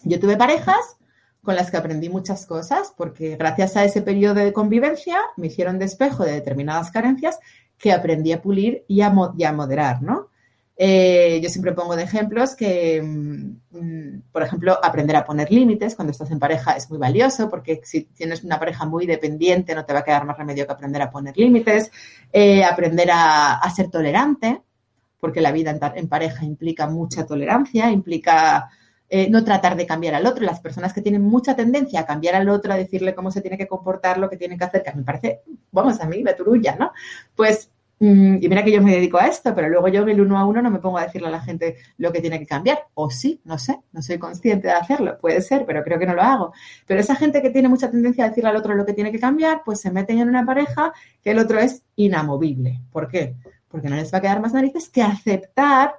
Yo 0.04 0.20
tuve 0.20 0.38
parejas 0.38 0.98
con 1.42 1.56
las 1.56 1.72
que 1.72 1.78
aprendí 1.78 2.10
muchas 2.10 2.46
cosas 2.46 2.94
porque 2.98 3.38
gracias 3.38 3.78
a 3.78 3.86
ese 3.86 4.02
periodo 4.02 4.36
de 4.36 4.54
convivencia 4.54 5.18
me 5.38 5.48
hicieron 5.48 5.80
despejo 5.80 6.26
de 6.26 6.34
determinadas 6.34 6.92
carencias 6.92 7.40
que 7.78 7.92
aprendí 7.92 8.32
a 8.34 8.42
pulir 8.42 8.84
y 8.88 9.02
a, 9.02 9.14
y 9.38 9.44
a 9.44 9.54
moderar, 9.54 10.02
¿no? 10.02 10.30
Eh, 10.78 11.40
yo 11.42 11.50
siempre 11.50 11.72
pongo 11.72 11.96
de 11.96 12.04
ejemplos 12.04 12.54
que, 12.54 13.02
mm, 13.02 13.78
mm, 13.78 14.22
por 14.32 14.44
ejemplo, 14.44 14.78
aprender 14.84 15.16
a 15.16 15.24
poner 15.24 15.50
límites 15.50 15.96
cuando 15.96 16.12
estás 16.12 16.32
en 16.32 16.40
pareja 16.40 16.74
es 16.74 16.90
muy 16.90 17.00
valioso 17.00 17.50
porque 17.50 17.80
si 17.84 18.02
tienes 18.02 18.44
una 18.44 18.60
pareja 18.60 18.86
muy 18.86 19.06
dependiente 19.06 19.74
no 19.74 19.86
te 19.86 19.94
va 19.94 20.00
a 20.00 20.04
quedar 20.04 20.26
más 20.26 20.38
remedio 20.38 20.66
que 20.66 20.74
aprender 20.74 21.02
a 21.02 21.10
poner 21.12 21.38
límites, 21.38 21.92
eh, 22.34 22.66
aprender 22.66 23.10
a, 23.12 23.62
ser 23.74 23.90
tolerante, 23.90 24.62
porque 25.20 25.42
la 25.42 25.52
vida 25.52 25.78
en, 25.96 26.08
pareja 26.10 26.44
implica 26.46 26.88
mucha 26.88 27.26
tolerancia, 27.26 27.90
implica 27.90 28.70
eh, 29.10 29.30
no 29.30 29.44
tratar 29.44 29.76
de 29.78 29.86
cambiar 29.86 30.16
al 30.16 30.26
otro. 30.28 30.44
Las 30.46 30.60
personas 30.60 30.94
que 30.94 31.02
tienen 31.02 31.22
mucha 31.22 31.56
tendencia 31.56 32.02
a 32.02 32.06
cambiar 32.06 32.36
al 32.36 32.50
otro, 32.50 32.74
a 32.74 32.78
decirle 32.78 33.16
cómo 33.16 33.32
se 33.32 33.42
tiene 33.42 33.58
que 33.58 33.68
comportar, 33.68 34.18
lo 34.18 34.30
que 34.30 34.38
tiene 34.38 34.58
que 34.58 34.66
hacer, 34.66 34.84
que 34.84 34.90
a 34.90 34.94
mí 34.94 35.00
me 35.00 35.06
parece, 35.06 35.42
vamos, 35.72 36.00
a 36.02 36.06
mí, 36.06 36.22
la 36.22 36.36
turulla, 36.36 36.76
¿no? 36.76 36.92
Pues 37.36 37.72
y 37.98 38.50
mira 38.50 38.64
que 38.64 38.74
yo 38.74 38.82
me 38.82 38.94
dedico 38.94 39.18
a 39.18 39.28
esto, 39.28 39.56
pero 39.56 39.70
luego 39.70 39.88
yo 39.88 40.02
en 40.02 40.10
el 40.10 40.22
uno 40.22 40.38
a 40.38 40.46
uno 40.46 40.62
no 40.62 40.70
me 40.70 40.80
pongo 40.80 40.98
a 40.98 41.06
decirle 41.06 41.30
a 41.30 41.32
la 41.32 41.42
gente 41.42 41.78
lo 41.98 42.12
que 42.12 42.20
tiene 42.20 42.40
que 42.40 42.46
cambiar. 42.46 42.80
O 42.94 43.10
sí, 43.10 43.40
no 43.46 43.58
sé, 43.58 43.80
no 43.94 44.02
soy 44.02 44.18
consciente 44.18 44.68
de 44.68 44.74
hacerlo. 44.74 45.18
Puede 45.20 45.42
ser, 45.42 45.66
pero 45.66 45.84
creo 45.84 45.98
que 45.98 46.06
no 46.06 46.14
lo 46.14 46.22
hago. 46.22 46.54
Pero 46.86 47.00
esa 47.00 47.16
gente 47.16 47.42
que 47.42 47.52
tiene 47.52 47.70
mucha 47.70 47.90
tendencia 47.90 48.26
a 48.26 48.30
decirle 48.30 48.50
al 48.50 48.58
otro 48.58 48.76
lo 48.76 48.86
que 48.86 48.94
tiene 48.94 49.12
que 49.12 49.20
cambiar, 49.20 49.62
pues 49.64 49.80
se 49.80 49.92
meten 49.92 50.20
en 50.20 50.28
una 50.28 50.46
pareja 50.46 50.92
que 51.24 51.32
el 51.32 51.40
otro 51.40 51.60
es 51.60 51.84
inamovible. 51.96 52.82
¿Por 52.92 53.08
qué? 53.08 53.36
Porque 53.70 53.90
no 53.90 53.96
les 53.96 54.14
va 54.14 54.18
a 54.18 54.22
quedar 54.22 54.42
más 54.42 54.54
narices 54.54 54.90
que 54.90 55.02
aceptar 55.02 55.96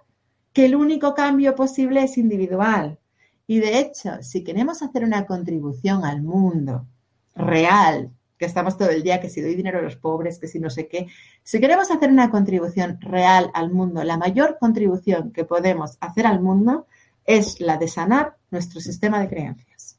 que 0.52 0.66
el 0.66 0.76
único 0.76 1.14
cambio 1.14 1.54
posible 1.54 2.02
es 2.02 2.18
individual. 2.18 2.98
Y 3.46 3.58
de 3.60 3.78
hecho, 3.78 4.22
si 4.22 4.44
queremos 4.44 4.82
hacer 4.82 5.02
una 5.04 5.24
contribución 5.24 6.04
al 6.04 6.22
mundo 6.22 6.86
real, 7.34 8.10
que 8.38 8.44
estamos 8.44 8.76
todo 8.76 8.90
el 8.90 9.02
día, 9.02 9.20
que 9.20 9.30
si 9.30 9.40
doy 9.40 9.54
dinero 9.54 9.78
a 9.78 9.82
los 9.82 9.96
pobres, 9.96 10.38
que 10.38 10.48
si 10.48 10.58
no 10.58 10.70
sé 10.70 10.88
qué. 10.88 11.06
Si 11.42 11.60
queremos 11.60 11.90
hacer 11.90 12.10
una 12.10 12.30
contribución 12.30 13.00
real 13.00 13.50
al 13.54 13.70
mundo, 13.70 14.04
la 14.04 14.16
mayor 14.16 14.58
contribución 14.58 15.32
que 15.32 15.44
podemos 15.44 15.96
hacer 16.00 16.26
al 16.26 16.40
mundo 16.40 16.86
es 17.24 17.60
la 17.60 17.76
de 17.76 17.88
sanar 17.88 18.36
nuestro 18.50 18.80
sistema 18.80 19.20
de 19.20 19.28
creencias. 19.28 19.98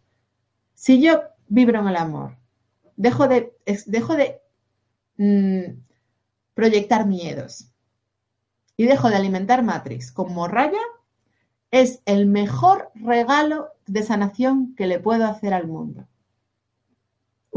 Si 0.73 1.01
yo 1.01 1.21
vibro 1.47 1.79
en 1.79 1.88
el 1.88 1.95
amor, 1.95 2.38
dejo 2.95 3.27
de, 3.27 3.53
dejo 3.85 4.15
de 4.15 4.39
mm, 5.17 5.79
proyectar 6.53 7.05
miedos 7.05 7.71
y 8.75 8.85
dejo 8.85 9.09
de 9.09 9.15
alimentar 9.15 9.63
Matrix 9.63 10.11
con 10.11 10.33
morralla, 10.33 10.79
es 11.71 12.01
el 12.05 12.27
mejor 12.27 12.91
regalo 12.95 13.69
de 13.88 14.03
sanación 14.03 14.75
que 14.75 14.88
le 14.88 14.99
puedo 14.99 15.25
hacer 15.25 15.53
al 15.53 15.67
mundo. 15.67 16.07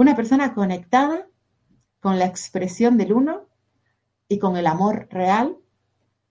Una 0.01 0.17
persona 0.17 0.55
conectada 0.55 1.27
con 2.01 2.19
la 2.19 2.25
expresión 2.25 2.97
del 2.97 3.13
uno 3.13 3.49
y 4.29 4.39
con 4.39 4.57
el 4.57 4.67
amor 4.67 5.09
real, 5.11 5.59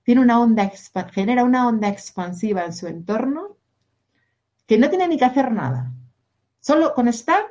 tiene 0.01 0.21
una 0.21 0.39
onda, 0.39 0.71
genera 1.11 1.43
una 1.43 1.67
onda 1.67 1.87
expansiva 1.87 2.65
en 2.65 2.73
su 2.73 2.87
entorno 2.87 3.57
que 4.65 4.79
no 4.79 4.89
tiene 4.89 5.07
ni 5.07 5.19
que 5.19 5.25
hacer 5.25 5.51
nada. 5.51 5.93
Solo 6.59 6.95
con 6.95 7.07
estar 7.07 7.43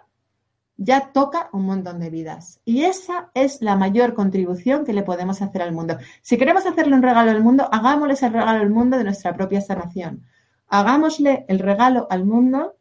ya 0.76 1.12
toca 1.12 1.50
un 1.52 1.66
montón 1.66 2.00
de 2.00 2.10
vidas. 2.10 2.60
Y 2.64 2.82
esa 2.82 3.30
es 3.34 3.62
la 3.62 3.76
mayor 3.76 4.14
contribución 4.14 4.84
que 4.84 4.94
le 4.94 5.04
podemos 5.04 5.40
hacer 5.40 5.62
al 5.62 5.70
mundo. 5.70 5.98
Si 6.22 6.36
queremos 6.36 6.66
hacerle 6.66 6.96
un 6.96 7.02
regalo 7.02 7.30
al 7.30 7.44
mundo, 7.44 7.68
hagámosle 7.70 8.14
el 8.14 8.32
regalo 8.32 8.58
al 8.58 8.70
mundo 8.70 8.98
de 8.98 9.04
nuestra 9.04 9.36
propia 9.36 9.60
sanación. 9.60 10.24
Hagámosle 10.66 11.44
el 11.46 11.60
regalo 11.60 12.08
al 12.10 12.24
mundo 12.24 12.77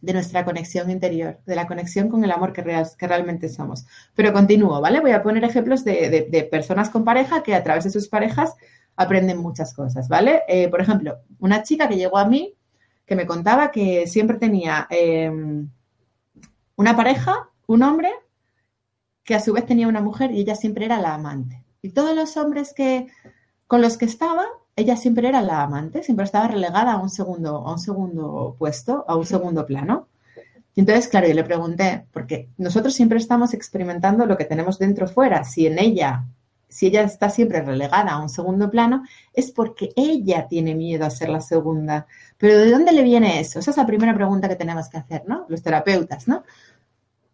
de 0.00 0.12
nuestra 0.12 0.44
conexión 0.44 0.90
interior, 0.90 1.38
de 1.46 1.54
la 1.54 1.66
conexión 1.66 2.08
con 2.08 2.24
el 2.24 2.30
amor 2.30 2.52
que, 2.52 2.62
que 2.62 3.06
realmente 3.06 3.48
somos. 3.48 3.86
Pero 4.14 4.32
continúo, 4.32 4.80
¿vale? 4.80 5.00
Voy 5.00 5.12
a 5.12 5.22
poner 5.22 5.44
ejemplos 5.44 5.84
de, 5.84 6.48
personas 6.50 6.90
con 6.90 7.04
pareja 7.04 7.42
que 7.42 7.54
a 7.54 7.62
través 7.62 7.84
de 7.84 7.90
sus 7.90 8.08
parejas 8.08 8.54
aprenden 8.96 9.38
muchas 9.38 9.74
cosas, 9.74 10.08
¿vale? 10.08 10.42
Eh, 10.48 10.68
por 10.68 10.80
ejemplo, 10.80 11.18
una 11.38 11.62
chica 11.62 11.88
que 11.88 11.96
llegó 11.96 12.18
a 12.18 12.26
mí 12.26 12.54
que 13.06 13.16
me 13.16 13.26
contaba 13.26 13.70
que 13.72 14.06
siempre 14.06 14.38
tenía 14.38 14.86
em, 14.88 15.68
una 16.76 16.96
pareja, 16.96 17.50
un 17.66 17.82
hombre, 17.82 18.10
que 19.24 19.34
a 19.34 19.40
su 19.40 19.52
vez 19.52 19.66
tenía 19.66 19.88
una 19.88 20.00
mujer 20.00 20.30
y 20.30 20.40
ella 20.40 20.54
siempre 20.54 20.84
era 20.84 21.00
la 21.00 21.14
amante. 21.14 21.64
Y 21.82 21.90
todos 21.90 22.14
los 22.14 22.36
hombres 22.36 22.72
que 22.72 23.08
con 23.66 23.82
los 23.82 23.96
que 23.98 24.04
estaba 24.04 24.46
ella 24.80 24.96
siempre 24.96 25.28
era 25.28 25.42
la 25.42 25.62
amante, 25.62 26.02
siempre 26.02 26.24
estaba 26.24 26.48
relegada 26.48 26.92
a 26.92 26.98
un 26.98 27.10
segundo, 27.10 27.56
a 27.66 27.72
un 27.72 27.78
segundo 27.78 28.56
puesto, 28.58 29.04
a 29.06 29.16
un 29.16 29.26
segundo 29.26 29.66
plano. 29.66 30.08
Y 30.74 30.80
entonces, 30.80 31.08
claro, 31.08 31.26
yo 31.28 31.34
le 31.34 31.44
pregunté, 31.44 32.06
porque 32.12 32.48
nosotros 32.58 32.94
siempre 32.94 33.18
estamos 33.18 33.54
experimentando 33.54 34.26
lo 34.26 34.36
que 34.36 34.44
tenemos 34.44 34.78
dentro 34.78 35.08
fuera. 35.08 35.44
Si 35.44 35.66
en 35.66 35.78
ella, 35.78 36.24
si 36.68 36.86
ella 36.86 37.02
está 37.02 37.28
siempre 37.30 37.62
relegada 37.62 38.12
a 38.12 38.22
un 38.22 38.28
segundo 38.28 38.70
plano, 38.70 39.04
es 39.32 39.50
porque 39.50 39.90
ella 39.96 40.46
tiene 40.48 40.74
miedo 40.74 41.04
a 41.04 41.10
ser 41.10 41.28
la 41.28 41.40
segunda. 41.40 42.06
Pero 42.38 42.56
¿de 42.58 42.70
dónde 42.70 42.92
le 42.92 43.02
viene 43.02 43.40
eso? 43.40 43.58
Esa 43.58 43.72
es 43.72 43.76
la 43.76 43.86
primera 43.86 44.14
pregunta 44.14 44.48
que 44.48 44.56
tenemos 44.56 44.88
que 44.88 44.98
hacer, 44.98 45.24
¿no? 45.26 45.46
Los 45.48 45.62
terapeutas, 45.62 46.28
¿no? 46.28 46.44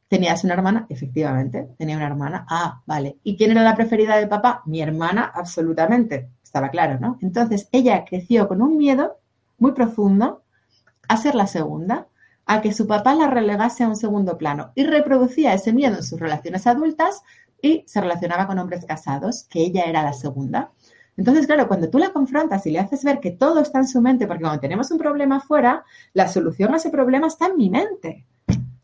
¿Tenías 0.08 0.44
una 0.44 0.54
hermana? 0.54 0.86
Efectivamente, 0.88 1.68
tenía 1.76 1.96
una 1.96 2.06
hermana. 2.06 2.46
Ah, 2.48 2.80
vale. 2.86 3.18
¿Y 3.24 3.36
quién 3.36 3.50
era 3.50 3.62
la 3.62 3.76
preferida 3.76 4.16
de 4.16 4.26
papá? 4.26 4.62
Mi 4.66 4.80
hermana, 4.80 5.32
absolutamente 5.34 6.30
estaba 6.56 6.70
claro, 6.70 6.98
¿no? 6.98 7.18
Entonces 7.20 7.68
ella 7.70 8.06
creció 8.08 8.48
con 8.48 8.62
un 8.62 8.78
miedo 8.78 9.18
muy 9.58 9.72
profundo 9.72 10.42
a 11.06 11.16
ser 11.18 11.34
la 11.34 11.46
segunda, 11.46 12.06
a 12.46 12.62
que 12.62 12.72
su 12.72 12.86
papá 12.86 13.14
la 13.14 13.28
relegase 13.28 13.84
a 13.84 13.88
un 13.88 13.96
segundo 13.96 14.38
plano 14.38 14.72
y 14.74 14.84
reproducía 14.84 15.52
ese 15.52 15.74
miedo 15.74 15.96
en 15.96 16.02
sus 16.02 16.18
relaciones 16.18 16.66
adultas 16.66 17.22
y 17.60 17.84
se 17.86 18.00
relacionaba 18.00 18.46
con 18.46 18.58
hombres 18.58 18.86
casados, 18.86 19.44
que 19.50 19.60
ella 19.60 19.84
era 19.84 20.02
la 20.02 20.14
segunda. 20.14 20.70
Entonces, 21.18 21.46
claro, 21.46 21.68
cuando 21.68 21.90
tú 21.90 21.98
la 21.98 22.10
confrontas 22.10 22.66
y 22.66 22.70
le 22.70 22.78
haces 22.78 23.04
ver 23.04 23.20
que 23.20 23.32
todo 23.32 23.60
está 23.60 23.78
en 23.78 23.88
su 23.88 24.00
mente, 24.00 24.26
porque 24.26 24.42
cuando 24.42 24.60
tenemos 24.60 24.90
un 24.90 24.98
problema 24.98 25.40
fuera, 25.40 25.84
la 26.14 26.28
solución 26.28 26.72
a 26.72 26.78
ese 26.78 26.88
problema 26.88 27.26
está 27.26 27.48
en 27.48 27.56
mi 27.58 27.68
mente. 27.68 28.24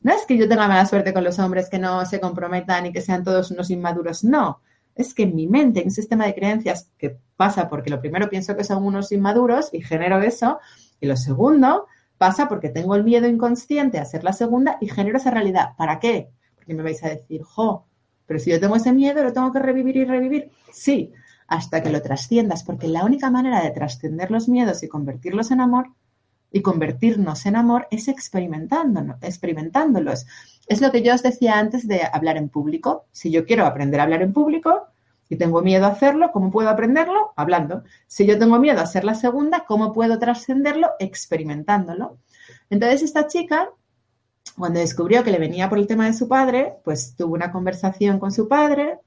No 0.03 0.13
es 0.13 0.27
que 0.27 0.37
yo 0.37 0.47
tenga 0.47 0.69
mala 0.69 0.85
suerte 0.85 1.15
con 1.15 1.25
los 1.25 1.39
hombres 1.39 1.71
que 1.71 1.79
no 1.79 2.05
se 2.05 2.21
comprometan 2.21 2.85
y 2.85 2.93
que 2.93 3.01
sean 3.01 3.25
todos 3.25 3.51
unos 3.51 3.71
inmaduros, 3.71 4.25
no 4.25 4.61
es 4.95 5.15
que 5.15 5.25
en 5.25 5.35
mi 5.35 5.47
mente, 5.47 5.81
en 5.81 5.87
un 5.87 5.91
sistema 5.91 6.27
de 6.27 6.35
creencias 6.35 6.91
que 6.99 7.19
pasa 7.37 7.69
porque 7.69 7.91
lo 7.91 8.01
primero 8.01 8.29
pienso 8.29 8.57
que 8.57 8.65
son 8.65 8.85
unos 8.85 9.13
inmaduros 9.13 9.71
y 9.73 9.83
genero 9.83 10.21
eso, 10.21 10.59
y 11.01 11.07
lo 11.07 11.17
segundo 11.17 11.87
pasa 12.19 12.49
porque 12.49 12.69
tengo 12.69 12.95
el 12.95 13.05
miedo 13.05 13.27
inconsciente 13.27 13.99
a 13.99 14.05
ser 14.05 14.23
la 14.23 14.33
segunda 14.33 14.79
y 14.81 14.89
genero 14.89 15.19
esa 15.19 15.31
realidad. 15.31 15.71
¿Para 15.77 15.99
qué? 15.99 16.31
Porque 16.55 16.75
me 16.75 16.83
vais 16.83 17.03
a 17.03 17.09
decir, 17.09 17.43
jo, 17.43 17.87
pero 18.27 18.39
si 18.39 18.51
yo 18.51 18.61
tengo 18.61 18.77
ese 18.77 18.93
miedo, 18.93 19.23
lo 19.23 19.33
tengo 19.33 19.53
que 19.53 19.59
revivir 19.59 19.97
y 19.97 20.05
revivir. 20.05 20.51
Sí, 20.71 21.13
hasta 21.49 21.83
que 21.83 21.91
lo 21.91 22.01
trasciendas, 22.01 22.63
porque 22.63 22.89
la 22.89 23.05
única 23.05 23.31
manera 23.31 23.63
de 23.63 23.71
trascender 23.71 24.31
los 24.31 24.49
miedos 24.49 24.83
y 24.83 24.89
convertirlos 24.89 25.51
en 25.51 25.61
amor 25.61 25.89
y 26.53 26.63
convertirnos 26.63 27.47
en 27.47 27.57
amor 27.57 27.89
es 27.91 28.09
experimentándolos. 28.09 30.27
Es 30.67 30.81
lo 30.81 30.93
que 30.93 31.03
yo 31.03 31.15
os 31.15 31.23
decía 31.23 31.59
antes 31.59 31.89
de 31.89 32.03
hablar 32.13 32.37
en 32.37 32.49
público. 32.49 33.07
Si 33.13 33.31
yo 33.31 33.47
quiero 33.47 33.65
aprender 33.65 34.01
a 34.01 34.05
hablar 34.05 34.23
en 34.23 34.33
público 34.33 34.89
y 35.29 35.37
tengo 35.37 35.63
miedo 35.63 35.87
a 35.87 35.91
hacerlo, 35.91 36.31
¿cómo 36.31 36.51
puedo 36.51 36.69
aprenderlo? 36.69 37.33
Hablando. 37.37 37.85
Si 38.07 38.27
yo 38.27 38.39
tengo 38.39 38.59
miedo 38.59 38.81
a 38.81 38.87
ser 38.87 39.05
la 39.05 39.15
segunda, 39.15 39.65
¿cómo 39.67 39.93
puedo 39.93 40.19
trascenderlo? 40.19 40.91
Experimentándolo. 40.99 42.19
Entonces 42.69 43.03
esta 43.03 43.27
chica, 43.27 43.71
cuando 44.59 44.81
descubrió 44.81 45.25
que 45.25 45.31
le 45.31 45.39
venía 45.39 45.71
por 45.71 45.79
el 45.79 45.87
tema 45.87 46.07
de 46.07 46.13
su 46.13 46.29
padre, 46.29 46.75
pues 46.85 47.17
tuvo 47.17 47.35
una 47.35 47.51
conversación 47.51 48.19
con 48.19 48.31
su 48.31 48.47
padre, 48.47 48.99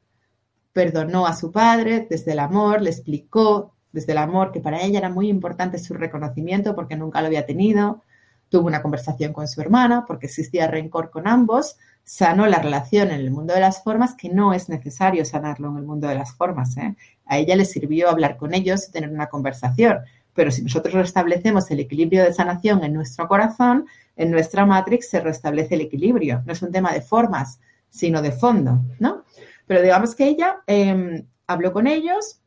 perdonó 0.74 1.28
a 1.28 1.36
su 1.36 1.52
padre 1.52 2.08
desde 2.10 2.32
el 2.32 2.40
amor, 2.40 2.82
le 2.82 2.90
explicó 2.90 3.75
desde 3.96 4.12
el 4.12 4.18
amor, 4.18 4.52
que 4.52 4.60
para 4.60 4.82
ella 4.82 5.00
era 5.00 5.10
muy 5.10 5.30
importante 5.30 5.80
su 5.80 5.94
reconocimiento 5.94 6.76
porque 6.76 6.98
nunca 6.98 7.22
lo 7.22 7.28
había 7.28 7.46
tenido. 7.46 8.04
Tuvo 8.50 8.68
una 8.68 8.82
conversación 8.82 9.32
con 9.32 9.48
su 9.48 9.62
hermana 9.62 10.04
porque 10.06 10.26
existía 10.26 10.68
rencor 10.68 11.10
con 11.10 11.30
ambos. 11.30 11.78
Sanó 12.04 12.46
la 12.46 12.60
relación 12.60 13.10
en 13.10 13.22
el 13.22 13.32
mundo 13.32 13.54
de 13.54 13.62
las 13.62 13.82
formas, 13.84 14.14
que 14.14 14.28
no 14.28 14.54
es 14.54 14.68
necesario 14.68 15.24
sanarlo 15.24 15.70
en 15.70 15.78
el 15.78 15.84
mundo 15.84 16.10
de 16.10 16.16
las 16.16 16.34
formas. 16.34 16.76
¿eh? 16.76 16.94
A 17.26 17.38
ella 17.38 17.56
le 17.56 17.64
sirvió 17.64 18.10
hablar 18.10 18.36
con 18.36 18.54
ellos 18.54 18.88
y 18.88 18.92
tener 18.92 19.10
una 19.10 19.28
conversación. 19.28 20.00
Pero 20.34 20.52
si 20.52 20.62
nosotros 20.62 20.94
restablecemos 20.94 21.72
el 21.72 21.80
equilibrio 21.80 22.26
de 22.26 22.34
sanación 22.34 22.84
en 22.84 22.94
nuestro 22.94 23.30
corazón, 23.30 23.86
en 24.18 24.30
nuestra 24.30 24.66
matrix 24.66 25.10
se 25.10 25.22
restablece 25.22 25.76
el 25.76 25.82
equilibrio. 25.82 26.44
No 26.46 26.52
es 26.52 26.62
un 26.62 26.74
tema 26.74 26.92
de 26.92 27.00
formas, 27.00 27.62
sino 27.90 28.22
de 28.22 28.34
fondo, 28.34 28.82
¿no? 29.00 29.24
Pero 29.66 29.82
digamos 29.82 30.16
que 30.16 30.28
ella 30.28 30.58
em, 30.68 31.26
habló 31.48 31.72
con 31.72 31.88
ellos, 31.88 32.42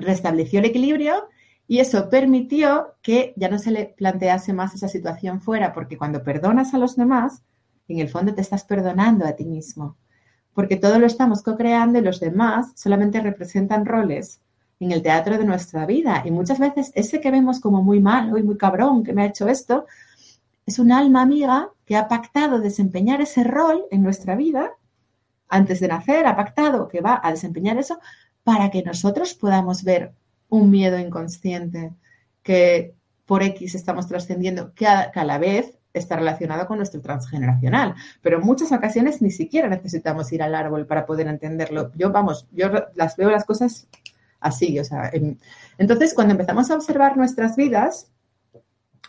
restableció 0.00 0.60
el 0.60 0.66
equilibrio 0.66 1.28
y 1.66 1.80
eso 1.80 2.08
permitió 2.08 2.94
que 3.02 3.34
ya 3.36 3.48
no 3.48 3.58
se 3.58 3.70
le 3.70 3.94
plantease 3.96 4.52
más 4.52 4.74
esa 4.74 4.88
situación 4.88 5.40
fuera, 5.40 5.72
porque 5.72 5.98
cuando 5.98 6.22
perdonas 6.22 6.72
a 6.72 6.78
los 6.78 6.96
demás, 6.96 7.42
en 7.88 7.98
el 7.98 8.08
fondo 8.08 8.34
te 8.34 8.40
estás 8.40 8.64
perdonando 8.64 9.26
a 9.26 9.32
ti 9.32 9.44
mismo, 9.44 9.96
porque 10.54 10.76
todo 10.76 10.98
lo 10.98 11.06
estamos 11.06 11.42
co-creando 11.42 11.98
y 11.98 12.02
los 12.02 12.20
demás 12.20 12.72
solamente 12.74 13.20
representan 13.20 13.84
roles 13.84 14.40
en 14.80 14.92
el 14.92 15.02
teatro 15.02 15.36
de 15.36 15.44
nuestra 15.44 15.84
vida. 15.86 16.22
Y 16.24 16.30
muchas 16.30 16.58
veces 16.58 16.92
ese 16.94 17.20
que 17.20 17.30
vemos 17.30 17.60
como 17.60 17.82
muy 17.82 18.00
malo 18.00 18.38
y 18.38 18.42
muy 18.42 18.56
cabrón 18.56 19.04
que 19.04 19.12
me 19.12 19.22
ha 19.22 19.26
hecho 19.26 19.48
esto, 19.48 19.86
es 20.64 20.78
un 20.78 20.92
alma 20.92 21.22
amiga 21.22 21.70
que 21.84 21.96
ha 21.96 22.08
pactado 22.08 22.60
desempeñar 22.60 23.20
ese 23.20 23.44
rol 23.44 23.84
en 23.90 24.02
nuestra 24.02 24.36
vida 24.36 24.72
antes 25.48 25.80
de 25.80 25.88
nacer, 25.88 26.26
ha 26.26 26.36
pactado 26.36 26.88
que 26.88 27.00
va 27.00 27.20
a 27.22 27.30
desempeñar 27.30 27.78
eso 27.78 27.98
para 28.48 28.70
que 28.70 28.82
nosotros 28.82 29.34
podamos 29.34 29.84
ver 29.84 30.14
un 30.48 30.70
miedo 30.70 30.98
inconsciente 30.98 31.92
que 32.42 32.94
por 33.26 33.42
X 33.42 33.74
estamos 33.74 34.06
trascendiendo, 34.06 34.72
que 34.72 34.86
a, 34.86 35.12
la 35.22 35.36
vez 35.36 35.78
está 35.92 36.16
relacionado 36.16 36.66
con 36.66 36.78
nuestro 36.78 37.02
transgeneracional. 37.02 37.94
Pero 38.22 38.38
en 38.38 38.46
muchas 38.46 38.72
ocasiones 38.72 39.20
ni 39.20 39.30
siquiera 39.32 39.68
necesitamos 39.68 40.32
ir 40.32 40.42
al 40.42 40.54
árbol 40.54 40.86
para 40.86 41.04
poder 41.04 41.26
entenderlo. 41.26 41.92
Yo, 41.94 42.10
vamos, 42.10 42.48
yo 42.52 42.70
las 42.94 43.18
veo 43.18 43.30
las 43.30 43.44
cosas 43.44 43.86
así. 44.40 44.78
O 44.78 44.84
sea, 44.84 45.12
entonces, 45.76 46.14
cuando 46.14 46.32
empezamos 46.32 46.70
a 46.70 46.76
observar 46.76 47.18
nuestras 47.18 47.54
vidas, 47.54 48.10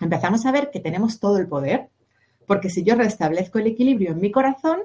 empezamos 0.02 0.46
a 0.46 0.52
ver 0.52 0.70
que 0.70 0.82
tenemos 0.82 1.22
todo 1.22 1.38
el 1.38 1.48
poder. 1.48 1.88
Porque 2.46 2.70
si 2.70 2.84
yo 2.84 2.96
restablezco 2.96 3.58
el 3.60 3.68
equilibrio 3.68 4.12
en 4.12 4.20
mi 4.20 4.32
corazón, 4.32 4.82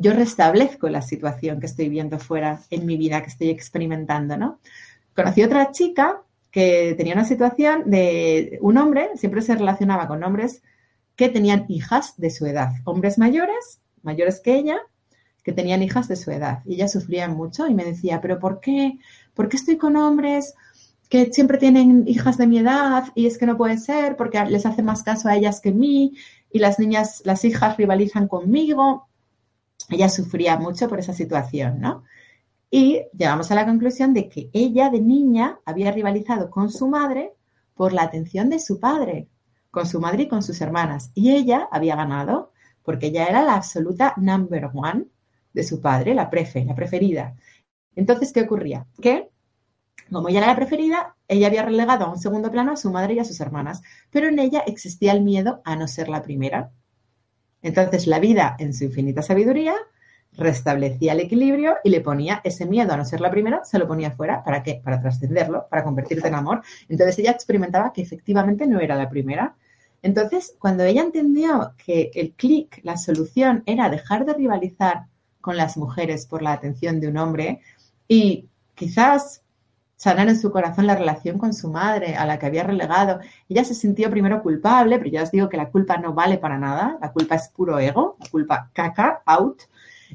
yo 0.00 0.12
restablezco 0.12 0.88
la 0.88 1.02
situación 1.02 1.58
que 1.58 1.66
estoy 1.66 1.88
viendo 1.88 2.20
fuera 2.20 2.60
en 2.70 2.86
mi 2.86 2.96
vida, 2.96 3.20
que 3.20 3.30
estoy 3.30 3.50
experimentando, 3.50 4.36
¿no? 4.36 4.60
Conocí 5.14 5.42
otra 5.42 5.72
chica 5.72 6.22
que 6.52 6.94
tenía 6.96 7.14
una 7.14 7.24
situación 7.24 7.90
de 7.90 8.58
un 8.62 8.78
hombre, 8.78 9.10
siempre 9.16 9.42
se 9.42 9.56
relacionaba 9.56 10.06
con 10.06 10.22
hombres 10.22 10.62
que 11.16 11.28
tenían 11.28 11.64
hijas 11.68 12.14
de 12.16 12.30
su 12.30 12.46
edad, 12.46 12.70
hombres 12.84 13.18
mayores, 13.18 13.80
mayores 14.02 14.40
que 14.40 14.54
ella, 14.54 14.78
que 15.42 15.52
tenían 15.52 15.82
hijas 15.82 16.06
de 16.06 16.14
su 16.14 16.30
edad. 16.30 16.62
Y 16.64 16.74
ella 16.74 16.86
sufría 16.86 17.26
mucho 17.26 17.66
y 17.66 17.74
me 17.74 17.84
decía, 17.84 18.20
pero 18.20 18.38
¿por 18.38 18.60
qué? 18.60 18.98
¿Por 19.34 19.48
qué 19.48 19.56
estoy 19.56 19.78
con 19.78 19.96
hombres 19.96 20.54
que 21.08 21.32
siempre 21.32 21.58
tienen 21.58 22.04
hijas 22.06 22.38
de 22.38 22.46
mi 22.46 22.58
edad 22.58 23.04
y 23.16 23.26
es 23.26 23.36
que 23.36 23.46
no 23.46 23.56
puede 23.56 23.78
ser 23.78 24.16
porque 24.16 24.44
les 24.44 24.64
hace 24.64 24.82
más 24.82 25.02
caso 25.02 25.28
a 25.28 25.34
ellas 25.34 25.60
que 25.60 25.70
a 25.70 25.72
mí 25.72 26.14
y 26.52 26.60
las 26.60 26.78
niñas, 26.78 27.22
las 27.24 27.44
hijas 27.44 27.76
rivalizan 27.76 28.28
conmigo? 28.28 29.07
Ella 29.88 30.08
sufría 30.08 30.56
mucho 30.58 30.88
por 30.88 30.98
esa 30.98 31.12
situación, 31.12 31.80
¿no? 31.80 32.04
Y 32.70 33.00
llegamos 33.16 33.50
a 33.50 33.54
la 33.54 33.64
conclusión 33.64 34.12
de 34.12 34.28
que 34.28 34.50
ella 34.52 34.90
de 34.90 35.00
niña 35.00 35.60
había 35.64 35.90
rivalizado 35.90 36.50
con 36.50 36.70
su 36.70 36.86
madre 36.88 37.32
por 37.74 37.92
la 37.92 38.02
atención 38.02 38.50
de 38.50 38.58
su 38.58 38.78
padre, 38.78 39.28
con 39.70 39.86
su 39.86 40.00
madre 40.00 40.24
y 40.24 40.28
con 40.28 40.42
sus 40.42 40.60
hermanas. 40.60 41.10
Y 41.14 41.30
ella 41.30 41.68
había 41.70 41.96
ganado 41.96 42.52
porque 42.82 43.06
ella 43.06 43.26
era 43.26 43.42
la 43.42 43.54
absoluta 43.54 44.14
number 44.16 44.70
one 44.74 45.06
de 45.52 45.62
su 45.62 45.80
padre, 45.80 46.14
la 46.14 46.28
prefe, 46.28 46.64
la 46.64 46.74
preferida. 46.74 47.34
Entonces, 47.94 48.32
¿qué 48.32 48.42
ocurría? 48.42 48.86
Que 49.00 49.30
como 50.10 50.28
ella 50.28 50.38
era 50.38 50.46
la 50.48 50.56
preferida, 50.56 51.16
ella 51.26 51.48
había 51.48 51.62
relegado 51.62 52.06
a 52.06 52.10
un 52.10 52.18
segundo 52.18 52.50
plano 52.50 52.72
a 52.72 52.76
su 52.76 52.90
madre 52.90 53.14
y 53.14 53.18
a 53.18 53.24
sus 53.24 53.40
hermanas, 53.40 53.82
pero 54.10 54.28
en 54.28 54.38
ella 54.38 54.60
existía 54.66 55.12
el 55.12 55.22
miedo 55.22 55.60
a 55.64 55.76
no 55.76 55.86
ser 55.86 56.08
la 56.08 56.22
primera. 56.22 56.70
Entonces, 57.62 58.06
la 58.06 58.18
vida, 58.18 58.56
en 58.58 58.72
su 58.72 58.84
infinita 58.84 59.22
sabiduría, 59.22 59.74
restablecía 60.32 61.12
el 61.12 61.20
equilibrio 61.20 61.76
y 61.82 61.90
le 61.90 62.00
ponía 62.00 62.40
ese 62.44 62.66
miedo 62.66 62.92
a 62.92 62.96
no 62.96 63.04
ser 63.04 63.20
la 63.20 63.30
primera, 63.30 63.64
se 63.64 63.78
lo 63.78 63.88
ponía 63.88 64.12
fuera. 64.12 64.44
¿Para 64.44 64.62
qué? 64.62 64.80
Para 64.82 65.00
trascenderlo, 65.00 65.66
para 65.68 65.84
convertirte 65.84 66.28
en 66.28 66.34
amor. 66.34 66.62
Entonces 66.88 67.18
ella 67.18 67.32
experimentaba 67.32 67.92
que 67.92 68.02
efectivamente 68.02 68.66
no 68.66 68.80
era 68.80 68.94
la 68.94 69.10
primera. 69.10 69.56
Entonces, 70.02 70.54
cuando 70.58 70.84
ella 70.84 71.02
entendió 71.02 71.74
que 71.84 72.10
el 72.14 72.32
clic, 72.32 72.80
la 72.84 72.96
solución 72.96 73.64
era 73.66 73.90
dejar 73.90 74.24
de 74.24 74.34
rivalizar 74.34 75.06
con 75.40 75.56
las 75.56 75.76
mujeres 75.76 76.26
por 76.26 76.42
la 76.42 76.52
atención 76.52 77.00
de 77.00 77.08
un 77.08 77.16
hombre 77.16 77.60
y 78.06 78.48
quizás 78.74 79.42
sanar 79.98 80.28
en 80.28 80.38
su 80.38 80.52
corazón 80.52 80.86
la 80.86 80.94
relación 80.94 81.38
con 81.38 81.52
su 81.52 81.70
madre, 81.70 82.14
a 82.14 82.24
la 82.24 82.38
que 82.38 82.46
había 82.46 82.62
relegado. 82.62 83.18
Ella 83.48 83.64
se 83.64 83.74
sintió 83.74 84.08
primero 84.10 84.42
culpable, 84.42 84.96
pero 84.96 85.10
ya 85.10 85.24
os 85.24 85.32
digo 85.32 85.48
que 85.48 85.56
la 85.56 85.70
culpa 85.70 85.98
no 85.98 86.14
vale 86.14 86.38
para 86.38 86.56
nada, 86.56 86.96
la 87.02 87.12
culpa 87.12 87.34
es 87.34 87.48
puro 87.48 87.80
ego, 87.80 88.16
la 88.20 88.30
culpa 88.30 88.70
caca, 88.72 89.22
out. 89.26 89.62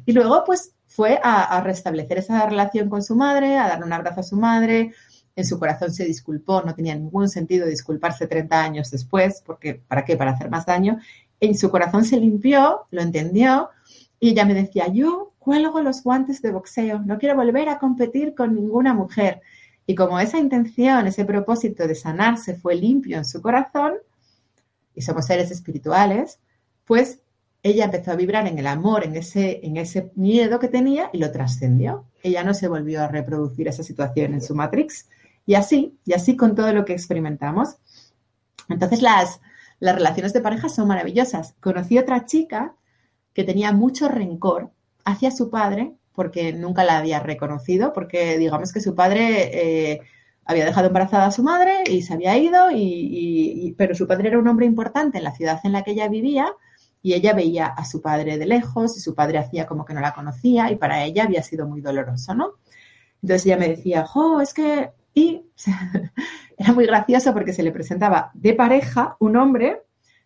Y 0.05 0.13
luego, 0.13 0.43
pues, 0.45 0.73
fue 0.85 1.19
a, 1.21 1.59
restablecer 1.61 2.19
esa 2.19 2.47
relación 2.47 2.89
con 2.89 3.03
su 3.03 3.15
madre, 3.15 3.57
a 3.57 3.67
darle 3.67 3.85
un 3.85 3.93
abrazo 3.93 4.21
a 4.21 4.23
su 4.23 4.37
madre. 4.37 4.93
En 5.35 5.45
su 5.45 5.59
corazón 5.59 5.91
se 5.91 6.05
disculpó, 6.05 6.61
no 6.61 6.73
tenía 6.73 6.95
ningún 6.95 7.27
sentido 7.27 7.67
disculparse 7.67 8.25
30 8.25 8.63
años 8.63 8.89
después, 8.89 9.43
porque 9.45 9.81
¿para 9.87 10.05
qué? 10.05 10.15
Para 10.15 10.31
hacer 10.31 10.49
más 10.49 10.65
daño. 10.65 10.97
En 11.41 11.57
su 11.57 11.69
corazón 11.69 12.05
se 12.05 12.17
limpió, 12.17 12.85
lo 12.91 13.01
entendió, 13.01 13.69
y 14.17 14.29
ella 14.29 14.45
me 14.45 14.53
decía, 14.53 14.87
yo 14.87 15.33
cuelgo 15.39 15.81
los 15.81 16.03
guantes 16.03 16.41
de 16.41 16.51
boxeo, 16.51 16.99
no 16.99 17.17
quiero 17.17 17.35
volver 17.35 17.67
a 17.67 17.79
competir 17.79 18.33
con 18.33 18.55
ninguna 18.55 18.93
mujer. 18.93 19.41
Y 19.85 19.95
como 19.95 20.19
esa 20.19 20.37
intención, 20.37 21.07
ese 21.07 21.25
propósito 21.25 21.87
de 21.87 21.95
sanarse 21.95 22.55
fue 22.55 22.75
limpio 22.75 23.17
en 23.17 23.25
su 23.25 23.41
corazón, 23.41 23.93
y 24.95 25.01
somos 25.01 25.25
seres 25.25 25.51
espirituales, 25.51 26.39
pues 26.85 27.19
ella 27.63 27.85
empezó 27.85 28.11
a 28.11 28.15
vibrar 28.15 28.45
en 28.47 28.59
el 28.59 28.67
amor, 28.67 29.05
en 29.05 29.15
ese, 29.15 29.65
en 29.65 29.77
ese 29.77 30.11
miedo 30.15 30.59
que 30.59 30.67
tenía 30.67 31.09
y 31.13 31.17
lo 31.17 31.31
trascendió. 31.31 32.05
Ella 32.21 32.43
no 32.43 32.53
se 32.53 32.67
volvió 32.67 33.01
a 33.01 33.07
reproducir 33.07 33.67
esa 33.67 33.83
situación 33.83 34.33
en 34.33 34.41
su 34.41 34.53
Matrix. 34.53 35.07
Y 35.45 35.55
así, 35.55 35.97
y 36.05 36.13
así 36.13 36.35
con 36.35 36.55
todo 36.55 36.73
lo 36.73 36.83
que 36.85 36.93
experimentamos. 36.93 37.77
Entonces 38.69 39.01
las, 39.01 39.39
las 39.79 39.95
relaciones 39.95 40.33
de 40.33 40.41
pareja 40.41 40.67
son 40.67 40.89
maravillosas. 40.89 41.55
Conocí 41.61 41.97
otra 41.97 42.25
chica 42.25 42.75
que 43.33 43.43
tenía 43.45 43.71
mucho 43.71 44.09
rencor 44.09 44.71
hacia 45.05 45.31
su 45.31 45.49
padre 45.49 45.95
porque 46.13 46.53
nunca 46.53 46.83
la 46.83 46.97
había 46.97 47.19
reconocido, 47.19 47.93
porque 47.93 48.37
digamos 48.37 48.71
que 48.71 48.81
su 48.81 48.95
padre 48.95 49.91
eh, 49.93 50.01
había 50.45 50.65
dejado 50.65 50.87
embarazada 50.87 51.25
a 51.25 51.31
su 51.31 51.43
madre 51.43 51.83
y 51.89 52.01
se 52.01 52.13
había 52.13 52.37
ido, 52.37 52.69
y, 52.71 53.73
pero 53.77 53.95
su 53.95 54.07
padre 54.07 54.29
era 54.29 54.39
un 54.39 54.47
hombre 54.47 54.65
importante 54.65 55.17
en 55.17 55.23
la 55.23 55.31
ciudad 55.31 55.59
en 55.63 55.71
la 55.71 55.83
que 55.83 55.91
ella 55.91 56.07
vivía 56.07 56.53
y 57.01 57.13
ella 57.13 57.33
veía 57.33 57.65
a 57.65 57.85
su 57.85 58.01
padre 58.01 58.37
de 58.37 58.45
lejos 58.45 58.97
y 58.97 59.01
su 59.01 59.13
padre 59.13 59.37
hacía 59.37 59.65
como 59.65 59.85
que 59.85 59.93
no 59.93 60.01
la 60.01 60.13
conocía 60.13 60.71
y 60.71 60.75
para 60.75 61.03
ella 61.03 61.23
había 61.23 61.43
sido 61.43 61.67
muy 61.67 61.81
doloroso, 61.81 62.33
¿no? 62.33 62.53
Entonces 63.21 63.45
ella 63.45 63.57
me 63.57 63.69
decía, 63.69 64.05
jo, 64.05 64.41
es 64.41 64.53
que... 64.53 64.91
Y 65.15 65.45
era 66.57 66.73
muy 66.73 66.85
gracioso 66.85 67.33
porque 67.33 67.53
se 67.53 67.63
le 67.63 67.71
presentaba 67.71 68.31
de 68.33 68.53
pareja 68.53 69.15
un 69.19 69.37
hombre 69.37 69.83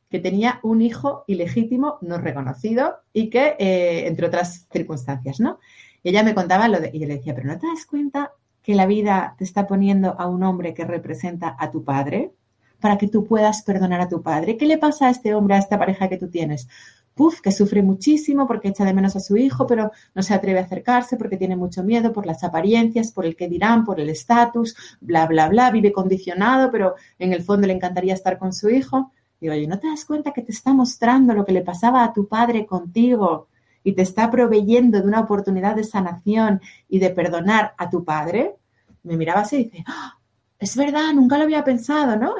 que 0.09 0.19
tenía 0.19 0.59
un 0.63 0.81
hijo 0.81 1.23
ilegítimo 1.27 1.97
no 2.01 2.17
reconocido 2.17 2.97
y 3.13 3.29
que, 3.29 3.55
eh, 3.59 4.07
entre 4.07 4.27
otras 4.27 4.67
circunstancias, 4.71 5.39
¿no? 5.39 5.59
Y 6.03 6.09
ella 6.09 6.23
me 6.23 6.35
contaba 6.35 6.67
lo 6.67 6.79
de, 6.79 6.91
y 6.93 6.99
yo 6.99 7.07
le 7.07 7.17
decía, 7.17 7.35
pero 7.35 7.47
¿no 7.47 7.57
te 7.57 7.67
das 7.67 7.85
cuenta 7.85 8.31
que 8.61 8.75
la 8.75 8.85
vida 8.85 9.35
te 9.37 9.43
está 9.43 9.67
poniendo 9.67 10.15
a 10.19 10.27
un 10.27 10.43
hombre 10.43 10.73
que 10.73 10.85
representa 10.85 11.55
a 11.59 11.71
tu 11.71 11.83
padre? 11.83 12.31
para 12.79 12.97
que 12.97 13.07
tú 13.07 13.25
puedas 13.25 13.63
perdonar 13.63 14.01
a 14.01 14.09
tu 14.09 14.21
padre. 14.21 14.57
¿Qué 14.57 14.65
le 14.65 14.77
pasa 14.77 15.07
a 15.07 15.09
este 15.09 15.33
hombre, 15.33 15.55
a 15.55 15.59
esta 15.59 15.79
pareja 15.79 16.09
que 16.09 16.17
tú 16.17 16.29
tienes? 16.29 16.67
Puf, 17.15 17.41
que 17.41 17.51
sufre 17.51 17.81
muchísimo 17.81 18.45
porque 18.45 18.67
echa 18.67 18.85
de 18.85 18.93
menos 18.93 19.15
a 19.15 19.19
su 19.19 19.37
hijo, 19.37 19.65
pero 19.65 19.91
no 20.13 20.21
se 20.21 20.35
atreve 20.35 20.59
a 20.59 20.63
acercarse 20.63 21.17
porque 21.17 21.37
tiene 21.37 21.55
mucho 21.55 21.83
miedo 21.83 22.13
por 22.13 22.27
las 22.27 22.43
apariencias, 22.43 23.11
por 23.11 23.25
el 23.25 23.35
que 23.35 23.47
dirán, 23.47 23.85
por 23.85 23.99
el 23.99 24.09
estatus, 24.09 24.75
bla, 25.01 25.25
bla, 25.25 25.49
bla, 25.49 25.71
vive 25.71 25.91
condicionado, 25.91 26.69
pero 26.71 26.95
en 27.17 27.33
el 27.33 27.41
fondo 27.41 27.65
le 27.65 27.73
encantaría 27.73 28.13
estar 28.13 28.37
con 28.37 28.53
su 28.53 28.69
hijo. 28.69 29.11
Digo, 29.39 29.53
oye, 29.53 29.67
¿no 29.67 29.79
te 29.79 29.87
das 29.87 30.05
cuenta 30.05 30.31
que 30.31 30.41
te 30.41 30.51
está 30.51 30.73
mostrando 30.73 31.33
lo 31.33 31.45
que 31.45 31.51
le 31.51 31.61
pasaba 31.61 32.03
a 32.03 32.13
tu 32.13 32.27
padre 32.27 32.65
contigo 32.65 33.47
y 33.83 33.93
te 33.93 34.01
está 34.01 34.29
proveyendo 34.31 34.99
de 34.99 35.07
una 35.07 35.21
oportunidad 35.21 35.75
de 35.75 35.83
sanación 35.83 36.61
y 36.89 36.99
de 36.99 37.11
perdonar 37.11 37.73
a 37.77 37.89
tu 37.89 38.03
padre? 38.03 38.55
Me 39.03 39.15
miraba 39.15 39.41
así 39.41 39.57
y 39.57 39.63
dice, 39.65 39.83
¡Ah! 39.87 40.17
es 40.59 40.75
verdad, 40.75 41.13
nunca 41.13 41.37
lo 41.37 41.43
había 41.43 41.63
pensado, 41.63 42.17
¿no? 42.17 42.35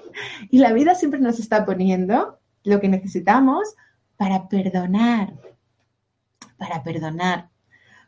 y 0.50 0.58
la 0.58 0.72
vida 0.72 0.94
siempre 0.94 1.20
nos 1.20 1.38
está 1.38 1.64
poniendo 1.64 2.38
lo 2.64 2.80
que 2.80 2.88
necesitamos 2.88 3.74
para 4.16 4.48
perdonar, 4.48 5.34
para 6.58 6.82
perdonar. 6.82 7.48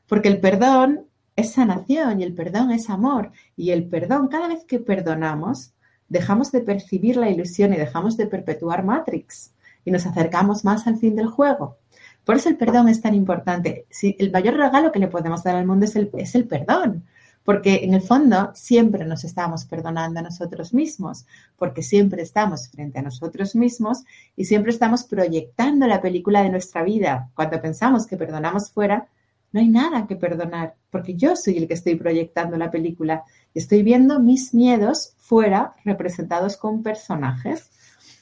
Porque 0.07 0.29
el 0.29 0.41
perdón 0.41 1.07
es 1.37 1.53
sanación 1.53 2.21
y 2.21 2.25
el 2.25 2.35
perdón 2.35 2.71
es 2.71 2.91
amor. 2.91 3.33
Y 3.57 3.71
el 3.71 3.89
perdón, 3.89 4.29
cada 4.29 4.49
vez 4.49 4.65
que 4.65 4.79
perdonamos, 4.79 5.74
dejamos 6.09 6.53
de 6.53 6.61
percibir 6.61 7.17
la 7.17 7.31
ilusión 7.31 7.73
y 7.73 7.77
dejamos 7.77 8.17
de 8.17 8.27
perpetuar 8.27 8.85
Matrix 8.85 9.53
y 9.85 9.91
nos 9.91 10.07
acercamos 10.07 10.65
más 10.65 10.87
al 10.87 10.97
fin 10.97 11.17
del 11.17 11.27
juego. 11.27 11.79
Por 12.25 12.37
eso 12.37 12.49
el 12.49 12.57
perdón 12.57 12.89
es 12.89 13.03
tan 13.03 13.15
importante. 13.15 13.87
Si 13.91 14.17
el 14.19 14.31
mayor 14.33 14.55
regalo 14.55 14.93
que 14.93 14.99
le 14.99 15.09
podemos 15.09 15.43
dar 15.43 15.57
al 15.57 15.67
mundo 15.67 15.85
es 15.85 15.95
el, 15.97 16.11
es 16.15 16.35
el 16.35 16.47
perdón 16.47 17.05
porque 17.45 17.81
en 17.85 17.95
el 17.95 18.01
fondo 18.01 18.51
siempre 18.55 19.05
nos 19.05 19.23
estamos 19.23 19.67
perdonando 19.67 20.21
a 20.21 20.23
nosotros 20.23 20.73
mismos, 20.73 21.27
porque 21.57 21.83
siempre 21.83 22.23
estamos 22.23 22.69
frente 22.69 22.99
a 22.99 23.03
nosotros 23.03 23.55
mismos 23.55 24.05
y 24.35 24.47
siempre 24.47 24.73
estamos 24.73 25.05
proyectando 25.05 25.87
la 25.87 26.01
película 26.01 26.43
de 26.43 26.49
nuestra 26.49 26.83
vida. 26.83 27.31
Cuando 27.35 27.61
pensamos 27.61 28.07
que 28.07 28.17
perdonamos 28.17 28.71
fuera, 28.71 29.09
no 29.53 29.61
hay 29.61 29.69
nada 29.69 30.07
que 30.07 30.17
perdonar, 30.17 30.75
porque 30.91 31.15
yo 31.15 31.37
soy 31.37 31.59
el 31.59 31.69
que 31.69 31.75
estoy 31.75 31.95
proyectando 31.97 32.57
la 32.57 32.71
película 32.71 33.25
estoy 33.55 33.83
viendo 33.83 34.21
mis 34.21 34.53
miedos 34.53 35.15
fuera 35.19 35.75
representados 35.85 36.57
con 36.57 36.83
personajes. 36.83 37.71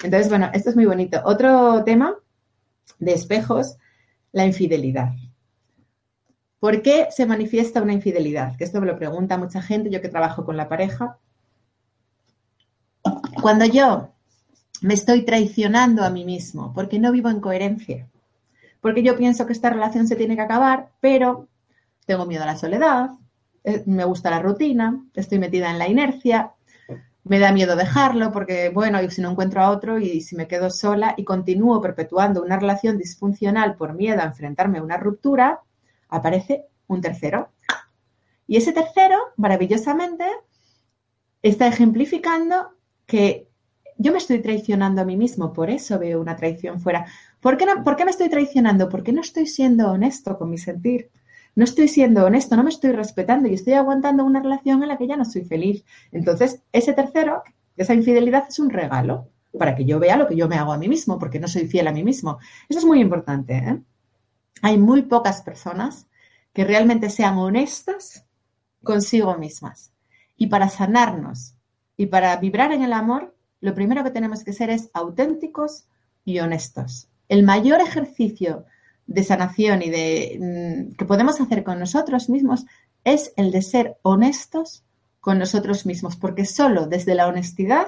Entonces, 0.02 0.28
bueno, 0.28 0.50
esto 0.52 0.70
es 0.70 0.76
muy 0.76 0.86
bonito. 0.86 1.20
Otro 1.24 1.82
tema 1.84 2.14
de 2.98 3.12
espejos, 3.12 3.76
la 4.32 4.46
infidelidad. 4.46 5.12
¿Por 6.60 6.82
qué 6.82 7.08
se 7.10 7.26
manifiesta 7.26 7.82
una 7.82 7.92
infidelidad? 7.92 8.56
Que 8.56 8.64
esto 8.64 8.80
me 8.80 8.86
lo 8.86 8.96
pregunta 8.96 9.36
mucha 9.36 9.60
gente, 9.60 9.90
yo 9.90 10.00
que 10.00 10.08
trabajo 10.08 10.44
con 10.44 10.56
la 10.56 10.68
pareja. 10.68 11.18
Cuando 13.40 13.64
yo 13.64 14.10
me 14.80 14.94
estoy 14.94 15.24
traicionando 15.24 16.04
a 16.04 16.10
mí 16.10 16.24
mismo, 16.24 16.72
porque 16.72 16.98
no 17.00 17.10
vivo 17.10 17.30
en 17.30 17.40
coherencia, 17.40 18.08
porque 18.80 19.02
yo 19.02 19.16
pienso 19.16 19.46
que 19.46 19.52
esta 19.52 19.70
relación 19.70 20.06
se 20.06 20.16
tiene 20.16 20.36
que 20.36 20.42
acabar, 20.42 20.90
pero 21.00 21.48
tengo 22.06 22.26
miedo 22.26 22.42
a 22.42 22.46
la 22.46 22.56
soledad, 22.56 23.10
me 23.86 24.04
gusta 24.04 24.30
la 24.30 24.40
rutina, 24.40 25.04
estoy 25.14 25.38
metida 25.38 25.70
en 25.70 25.78
la 25.78 25.88
inercia, 25.88 26.52
me 27.24 27.38
da 27.38 27.52
miedo 27.52 27.76
dejarlo 27.76 28.32
porque, 28.32 28.70
bueno, 28.70 28.98
si 29.08 29.20
no 29.20 29.30
encuentro 29.30 29.62
a 29.62 29.70
otro 29.70 29.98
y 29.98 30.20
si 30.20 30.34
me 30.34 30.48
quedo 30.48 30.70
sola 30.70 31.14
y 31.16 31.24
continúo 31.24 31.80
perpetuando 31.80 32.42
una 32.42 32.58
relación 32.58 32.98
disfuncional 32.98 33.76
por 33.76 33.94
miedo 33.94 34.20
a 34.20 34.26
enfrentarme 34.26 34.78
a 34.78 34.82
una 34.82 34.96
ruptura, 34.96 35.60
aparece 36.08 36.66
un 36.88 37.00
tercero. 37.00 37.50
Y 38.48 38.56
ese 38.56 38.72
tercero, 38.72 39.16
maravillosamente, 39.36 40.26
está 41.42 41.68
ejemplificando 41.68 42.72
que 43.06 43.48
yo 43.96 44.10
me 44.10 44.18
estoy 44.18 44.40
traicionando 44.40 45.00
a 45.00 45.04
mí 45.04 45.16
mismo, 45.16 45.52
por 45.52 45.70
eso 45.70 45.98
veo 45.98 46.20
una 46.20 46.34
traición 46.34 46.80
fuera, 46.80 47.06
¿Por 47.42 47.56
qué, 47.56 47.66
¿Por 47.84 47.96
qué 47.96 48.04
me 48.04 48.12
estoy 48.12 48.28
traicionando? 48.28 48.88
Porque 48.88 49.12
no 49.12 49.20
estoy 49.20 49.46
siendo 49.46 49.90
honesto 49.90 50.38
con 50.38 50.48
mi 50.48 50.58
sentir. 50.58 51.10
No 51.54 51.64
estoy 51.64 51.88
siendo 51.88 52.24
honesto, 52.24 52.56
no 52.56 52.64
me 52.64 52.70
estoy 52.70 52.92
respetando 52.92 53.48
y 53.48 53.54
estoy 53.54 53.74
aguantando 53.74 54.24
una 54.24 54.40
relación 54.40 54.82
en 54.82 54.88
la 54.88 54.96
que 54.96 55.06
ya 55.06 55.16
no 55.16 55.24
soy 55.24 55.44
feliz. 55.44 55.84
Entonces, 56.10 56.62
ese 56.72 56.94
tercero, 56.94 57.42
esa 57.76 57.94
infidelidad 57.94 58.44
es 58.48 58.58
un 58.58 58.70
regalo 58.70 59.28
para 59.58 59.76
que 59.76 59.84
yo 59.84 59.98
vea 59.98 60.16
lo 60.16 60.26
que 60.26 60.36
yo 60.36 60.48
me 60.48 60.56
hago 60.56 60.72
a 60.72 60.78
mí 60.78 60.88
mismo, 60.88 61.18
porque 61.18 61.38
no 61.38 61.48
soy 61.48 61.66
fiel 61.66 61.88
a 61.88 61.92
mí 61.92 62.02
mismo. 62.02 62.38
Eso 62.68 62.78
es 62.78 62.84
muy 62.84 63.00
importante. 63.00 63.54
¿eh? 63.54 63.82
Hay 64.62 64.78
muy 64.78 65.02
pocas 65.02 65.42
personas 65.42 66.06
que 66.52 66.64
realmente 66.64 67.10
sean 67.10 67.36
honestas 67.36 68.24
consigo 68.82 69.36
mismas. 69.36 69.92
Y 70.36 70.46
para 70.46 70.68
sanarnos 70.68 71.54
y 71.96 72.06
para 72.06 72.34
vibrar 72.36 72.72
en 72.72 72.82
el 72.82 72.92
amor, 72.92 73.36
lo 73.60 73.74
primero 73.74 74.02
que 74.02 74.10
tenemos 74.10 74.42
que 74.42 74.52
ser 74.52 74.70
es 74.70 74.90
auténticos 74.94 75.84
y 76.24 76.38
honestos. 76.40 77.08
El 77.28 77.42
mayor 77.42 77.80
ejercicio 77.80 78.64
de 79.06 79.24
sanación 79.24 79.82
y 79.82 79.90
de 79.90 80.38
mm, 80.90 80.96
que 80.96 81.04
podemos 81.04 81.40
hacer 81.40 81.64
con 81.64 81.78
nosotros 81.78 82.28
mismos 82.28 82.66
es 83.04 83.32
el 83.36 83.50
de 83.50 83.62
ser 83.62 83.96
honestos 84.02 84.84
con 85.20 85.38
nosotros 85.38 85.86
mismos, 85.86 86.16
porque 86.16 86.44
solo 86.44 86.86
desde 86.86 87.14
la 87.14 87.28
honestidad 87.28 87.86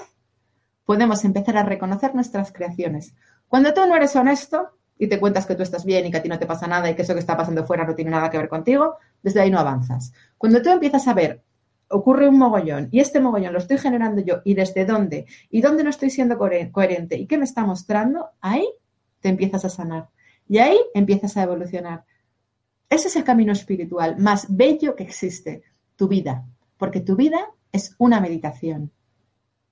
podemos 0.85 1.25
empezar 1.25 1.57
a 1.57 1.65
reconocer 1.65 2.15
nuestras 2.15 2.53
creaciones. 2.53 3.15
Cuando 3.49 3.75
tú 3.75 3.81
no 3.87 3.97
eres 3.97 4.15
honesto 4.17 4.71
y 4.99 5.09
te 5.09 5.19
cuentas 5.19 5.47
que 5.47 5.55
tú 5.55 5.62
estás 5.62 5.85
bien 5.85 6.07
y 6.07 6.11
que 6.11 6.19
a 6.19 6.23
ti 6.23 6.29
no 6.29 6.39
te 6.39 6.47
pasa 6.47 6.67
nada 6.67 6.91
y 6.91 6.95
que 6.95 7.03
eso 7.03 7.15
que 7.15 7.21
está 7.21 7.37
pasando 7.37 7.65
fuera 7.65 7.85
no 7.85 7.95
tiene 7.95 8.11
nada 8.11 8.31
que 8.31 8.39
ver 8.39 8.49
contigo, 8.49 8.99
desde 9.23 9.41
ahí 9.41 9.51
no 9.51 9.59
avanzas. 9.59 10.12
Cuando 10.39 10.62
tú 10.62 10.71
empiezas 10.71 11.09
a 11.09 11.15
ver, 11.15 11.43
ocurre 11.89 12.29
un 12.29 12.39
mogollón 12.39 12.89
y 12.91 13.01
este 13.01 13.21
mogollón 13.21 13.53
lo 13.53 13.59
estoy 13.59 13.79
generando 13.79 14.23
yo 14.23 14.41
y 14.45 14.55
desde 14.55 14.85
dónde 14.85 15.27
y 15.51 15.61
dónde 15.61 15.85
no 15.85 15.91
estoy 15.91 16.11
siendo 16.11 16.39
coherente 16.39 17.17
y 17.17 17.27
qué 17.27 17.39
me 17.39 17.45
está 17.45 17.65
mostrando, 17.65 18.31
ahí 18.41 18.69
te 19.21 19.29
empiezas 19.29 19.65
a 19.65 19.71
sanar 19.71 20.09
y 20.49 20.59
ahí 20.59 20.78
empiezas 20.95 21.36
a 21.36 21.42
evolucionar. 21.42 22.05
Ese 22.88 23.09
es 23.09 23.16
el 23.16 23.24
camino 23.24 23.53
espiritual 23.53 24.18
más 24.18 24.47
bello 24.49 24.95
que 24.95 25.05
existe, 25.05 25.62
tu 25.97 26.09
vida, 26.09 26.47
porque 26.76 27.01
tu 27.01 27.16
vida 27.16 27.47
es 27.72 27.95
una 27.99 28.20
meditación. 28.20 28.92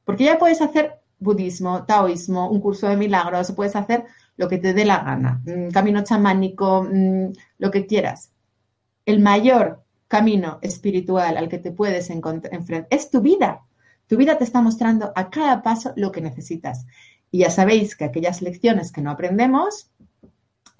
Porque 0.04 0.24
ya 0.24 0.38
puedes 0.38 0.60
hacer 0.60 1.00
budismo, 1.18 1.84
taoísmo, 1.84 2.50
un 2.50 2.60
curso 2.60 2.88
de 2.88 2.96
milagros, 2.96 3.52
puedes 3.52 3.76
hacer 3.76 4.04
lo 4.36 4.48
que 4.48 4.58
te 4.58 4.74
dé 4.74 4.84
la 4.84 5.04
gana, 5.04 5.40
mm, 5.44 5.70
camino 5.70 6.02
chamánico, 6.02 6.82
mm, 6.82 7.32
lo 7.58 7.70
que 7.70 7.86
quieras. 7.86 8.32
El 9.06 9.20
mayor 9.20 9.84
camino 10.08 10.58
espiritual 10.62 11.36
al 11.36 11.48
que 11.48 11.58
te 11.58 11.70
puedes 11.70 12.10
enfrentar 12.10 12.86
es 12.90 13.10
tu 13.10 13.20
vida. 13.20 13.62
Tu 14.06 14.16
vida 14.16 14.36
te 14.36 14.44
está 14.44 14.60
mostrando 14.60 15.12
a 15.14 15.30
cada 15.30 15.62
paso 15.62 15.92
lo 15.96 16.12
que 16.12 16.20
necesitas. 16.20 16.86
Y 17.30 17.38
ya 17.38 17.50
sabéis 17.50 17.96
que 17.96 18.04
aquellas 18.04 18.42
lecciones 18.42 18.92
que 18.92 19.00
no 19.00 19.10
aprendemos 19.10 19.90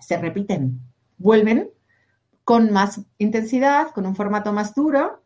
se 0.02 0.18
repiten, 0.18 0.80
vuelven 1.18 1.70
con 2.44 2.72
más 2.72 3.00
intensidad, 3.18 3.90
con 3.90 4.06
un 4.06 4.16
formato 4.16 4.52
más 4.52 4.74
duro, 4.74 5.22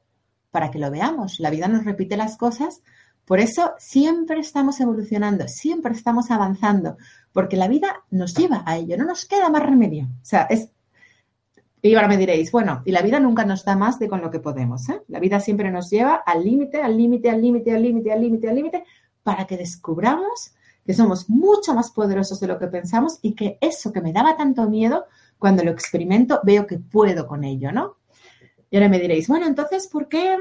para 0.50 0.70
que 0.70 0.78
lo 0.78 0.90
veamos. 0.90 1.40
La 1.40 1.50
vida 1.50 1.68
nos 1.68 1.84
repite 1.84 2.16
las 2.16 2.36
cosas 2.36 2.82
por 3.26 3.40
eso 3.40 3.74
siempre 3.78 4.38
estamos 4.38 4.80
evolucionando, 4.80 5.48
siempre 5.48 5.92
estamos 5.92 6.30
avanzando, 6.30 6.96
porque 7.32 7.56
la 7.56 7.66
vida 7.66 8.04
nos 8.08 8.34
lleva 8.34 8.62
a 8.64 8.76
ello, 8.76 8.96
no 8.96 9.04
nos 9.04 9.26
queda 9.26 9.50
más 9.50 9.64
remedio. 9.64 10.04
O 10.04 10.24
sea, 10.24 10.42
es... 10.48 10.70
Y 11.82 11.94
ahora 11.94 12.08
me 12.08 12.16
diréis, 12.16 12.52
bueno, 12.52 12.82
y 12.84 12.92
la 12.92 13.02
vida 13.02 13.18
nunca 13.18 13.44
nos 13.44 13.64
da 13.64 13.76
más 13.76 13.98
de 13.98 14.08
con 14.08 14.20
lo 14.20 14.30
que 14.30 14.38
podemos. 14.38 14.88
¿eh? 14.88 15.02
La 15.08 15.18
vida 15.18 15.40
siempre 15.40 15.72
nos 15.72 15.90
lleva 15.90 16.14
al 16.14 16.44
límite, 16.44 16.80
al 16.80 16.96
límite, 16.96 17.30
al 17.30 17.42
límite, 17.42 17.72
al 17.72 17.82
límite, 17.82 18.12
al 18.12 18.20
límite, 18.20 18.48
al 18.48 18.56
límite, 18.56 18.84
para 19.24 19.44
que 19.44 19.56
descubramos 19.56 20.54
que 20.86 20.94
somos 20.94 21.28
mucho 21.28 21.74
más 21.74 21.90
poderosos 21.90 22.38
de 22.40 22.46
lo 22.46 22.58
que 22.58 22.68
pensamos 22.68 23.18
y 23.20 23.34
que 23.34 23.58
eso 23.60 23.92
que 23.92 24.00
me 24.00 24.12
daba 24.12 24.36
tanto 24.36 24.68
miedo, 24.70 25.06
cuando 25.38 25.64
lo 25.64 25.70
experimento, 25.70 26.40
veo 26.44 26.66
que 26.66 26.78
puedo 26.78 27.26
con 27.26 27.44
ello, 27.44 27.72
¿no? 27.72 27.96
Y 28.70 28.76
ahora 28.76 28.88
me 28.88 29.00
diréis, 29.00 29.28
bueno, 29.28 29.46
entonces, 29.46 29.88
¿por 29.88 30.08
qué, 30.08 30.36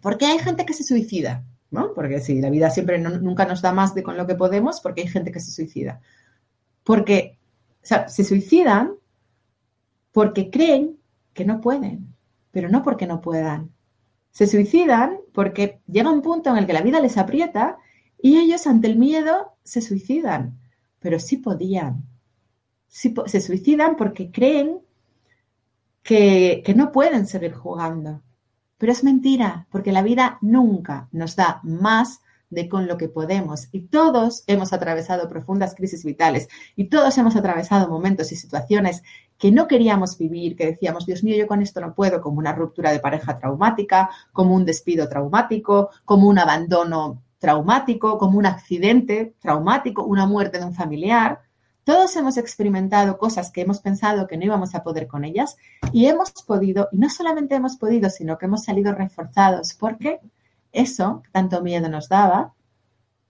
¿por 0.00 0.18
qué 0.18 0.26
hay 0.26 0.38
gente 0.38 0.64
que 0.64 0.72
se 0.72 0.82
suicida? 0.84 1.44
Porque 1.94 2.20
si 2.20 2.40
la 2.40 2.50
vida 2.50 2.70
siempre 2.70 2.98
nunca 2.98 3.46
nos 3.46 3.62
da 3.62 3.72
más 3.72 3.94
de 3.94 4.02
con 4.02 4.16
lo 4.16 4.26
que 4.26 4.34
podemos, 4.34 4.80
porque 4.80 5.02
hay 5.02 5.08
gente 5.08 5.32
que 5.32 5.40
se 5.40 5.50
suicida. 5.50 6.00
Porque 6.84 7.38
se 7.82 8.24
suicidan 8.24 8.94
porque 10.12 10.50
creen 10.50 10.98
que 11.32 11.44
no 11.44 11.60
pueden, 11.60 12.14
pero 12.50 12.68
no 12.68 12.82
porque 12.82 13.06
no 13.06 13.20
puedan. 13.20 13.72
Se 14.30 14.46
suicidan 14.46 15.18
porque 15.32 15.80
llega 15.86 16.10
un 16.10 16.22
punto 16.22 16.50
en 16.50 16.58
el 16.58 16.66
que 16.66 16.72
la 16.72 16.82
vida 16.82 17.00
les 17.00 17.16
aprieta 17.18 17.78
y 18.24 18.38
ellos 18.38 18.66
ante 18.66 18.86
el 18.86 18.96
miedo 18.96 19.52
se 19.64 19.82
suicidan, 19.82 20.58
pero 20.98 21.18
sí 21.18 21.36
podían. 21.36 22.06
se 22.88 23.40
suicidan 23.42 23.96
porque 23.96 24.30
creen 24.30 24.80
que 26.02 26.74
no 26.74 26.90
pueden 26.90 27.26
seguir 27.26 27.52
jugando. 27.52 28.22
Pero 28.78 28.92
es 28.92 29.04
mentira, 29.04 29.66
porque 29.70 29.92
la 29.92 30.00
vida 30.00 30.38
nunca 30.40 31.06
nos 31.12 31.36
da 31.36 31.60
más 31.64 32.22
de 32.48 32.66
con 32.66 32.86
lo 32.86 32.96
que 32.96 33.10
podemos. 33.10 33.68
Y 33.72 33.88
todos 33.88 34.42
hemos 34.46 34.72
atravesado 34.72 35.28
profundas 35.28 35.74
crisis 35.74 36.02
vitales 36.02 36.48
y 36.76 36.86
todos 36.86 37.18
hemos 37.18 37.36
atravesado 37.36 37.90
momentos 37.90 38.32
y 38.32 38.36
situaciones 38.36 39.02
que 39.36 39.52
no 39.52 39.68
queríamos 39.68 40.16
vivir, 40.16 40.56
que 40.56 40.64
decíamos, 40.64 41.04
Dios 41.04 41.22
mío, 41.24 41.36
yo 41.36 41.46
con 41.46 41.60
esto 41.60 41.82
no 41.82 41.94
puedo, 41.94 42.22
como 42.22 42.38
una 42.38 42.54
ruptura 42.54 42.90
de 42.90 43.00
pareja 43.00 43.38
traumática, 43.38 44.08
como 44.32 44.54
un 44.54 44.64
despido 44.64 45.10
traumático, 45.10 45.90
como 46.06 46.26
un 46.26 46.38
abandono 46.38 47.23
traumático, 47.44 48.16
como 48.16 48.38
un 48.38 48.46
accidente 48.46 49.34
traumático, 49.38 50.02
una 50.02 50.26
muerte 50.26 50.58
de 50.58 50.64
un 50.64 50.72
familiar. 50.72 51.42
Todos 51.84 52.16
hemos 52.16 52.38
experimentado 52.38 53.18
cosas 53.18 53.50
que 53.50 53.60
hemos 53.60 53.80
pensado 53.80 54.26
que 54.26 54.38
no 54.38 54.46
íbamos 54.46 54.74
a 54.74 54.82
poder 54.82 55.06
con 55.06 55.26
ellas 55.26 55.58
y 55.92 56.06
hemos 56.06 56.32
podido, 56.32 56.88
y 56.90 56.96
no 56.96 57.10
solamente 57.10 57.54
hemos 57.54 57.76
podido, 57.76 58.08
sino 58.08 58.38
que 58.38 58.46
hemos 58.46 58.64
salido 58.64 58.94
reforzados 58.94 59.74
porque 59.74 60.20
eso, 60.72 61.22
tanto 61.32 61.60
miedo 61.60 61.90
nos 61.90 62.08
daba, 62.08 62.54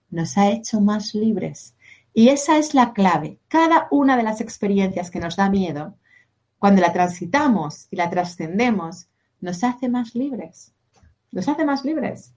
nos 0.09 0.37
ha 0.37 0.47
hecho 0.47 0.79
más 0.79 1.13
libres. 1.13 1.75
Y 2.13 2.29
esa 2.29 2.57
es 2.57 2.73
la 2.73 2.93
clave. 2.93 3.41
Cada 3.49 3.89
una 3.91 4.15
de 4.15 4.23
las 4.23 4.39
experiencias 4.39 5.11
que 5.11 5.19
nos 5.19 5.35
da 5.35 5.49
miedo, 5.49 5.97
cuando 6.57 6.81
la 6.81 6.93
transitamos 6.93 7.89
y 7.91 7.97
la 7.97 8.09
trascendemos, 8.09 9.09
nos 9.41 9.61
hace 9.65 9.89
más 9.89 10.15
libres. 10.15 10.71
Nos 11.33 11.49
hace 11.49 11.65
más 11.65 11.83
libres. 11.83 12.33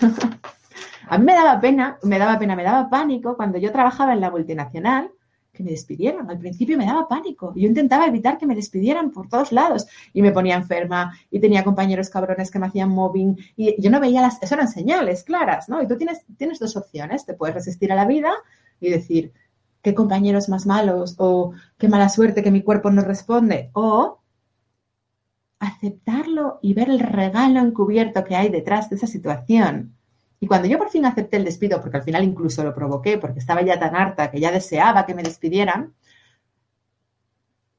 a 1.08 1.18
mí 1.18 1.24
me 1.24 1.34
daba 1.34 1.60
pena, 1.60 1.98
me 2.02 2.18
daba 2.18 2.38
pena, 2.38 2.56
me 2.56 2.62
daba 2.62 2.88
pánico 2.88 3.36
cuando 3.36 3.58
yo 3.58 3.72
trabajaba 3.72 4.12
en 4.12 4.20
la 4.20 4.30
multinacional 4.30 5.10
que 5.54 5.62
me 5.62 5.70
despidieran. 5.70 6.28
Al 6.28 6.38
principio 6.38 6.76
me 6.76 6.84
daba 6.84 7.08
pánico. 7.08 7.52
Yo 7.54 7.66
intentaba 7.66 8.06
evitar 8.06 8.36
que 8.36 8.46
me 8.46 8.54
despidieran 8.54 9.10
por 9.10 9.28
todos 9.28 9.52
lados 9.52 9.86
y 10.12 10.20
me 10.20 10.32
ponía 10.32 10.56
enferma 10.56 11.16
y 11.30 11.40
tenía 11.40 11.64
compañeros 11.64 12.10
cabrones 12.10 12.50
que 12.50 12.58
me 12.58 12.66
hacían 12.66 12.90
mobbing 12.90 13.38
y 13.56 13.80
yo 13.80 13.90
no 13.90 14.00
veía 14.00 14.20
las... 14.20 14.42
Eso 14.42 14.54
eran 14.54 14.68
señales 14.68 15.24
claras, 15.24 15.68
¿no? 15.68 15.80
Y 15.80 15.86
tú 15.86 15.96
tienes, 15.96 16.24
tienes 16.36 16.58
dos 16.58 16.76
opciones. 16.76 17.24
Te 17.24 17.34
puedes 17.34 17.54
resistir 17.54 17.92
a 17.92 17.96
la 17.96 18.04
vida 18.04 18.32
y 18.80 18.90
decir, 18.90 19.32
qué 19.80 19.94
compañeros 19.94 20.48
más 20.48 20.66
malos 20.66 21.14
o 21.18 21.52
qué 21.78 21.88
mala 21.88 22.08
suerte 22.08 22.42
que 22.42 22.50
mi 22.50 22.62
cuerpo 22.62 22.90
no 22.90 23.02
responde. 23.02 23.70
O 23.74 24.18
aceptarlo 25.60 26.58
y 26.60 26.74
ver 26.74 26.90
el 26.90 26.98
regalo 26.98 27.60
encubierto 27.60 28.24
que 28.24 28.36
hay 28.36 28.48
detrás 28.50 28.90
de 28.90 28.96
esa 28.96 29.06
situación 29.06 29.94
y 30.44 30.46
cuando 30.46 30.68
yo 30.68 30.76
por 30.76 30.90
fin 30.90 31.06
acepté 31.06 31.38
el 31.38 31.44
despido, 31.46 31.80
porque 31.80 31.96
al 31.96 32.02
final 32.02 32.22
incluso 32.22 32.62
lo 32.62 32.74
provoqué, 32.74 33.16
porque 33.16 33.38
estaba 33.38 33.62
ya 33.62 33.78
tan 33.78 33.96
harta 33.96 34.30
que 34.30 34.38
ya 34.38 34.52
deseaba 34.52 35.06
que 35.06 35.14
me 35.14 35.22
despidieran, 35.22 35.94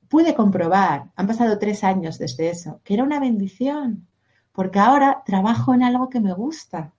pude 0.10 0.34
comprobar, 0.34 1.12
han 1.16 1.28
pasado 1.28 1.60
tres 1.60 1.84
años 1.84 2.18
desde 2.18 2.50
eso, 2.50 2.82
que 2.84 2.96
era 2.96 3.04
una 3.04 3.20
bendición, 3.20 4.08
porque 4.52 4.80
ahora 4.80 5.22
trabajo 5.28 5.76
en 5.76 5.84
algo 5.84 6.10
que 6.10 6.20
me 6.20 6.34
gusta 6.34 6.96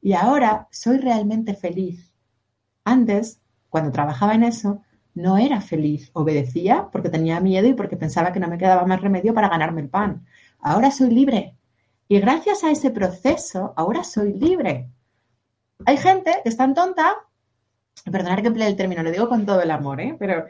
y 0.00 0.12
ahora 0.12 0.68
soy 0.70 0.98
realmente 0.98 1.54
feliz. 1.54 2.14
Antes, 2.84 3.40
cuando 3.68 3.90
trabajaba 3.90 4.34
en 4.34 4.44
eso, 4.44 4.80
no 5.12 5.38
era 5.38 5.60
feliz, 5.60 6.10
obedecía 6.12 6.88
porque 6.92 7.10
tenía 7.10 7.40
miedo 7.40 7.66
y 7.66 7.74
porque 7.74 7.96
pensaba 7.96 8.32
que 8.32 8.38
no 8.38 8.46
me 8.46 8.58
quedaba 8.58 8.86
más 8.86 9.00
remedio 9.00 9.34
para 9.34 9.48
ganarme 9.48 9.80
el 9.80 9.88
pan. 9.88 10.24
Ahora 10.60 10.92
soy 10.92 11.10
libre. 11.10 11.56
Y 12.06 12.20
gracias 12.20 12.62
a 12.62 12.70
ese 12.70 12.92
proceso, 12.92 13.74
ahora 13.76 14.04
soy 14.04 14.34
libre. 14.34 14.88
Hay 15.86 15.96
gente 15.96 16.32
que 16.42 16.48
es 16.48 16.56
tan 16.56 16.74
tonta, 16.74 17.14
perdonar 18.10 18.42
que 18.42 18.48
emplee 18.48 18.66
el 18.66 18.76
término, 18.76 19.02
lo 19.02 19.10
digo 19.10 19.28
con 19.28 19.46
todo 19.46 19.62
el 19.62 19.70
amor, 19.70 20.00
¿eh? 20.00 20.16
pero 20.18 20.44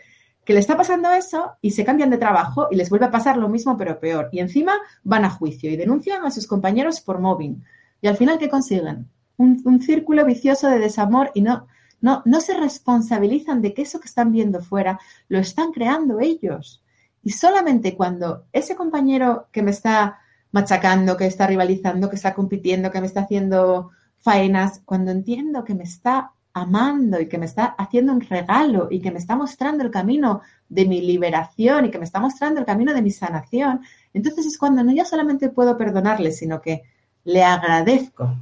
que 0.45 0.55
le 0.55 0.61
está 0.61 0.77
pasando 0.77 1.11
eso 1.13 1.53
y 1.61 1.73
se 1.73 1.85
cambian 1.85 2.11
de 2.11 2.19
trabajo 2.19 2.69
y 2.71 2.77
les 2.77 2.91
vuelve 2.91 3.07
a 3.07 3.11
pasar 3.11 3.37
lo 3.37 3.49
mismo 3.49 3.77
pero 3.77 4.01
peor. 4.01 4.29
Y 4.33 4.41
encima 4.41 4.79
van 5.05 5.25
a 5.25 5.31
juicio 5.31 5.71
y 5.71 5.77
denuncian 5.77 6.25
a 6.25 6.31
sus 6.31 6.47
compañeros 6.47 7.01
por 7.01 7.21
mobbing. 7.21 7.63
Y 8.01 8.09
al 8.09 8.17
final, 8.17 8.39
¿qué 8.39 8.49
consiguen? 8.49 9.09
Un, 9.37 9.81
círculo 9.81 10.25
vicioso 10.25 10.69
de 10.69 10.79
desamor 10.79 11.31
y 11.35 11.43
no, 11.43 11.67
no, 12.01 12.23
no 12.25 12.41
se 12.41 12.55
responsabilizan 12.55 13.63
de 13.63 13.73
que 13.73 13.83
eso 13.83 14.01
que 14.01 14.09
están 14.09 14.33
viendo 14.33 14.61
fuera 14.61 15.01
lo 15.29 15.39
están 15.39 15.73
creando 15.73 16.21
ellos. 16.21 16.83
Y 17.23 17.31
solamente 17.31 17.97
cuando 17.97 18.45
ese 18.53 18.77
compañero 18.77 19.49
que 19.53 19.63
me 19.63 19.71
está 19.71 20.19
machacando, 20.53 21.17
que 21.17 21.27
está 21.27 21.47
rivalizando, 21.47 22.09
que 22.11 22.17
está 22.17 22.35
compitiendo, 22.35 22.91
que 22.91 23.01
me 23.01 23.07
está 23.07 23.21
haciendo 23.21 23.93
faenas, 24.21 24.81
cuando 24.85 25.11
entiendo 25.11 25.65
que 25.65 25.75
me 25.75 25.85
está 25.85 26.33
amando 26.53 27.21
y 27.21 27.29
que 27.29 27.39
me 27.39 27.47
está 27.47 27.67
haciendo 27.67 28.13
un 28.13 28.21
regalo 28.21 28.89
y 28.91 29.01
que 29.01 29.11
me 29.11 29.19
está 29.19 29.37
mostrando 29.37 29.85
el 29.85 29.91
camino 29.91 30.41
de 30.69 30.85
mi 30.85 31.01
liberación 31.01 31.87
y 31.87 31.91
que 31.91 31.99
me 31.99 32.05
está 32.05 32.21
mostrando 32.21 32.61
el 32.61 32.67
camino 32.67 32.93
de 32.93 33.03
mi 33.03 33.11
sanación, 33.11 33.81
entonces 34.13 34.47
es 34.47 34.59
cuando 34.59 34.83
no 34.83 34.93
ya 34.93 35.05
solamente 35.05 35.49
puedo 35.49 35.77
perdonarle, 35.77 36.33
sino 36.33 36.61
que 36.61 36.83
le 37.25 37.45
agradezco, 37.45 38.35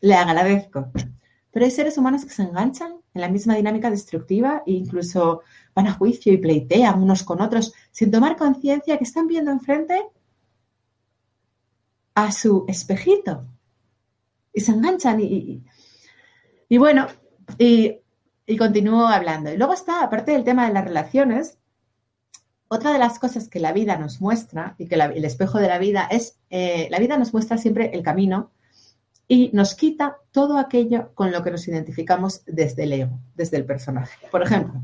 le 0.00 0.14
agradezco. 0.14 0.90
Pero 1.50 1.66
hay 1.66 1.70
seres 1.70 1.98
humanos 1.98 2.24
que 2.24 2.30
se 2.30 2.42
enganchan 2.42 2.94
en 3.12 3.20
la 3.20 3.28
misma 3.28 3.54
dinámica 3.54 3.90
destructiva 3.90 4.62
e 4.66 4.72
incluso 4.72 5.42
van 5.74 5.86
a 5.86 5.92
juicio 5.92 6.32
y 6.32 6.38
pleitean 6.38 7.02
unos 7.02 7.22
con 7.24 7.42
otros 7.42 7.74
sin 7.90 8.10
tomar 8.10 8.36
conciencia 8.36 8.96
que 8.96 9.04
están 9.04 9.26
viendo 9.26 9.50
enfrente 9.50 10.02
a 12.14 12.32
su 12.32 12.64
espejito. 12.68 13.46
Y 14.52 14.60
se 14.60 14.72
enganchan 14.72 15.20
y, 15.20 15.62
y, 16.68 16.78
bueno, 16.78 17.06
y, 17.58 17.98
y 18.46 18.56
continúo 18.56 19.06
hablando. 19.06 19.52
Y 19.52 19.56
luego 19.56 19.72
está, 19.72 20.02
aparte 20.02 20.32
del 20.32 20.44
tema 20.44 20.66
de 20.66 20.74
las 20.74 20.84
relaciones, 20.84 21.58
otra 22.68 22.92
de 22.92 22.98
las 22.98 23.18
cosas 23.18 23.48
que 23.48 23.60
la 23.60 23.72
vida 23.72 23.98
nos 23.98 24.20
muestra 24.22 24.74
y 24.78 24.88
que 24.88 24.94
el 24.94 25.24
espejo 25.26 25.58
de 25.58 25.68
la 25.68 25.78
vida 25.78 26.08
es, 26.10 26.38
eh, 26.48 26.88
la 26.90 26.98
vida 26.98 27.18
nos 27.18 27.34
muestra 27.34 27.58
siempre 27.58 27.90
el 27.92 28.02
camino 28.02 28.50
y 29.28 29.50
nos 29.52 29.74
quita 29.74 30.16
todo 30.30 30.56
aquello 30.56 31.14
con 31.14 31.32
lo 31.32 31.42
que 31.42 31.50
nos 31.50 31.68
identificamos 31.68 32.42
desde 32.46 32.84
el 32.84 32.92
ego, 32.94 33.20
desde 33.34 33.58
el 33.58 33.66
personaje. 33.66 34.26
Por 34.30 34.42
ejemplo, 34.42 34.80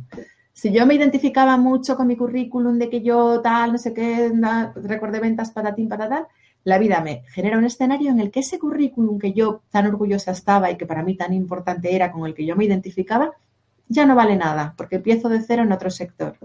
si 0.53 0.71
yo 0.71 0.85
me 0.87 0.95
identificaba 0.95 1.57
mucho 1.57 1.97
con 1.97 2.07
mi 2.07 2.16
currículum 2.16 2.79
de 2.79 2.91
que 2.91 3.01
yo 3.01 3.41
tal, 3.41 3.73
no 3.73 3.79
sé 3.79 3.95
qué, 3.95 4.33
récord 4.75 5.12
de 5.12 5.21
ventas, 5.21 5.51
patatín, 5.51 5.89
patatal, 5.89 6.27
la 6.65 6.79
vida 6.79 7.01
me 7.01 7.23
genera 7.29 7.59
un 7.59 7.65
escenario 7.65 8.11
en 8.11 8.21
el 8.21 8.31
que 8.31 8.41
ese 8.41 8.59
currículum 8.59 9.19
que 9.19 9.33
yo 9.33 9.63
tan 9.71 9.87
orgullosa 9.87 10.33
estaba 10.33 10.71
y 10.71 10.77
que 10.77 10.87
para 10.87 11.03
mí 11.03 11.17
tan 11.17 11.33
importante 11.33 11.95
era, 11.95 12.13
con 12.13 12.27
el 12.27 12.35
que 12.35 12.45
yo 12.45 12.57
me 12.57 12.65
identificaba, 12.65 13.33
ya 13.89 14.05
no 14.05 14.15
vale 14.15 14.37
nada, 14.37 14.75
porque 14.77 14.97
empiezo 14.97 15.29
de 15.29 15.41
cero 15.41 15.63
en 15.63 15.73
otro 15.73 15.91
sector. 15.91 16.37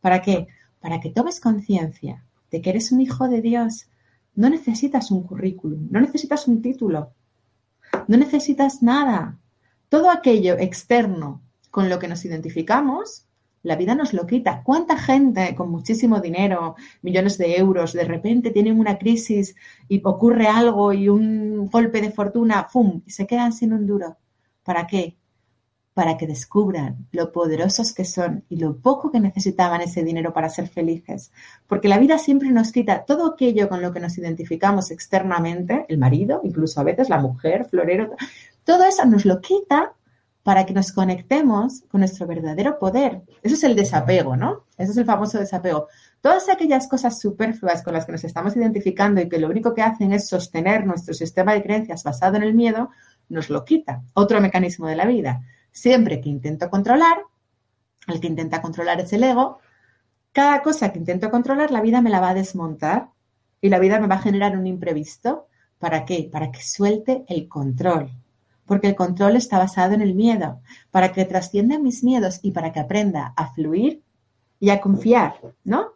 ¿Para 0.00 0.20
qué? 0.20 0.48
Para 0.80 1.00
que 1.00 1.10
tomes 1.10 1.40
conciencia 1.40 2.24
de 2.50 2.60
que 2.60 2.70
eres 2.70 2.92
un 2.92 3.00
hijo 3.00 3.28
de 3.28 3.40
Dios. 3.40 3.86
No 4.34 4.50
necesitas 4.50 5.10
un 5.10 5.22
currículum, 5.22 5.88
no 5.90 6.00
necesitas 6.00 6.48
un 6.48 6.60
título, 6.62 7.12
no 8.08 8.16
necesitas 8.16 8.82
nada. 8.82 9.38
Todo 9.88 10.10
aquello 10.10 10.58
externo 10.58 11.42
con 11.70 11.88
lo 11.88 11.98
que 11.98 12.08
nos 12.08 12.24
identificamos, 12.24 13.26
la 13.62 13.76
vida 13.76 13.94
nos 13.94 14.12
lo 14.12 14.26
quita. 14.26 14.62
¿Cuánta 14.62 14.96
gente 14.96 15.54
con 15.54 15.70
muchísimo 15.70 16.20
dinero, 16.20 16.74
millones 17.02 17.38
de 17.38 17.56
euros, 17.56 17.92
de 17.92 18.04
repente 18.04 18.50
tienen 18.50 18.78
una 18.78 18.98
crisis 18.98 19.54
y 19.88 20.00
ocurre 20.04 20.46
algo 20.46 20.92
y 20.92 21.08
un 21.08 21.66
golpe 21.66 22.00
de 22.00 22.10
fortuna, 22.10 22.68
¡fum! 22.70 23.02
y 23.06 23.10
se 23.10 23.26
quedan 23.26 23.52
sin 23.52 23.72
un 23.72 23.86
duro? 23.86 24.16
¿Para 24.64 24.86
qué? 24.86 25.16
Para 25.94 26.16
que 26.16 26.26
descubran 26.26 27.06
lo 27.12 27.32
poderosos 27.32 27.92
que 27.92 28.04
son 28.04 28.44
y 28.48 28.56
lo 28.56 28.76
poco 28.78 29.10
que 29.10 29.20
necesitaban 29.20 29.80
ese 29.82 30.02
dinero 30.02 30.32
para 30.32 30.48
ser 30.48 30.68
felices. 30.68 31.30
Porque 31.66 31.88
la 31.88 31.98
vida 31.98 32.18
siempre 32.18 32.50
nos 32.50 32.72
quita 32.72 33.04
todo 33.04 33.26
aquello 33.26 33.68
con 33.68 33.82
lo 33.82 33.92
que 33.92 34.00
nos 34.00 34.16
identificamos 34.18 34.90
externamente, 34.90 35.84
el 35.88 35.98
marido, 35.98 36.40
incluso 36.44 36.80
a 36.80 36.84
veces 36.84 37.08
la 37.08 37.18
mujer, 37.18 37.66
florero, 37.66 38.16
todo 38.64 38.84
eso 38.84 39.04
nos 39.04 39.24
lo 39.24 39.40
quita 39.40 39.92
para 40.42 40.66
que 40.66 40.74
nos 40.74 40.92
conectemos 40.92 41.82
con 41.88 42.00
nuestro 42.00 42.26
verdadero 42.26 42.78
poder. 42.78 43.22
Eso 43.42 43.54
es 43.54 43.64
el 43.64 43.76
desapego, 43.76 44.36
¿no? 44.36 44.64
Eso 44.76 44.90
es 44.90 44.98
el 44.98 45.04
famoso 45.04 45.38
desapego. 45.38 45.88
Todas 46.20 46.48
aquellas 46.48 46.88
cosas 46.88 47.20
superfluas 47.20 47.82
con 47.82 47.94
las 47.94 48.06
que 48.06 48.12
nos 48.12 48.24
estamos 48.24 48.56
identificando 48.56 49.20
y 49.20 49.28
que 49.28 49.38
lo 49.38 49.48
único 49.48 49.72
que 49.72 49.82
hacen 49.82 50.12
es 50.12 50.28
sostener 50.28 50.84
nuestro 50.84 51.14
sistema 51.14 51.54
de 51.54 51.62
creencias 51.62 52.02
basado 52.02 52.36
en 52.36 52.42
el 52.42 52.54
miedo, 52.54 52.90
nos 53.28 53.50
lo 53.50 53.64
quita. 53.64 54.02
Otro 54.14 54.40
mecanismo 54.40 54.88
de 54.88 54.96
la 54.96 55.06
vida. 55.06 55.42
Siempre 55.70 56.20
que 56.20 56.28
intento 56.28 56.68
controlar, 56.68 57.18
el 58.08 58.20
que 58.20 58.26
intenta 58.26 58.60
controlar 58.60 59.00
es 59.00 59.12
el 59.12 59.22
ego, 59.22 59.60
cada 60.32 60.62
cosa 60.62 60.92
que 60.92 60.98
intento 60.98 61.30
controlar, 61.30 61.70
la 61.70 61.82
vida 61.82 62.00
me 62.00 62.10
la 62.10 62.20
va 62.20 62.30
a 62.30 62.34
desmontar 62.34 63.10
y 63.60 63.68
la 63.68 63.78
vida 63.78 64.00
me 64.00 64.08
va 64.08 64.16
a 64.16 64.22
generar 64.22 64.58
un 64.58 64.66
imprevisto. 64.66 65.46
¿Para 65.78 66.04
qué? 66.04 66.28
Para 66.32 66.50
que 66.50 66.62
suelte 66.62 67.24
el 67.28 67.48
control 67.48 68.10
porque 68.72 68.88
el 68.88 68.96
control 68.96 69.36
está 69.36 69.58
basado 69.58 69.92
en 69.92 70.00
el 70.00 70.14
miedo, 70.14 70.62
para 70.90 71.12
que 71.12 71.26
trascienda 71.26 71.78
mis 71.78 72.02
miedos 72.02 72.40
y 72.40 72.52
para 72.52 72.72
que 72.72 72.80
aprenda 72.80 73.34
a 73.36 73.52
fluir 73.52 74.02
y 74.60 74.70
a 74.70 74.80
confiar, 74.80 75.34
¿no? 75.62 75.88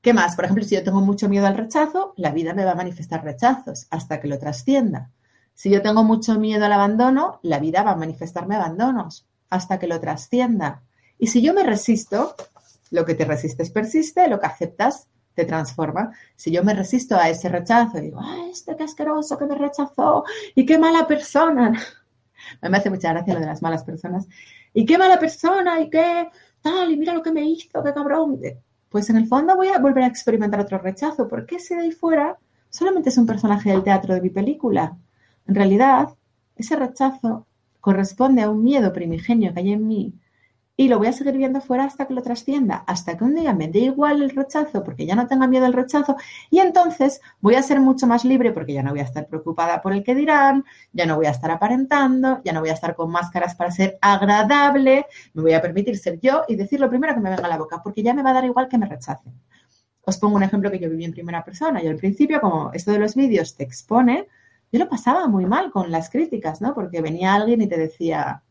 ¿Qué 0.00 0.14
más? 0.14 0.36
Por 0.36 0.46
ejemplo, 0.46 0.64
si 0.64 0.74
yo 0.74 0.82
tengo 0.82 1.02
mucho 1.02 1.28
miedo 1.28 1.46
al 1.46 1.58
rechazo, 1.58 2.14
la 2.16 2.30
vida 2.30 2.54
me 2.54 2.64
va 2.64 2.70
a 2.70 2.76
manifestar 2.76 3.22
rechazos 3.22 3.88
hasta 3.90 4.22
que 4.22 4.28
lo 4.28 4.38
trascienda. 4.38 5.10
Si 5.52 5.68
yo 5.68 5.82
tengo 5.82 6.02
mucho 6.02 6.40
miedo 6.40 6.64
al 6.64 6.72
abandono, 6.72 7.40
la 7.42 7.58
vida 7.58 7.82
va 7.82 7.90
a 7.90 7.96
manifestarme 7.96 8.56
abandonos 8.56 9.26
hasta 9.50 9.78
que 9.78 9.86
lo 9.86 10.00
trascienda. 10.00 10.80
Y 11.18 11.26
si 11.26 11.42
yo 11.42 11.52
me 11.52 11.62
resisto, 11.62 12.36
lo 12.90 13.04
que 13.04 13.14
te 13.14 13.26
resistes 13.26 13.68
persiste, 13.68 14.28
lo 14.28 14.40
que 14.40 14.46
aceptas 14.46 15.08
te 15.38 15.44
transforma. 15.44 16.10
Si 16.34 16.50
yo 16.50 16.64
me 16.64 16.74
resisto 16.74 17.16
a 17.16 17.28
ese 17.28 17.48
rechazo 17.48 17.98
y 17.98 18.02
digo, 18.02 18.20
¡ay, 18.20 18.50
este 18.50 18.76
qué 18.76 18.82
asqueroso 18.82 19.38
que 19.38 19.46
me 19.46 19.54
rechazó! 19.54 20.24
¡Y 20.56 20.66
qué 20.66 20.78
mala 20.78 21.06
persona! 21.06 21.80
me 22.62 22.76
hace 22.76 22.90
mucha 22.90 23.12
gracia 23.12 23.34
lo 23.34 23.40
de 23.40 23.46
las 23.46 23.62
malas 23.62 23.84
personas. 23.84 24.26
¡Y 24.74 24.84
qué 24.84 24.98
mala 24.98 25.16
persona! 25.16 25.80
¿Y 25.80 25.90
qué 25.90 26.28
tal? 26.60 26.90
Y 26.90 26.96
mira 26.96 27.14
lo 27.14 27.22
que 27.22 27.30
me 27.30 27.42
hizo, 27.42 27.84
qué 27.84 27.94
cabrón. 27.94 28.40
Pues 28.88 29.08
en 29.10 29.16
el 29.16 29.28
fondo 29.28 29.54
voy 29.54 29.68
a 29.68 29.78
volver 29.78 30.02
a 30.02 30.08
experimentar 30.08 30.58
otro 30.58 30.78
rechazo, 30.78 31.28
porque 31.28 31.56
ese 31.56 31.76
de 31.76 31.82
ahí 31.82 31.92
fuera 31.92 32.36
solamente 32.68 33.10
es 33.10 33.18
un 33.18 33.26
personaje 33.26 33.70
del 33.70 33.84
teatro 33.84 34.14
de 34.14 34.20
mi 34.20 34.30
película. 34.30 34.96
En 35.46 35.54
realidad, 35.54 36.08
ese 36.56 36.74
rechazo 36.74 37.46
corresponde 37.80 38.42
a 38.42 38.50
un 38.50 38.64
miedo 38.64 38.92
primigenio 38.92 39.54
que 39.54 39.60
hay 39.60 39.72
en 39.72 39.86
mí 39.86 40.12
y 40.80 40.86
lo 40.86 40.98
voy 40.98 41.08
a 41.08 41.12
seguir 41.12 41.36
viendo 41.36 41.60
fuera 41.60 41.82
hasta 41.82 42.06
que 42.06 42.14
lo 42.14 42.22
trascienda, 42.22 42.84
hasta 42.86 43.16
que 43.18 43.24
un 43.24 43.34
día 43.34 43.52
me 43.52 43.66
dé 43.66 43.80
igual 43.80 44.22
el 44.22 44.30
rechazo 44.30 44.84
porque 44.84 45.06
ya 45.06 45.16
no 45.16 45.26
tenga 45.26 45.48
miedo 45.48 45.66
al 45.66 45.72
rechazo 45.72 46.14
y 46.50 46.60
entonces 46.60 47.20
voy 47.40 47.56
a 47.56 47.62
ser 47.64 47.80
mucho 47.80 48.06
más 48.06 48.24
libre 48.24 48.52
porque 48.52 48.74
ya 48.74 48.84
no 48.84 48.92
voy 48.92 49.00
a 49.00 49.02
estar 49.02 49.26
preocupada 49.26 49.82
por 49.82 49.92
el 49.92 50.04
que 50.04 50.14
dirán, 50.14 50.64
ya 50.92 51.04
no 51.04 51.16
voy 51.16 51.26
a 51.26 51.30
estar 51.30 51.50
aparentando, 51.50 52.40
ya 52.44 52.52
no 52.52 52.60
voy 52.60 52.68
a 52.68 52.74
estar 52.74 52.94
con 52.94 53.10
máscaras 53.10 53.56
para 53.56 53.72
ser 53.72 53.98
agradable, 54.00 55.06
me 55.34 55.42
voy 55.42 55.52
a 55.52 55.60
permitir 55.60 55.98
ser 55.98 56.20
yo 56.20 56.44
y 56.46 56.54
decir 56.54 56.78
lo 56.78 56.88
primero 56.88 57.12
que 57.12 57.20
me 57.20 57.30
venga 57.30 57.44
a 57.44 57.48
la 57.48 57.58
boca 57.58 57.82
porque 57.82 58.04
ya 58.04 58.14
me 58.14 58.22
va 58.22 58.30
a 58.30 58.34
dar 58.34 58.44
igual 58.44 58.68
que 58.68 58.78
me 58.78 58.86
rechacen. 58.86 59.32
Os 60.02 60.16
pongo 60.16 60.36
un 60.36 60.44
ejemplo 60.44 60.70
que 60.70 60.78
yo 60.78 60.88
viví 60.88 61.04
en 61.04 61.12
primera 61.12 61.44
persona. 61.44 61.82
Yo 61.82 61.90
al 61.90 61.96
principio, 61.96 62.40
como 62.40 62.70
esto 62.72 62.92
de 62.92 63.00
los 63.00 63.16
vídeos 63.16 63.56
te 63.56 63.64
expone, 63.64 64.28
yo 64.70 64.78
lo 64.78 64.88
pasaba 64.88 65.26
muy 65.26 65.44
mal 65.44 65.72
con 65.72 65.90
las 65.90 66.08
críticas, 66.08 66.60
¿no? 66.60 66.72
Porque 66.72 67.00
venía 67.00 67.34
alguien 67.34 67.62
y 67.62 67.66
te 67.66 67.76
decía, 67.76 68.44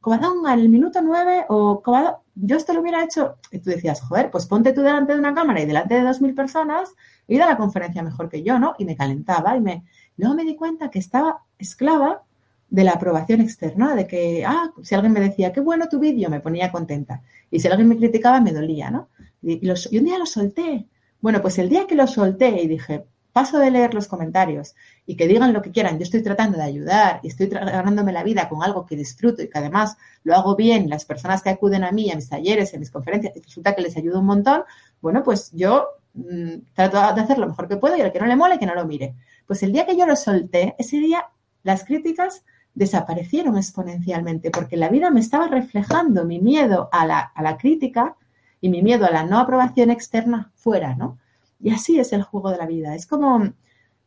Cobadón 0.00 0.46
al 0.46 0.68
minuto 0.68 1.00
nueve 1.02 1.44
o 1.48 1.82
Cobadón, 1.82 2.14
yo 2.34 2.56
esto 2.56 2.72
lo 2.72 2.80
hubiera 2.80 3.04
hecho. 3.04 3.36
Y 3.52 3.58
tú 3.58 3.70
decías, 3.70 4.00
joder, 4.00 4.30
pues 4.30 4.46
ponte 4.46 4.72
tú 4.72 4.80
delante 4.80 5.12
de 5.12 5.18
una 5.18 5.34
cámara 5.34 5.60
y 5.60 5.66
delante 5.66 5.94
de 5.94 6.02
dos 6.02 6.20
mil 6.20 6.34
personas 6.34 6.94
y 7.28 7.36
da 7.38 7.46
la 7.46 7.56
conferencia 7.56 8.02
mejor 8.02 8.28
que 8.28 8.42
yo, 8.42 8.58
¿no? 8.58 8.74
Y 8.78 8.84
me 8.84 8.96
calentaba 8.96 9.56
y 9.56 9.60
me. 9.60 9.84
Luego 10.16 10.34
me 10.34 10.44
di 10.44 10.56
cuenta 10.56 10.90
que 10.90 10.98
estaba 10.98 11.44
esclava 11.58 12.22
de 12.68 12.84
la 12.84 12.92
aprobación 12.92 13.40
externa, 13.40 13.94
de 13.94 14.06
que, 14.06 14.44
ah, 14.46 14.72
si 14.82 14.94
alguien 14.94 15.12
me 15.12 15.20
decía, 15.20 15.52
qué 15.52 15.60
bueno 15.60 15.88
tu 15.88 15.98
vídeo, 15.98 16.30
me 16.30 16.40
ponía 16.40 16.72
contenta. 16.72 17.22
Y 17.50 17.60
si 17.60 17.68
alguien 17.68 17.88
me 17.88 17.96
criticaba, 17.96 18.40
me 18.40 18.52
dolía, 18.52 18.90
¿no? 18.90 19.08
Y 19.42 19.68
un 19.98 20.04
día 20.04 20.18
lo 20.18 20.26
solté. 20.26 20.88
Bueno, 21.20 21.42
pues 21.42 21.58
el 21.58 21.68
día 21.68 21.86
que 21.86 21.94
lo 21.94 22.06
solté 22.06 22.62
y 22.62 22.68
dije, 22.68 23.04
paso 23.32 23.58
de 23.58 23.70
leer 23.70 23.94
los 23.94 24.08
comentarios 24.08 24.74
y 25.06 25.16
que 25.16 25.26
digan 25.26 25.52
lo 25.52 25.62
que 25.62 25.70
quieran, 25.70 25.98
yo 25.98 26.04
estoy 26.04 26.22
tratando 26.22 26.58
de 26.58 26.64
ayudar 26.64 27.20
y 27.22 27.28
estoy 27.28 27.46
ganándome 27.46 28.12
la 28.12 28.22
vida 28.22 28.48
con 28.48 28.62
algo 28.62 28.86
que 28.86 28.96
disfruto 28.96 29.42
y 29.42 29.48
que 29.48 29.58
además 29.58 29.96
lo 30.24 30.34
hago 30.34 30.56
bien, 30.56 30.88
las 30.88 31.04
personas 31.04 31.42
que 31.42 31.50
acuden 31.50 31.84
a 31.84 31.92
mí, 31.92 32.10
a 32.10 32.16
mis 32.16 32.28
talleres, 32.28 32.74
a 32.74 32.78
mis 32.78 32.90
conferencias, 32.90 33.34
resulta 33.34 33.74
que 33.74 33.82
les 33.82 33.96
ayudo 33.96 34.20
un 34.20 34.26
montón, 34.26 34.64
bueno, 35.00 35.22
pues 35.22 35.50
yo 35.52 35.88
mm, 36.14 36.72
trato 36.74 36.96
de 37.14 37.20
hacer 37.20 37.38
lo 37.38 37.48
mejor 37.48 37.68
que 37.68 37.76
puedo 37.76 37.96
y 37.96 38.00
al 38.00 38.12
que 38.12 38.20
no 38.20 38.26
le 38.26 38.36
mole, 38.36 38.58
que 38.58 38.66
no 38.66 38.74
lo 38.74 38.86
mire. 38.86 39.14
Pues 39.46 39.62
el 39.62 39.72
día 39.72 39.86
que 39.86 39.96
yo 39.96 40.06
lo 40.06 40.16
solté, 40.16 40.74
ese 40.78 40.98
día 40.98 41.26
las 41.62 41.84
críticas 41.84 42.44
desaparecieron 42.74 43.56
exponencialmente 43.56 44.50
porque 44.50 44.76
la 44.76 44.88
vida 44.88 45.10
me 45.10 45.20
estaba 45.20 45.48
reflejando 45.48 46.24
mi 46.24 46.40
miedo 46.40 46.88
a 46.92 47.06
la, 47.06 47.18
a 47.18 47.42
la 47.42 47.56
crítica 47.56 48.16
y 48.60 48.68
mi 48.68 48.82
miedo 48.82 49.06
a 49.06 49.10
la 49.10 49.24
no 49.24 49.38
aprobación 49.38 49.90
externa 49.90 50.52
fuera, 50.54 50.94
¿no? 50.94 51.18
Y 51.60 51.70
así 51.70 51.98
es 51.98 52.12
el 52.12 52.22
juego 52.22 52.50
de 52.50 52.58
la 52.58 52.66
vida. 52.66 52.94
Es 52.94 53.06
como 53.06 53.52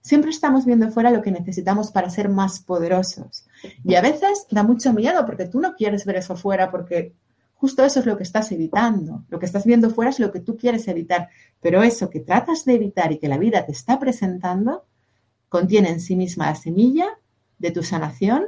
siempre 0.01 0.31
estamos 0.31 0.65
viendo 0.65 0.91
fuera 0.91 1.11
lo 1.11 1.21
que 1.21 1.31
necesitamos 1.31 1.91
para 1.91 2.09
ser 2.09 2.29
más 2.29 2.59
poderosos. 2.59 3.45
Y 3.83 3.95
a 3.95 4.01
veces 4.01 4.45
da 4.51 4.63
mucho 4.63 4.93
miedo 4.93 5.25
porque 5.25 5.45
tú 5.45 5.59
no 5.59 5.75
quieres 5.75 6.05
ver 6.05 6.17
eso 6.17 6.35
fuera 6.35 6.69
porque 6.69 7.13
justo 7.55 7.85
eso 7.85 8.01
es 8.01 8.05
lo 8.05 8.17
que 8.17 8.23
estás 8.23 8.51
evitando. 8.51 9.23
Lo 9.29 9.39
que 9.39 9.45
estás 9.45 9.65
viendo 9.65 9.89
fuera 9.89 10.11
es 10.11 10.19
lo 10.19 10.31
que 10.31 10.41
tú 10.41 10.57
quieres 10.57 10.87
evitar. 10.87 11.29
Pero 11.61 11.81
eso 11.81 12.09
que 12.09 12.19
tratas 12.19 12.65
de 12.65 12.73
evitar 12.73 13.11
y 13.11 13.17
que 13.17 13.29
la 13.29 13.37
vida 13.37 13.65
te 13.65 13.71
está 13.71 13.99
presentando 13.99 14.85
contiene 15.47 15.89
en 15.89 16.01
sí 16.01 16.15
misma 16.15 16.47
la 16.47 16.55
semilla 16.55 17.07
de 17.59 17.71
tu 17.71 17.83
sanación, 17.83 18.47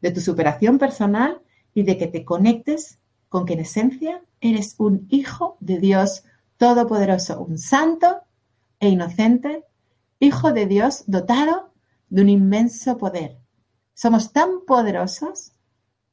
de 0.00 0.10
tu 0.10 0.20
superación 0.20 0.78
personal 0.78 1.42
y 1.74 1.82
de 1.82 1.98
que 1.98 2.06
te 2.06 2.24
conectes 2.24 2.98
con 3.28 3.44
que 3.44 3.54
en 3.54 3.60
esencia 3.60 4.22
eres 4.40 4.76
un 4.78 5.06
hijo 5.10 5.56
de 5.60 5.78
Dios 5.78 6.24
Todopoderoso, 6.56 7.40
un 7.40 7.58
santo 7.58 8.22
e 8.84 8.90
inocente, 8.90 9.64
Hijo 10.20 10.52
de 10.52 10.66
Dios 10.66 11.04
dotado 11.06 11.72
de 12.08 12.22
un 12.22 12.28
inmenso 12.28 12.96
poder. 12.96 13.38
Somos 13.94 14.32
tan 14.32 14.64
poderosos 14.66 15.52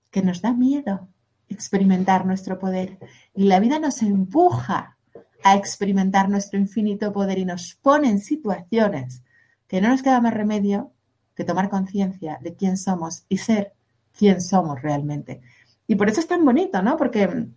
que 0.09 0.21
nos 0.21 0.41
da 0.41 0.53
miedo 0.53 1.07
experimentar 1.47 2.25
nuestro 2.25 2.59
poder. 2.59 2.97
Y 3.33 3.45
la 3.45 3.59
vida 3.59 3.79
nos 3.79 4.01
empuja 4.01 4.97
a 5.43 5.55
experimentar 5.55 6.29
nuestro 6.29 6.59
infinito 6.59 7.13
poder 7.13 7.37
y 7.37 7.45
nos 7.45 7.75
pone 7.75 8.09
en 8.09 8.19
situaciones 8.19 9.23
que 9.67 9.81
no 9.81 9.89
nos 9.89 10.01
queda 10.01 10.21
más 10.21 10.33
remedio 10.33 10.91
que 11.35 11.43
tomar 11.43 11.69
conciencia 11.69 12.37
de 12.41 12.55
quién 12.55 12.77
somos 12.77 13.23
y 13.29 13.37
ser 13.37 13.73
quién 14.17 14.41
somos 14.41 14.81
realmente. 14.81 15.41
Y 15.87 15.95
por 15.95 16.09
eso 16.09 16.19
es 16.19 16.27
tan 16.27 16.43
bonito, 16.43 16.81
¿no? 16.81 16.97
Porque 16.97 17.47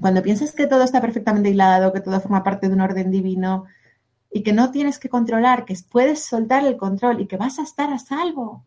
cuando 0.00 0.22
piensas 0.22 0.52
que 0.52 0.66
todo 0.66 0.82
está 0.82 1.00
perfectamente 1.00 1.50
hilado, 1.50 1.92
que 1.92 2.00
todo 2.00 2.20
forma 2.20 2.42
parte 2.44 2.68
de 2.68 2.74
un 2.74 2.80
orden 2.80 3.10
divino 3.10 3.64
y 4.30 4.42
que 4.42 4.52
no 4.52 4.70
tienes 4.70 4.98
que 4.98 5.08
controlar, 5.08 5.64
que 5.64 5.74
puedes 5.90 6.24
soltar 6.24 6.66
el 6.66 6.76
control 6.76 7.20
y 7.20 7.26
que 7.26 7.36
vas 7.36 7.58
a 7.58 7.62
estar 7.62 7.92
a 7.92 7.98
salvo, 7.98 8.64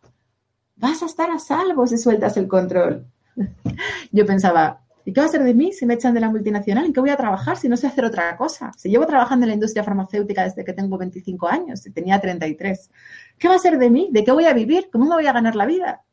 vas 0.75 1.03
a 1.03 1.05
estar 1.05 1.29
a 1.29 1.39
salvo 1.39 1.85
si 1.85 1.97
sueltas 1.97 2.37
el 2.37 2.47
control. 2.47 3.05
Yo 4.11 4.25
pensaba, 4.25 4.81
¿y 5.05 5.13
qué 5.13 5.21
va 5.21 5.27
a 5.27 5.29
ser 5.29 5.43
de 5.43 5.53
mí 5.53 5.71
si 5.71 5.85
me 5.85 5.93
echan 5.93 6.13
de 6.13 6.19
la 6.19 6.29
multinacional? 6.29 6.85
¿En 6.85 6.93
qué 6.93 6.99
voy 6.99 7.11
a 7.11 7.17
trabajar 7.17 7.57
si 7.57 7.69
no 7.69 7.77
sé 7.77 7.87
hacer 7.87 8.05
otra 8.05 8.35
cosa? 8.37 8.71
Si 8.77 8.89
llevo 8.89 9.05
trabajando 9.05 9.45
en 9.45 9.49
la 9.49 9.55
industria 9.55 9.83
farmacéutica 9.83 10.43
desde 10.43 10.65
que 10.65 10.73
tengo 10.73 10.97
25 10.97 11.47
años 11.47 11.85
y 11.85 11.91
tenía 11.91 12.19
33. 12.19 12.89
¿Qué 13.37 13.47
va 13.47 13.55
a 13.55 13.59
ser 13.59 13.77
de 13.77 13.89
mí? 13.89 14.09
¿De 14.11 14.23
qué 14.23 14.31
voy 14.31 14.45
a 14.45 14.53
vivir? 14.53 14.89
¿Cómo 14.91 15.05
me 15.05 15.15
voy 15.15 15.27
a 15.27 15.33
ganar 15.33 15.55
la 15.55 15.65
vida? 15.65 16.03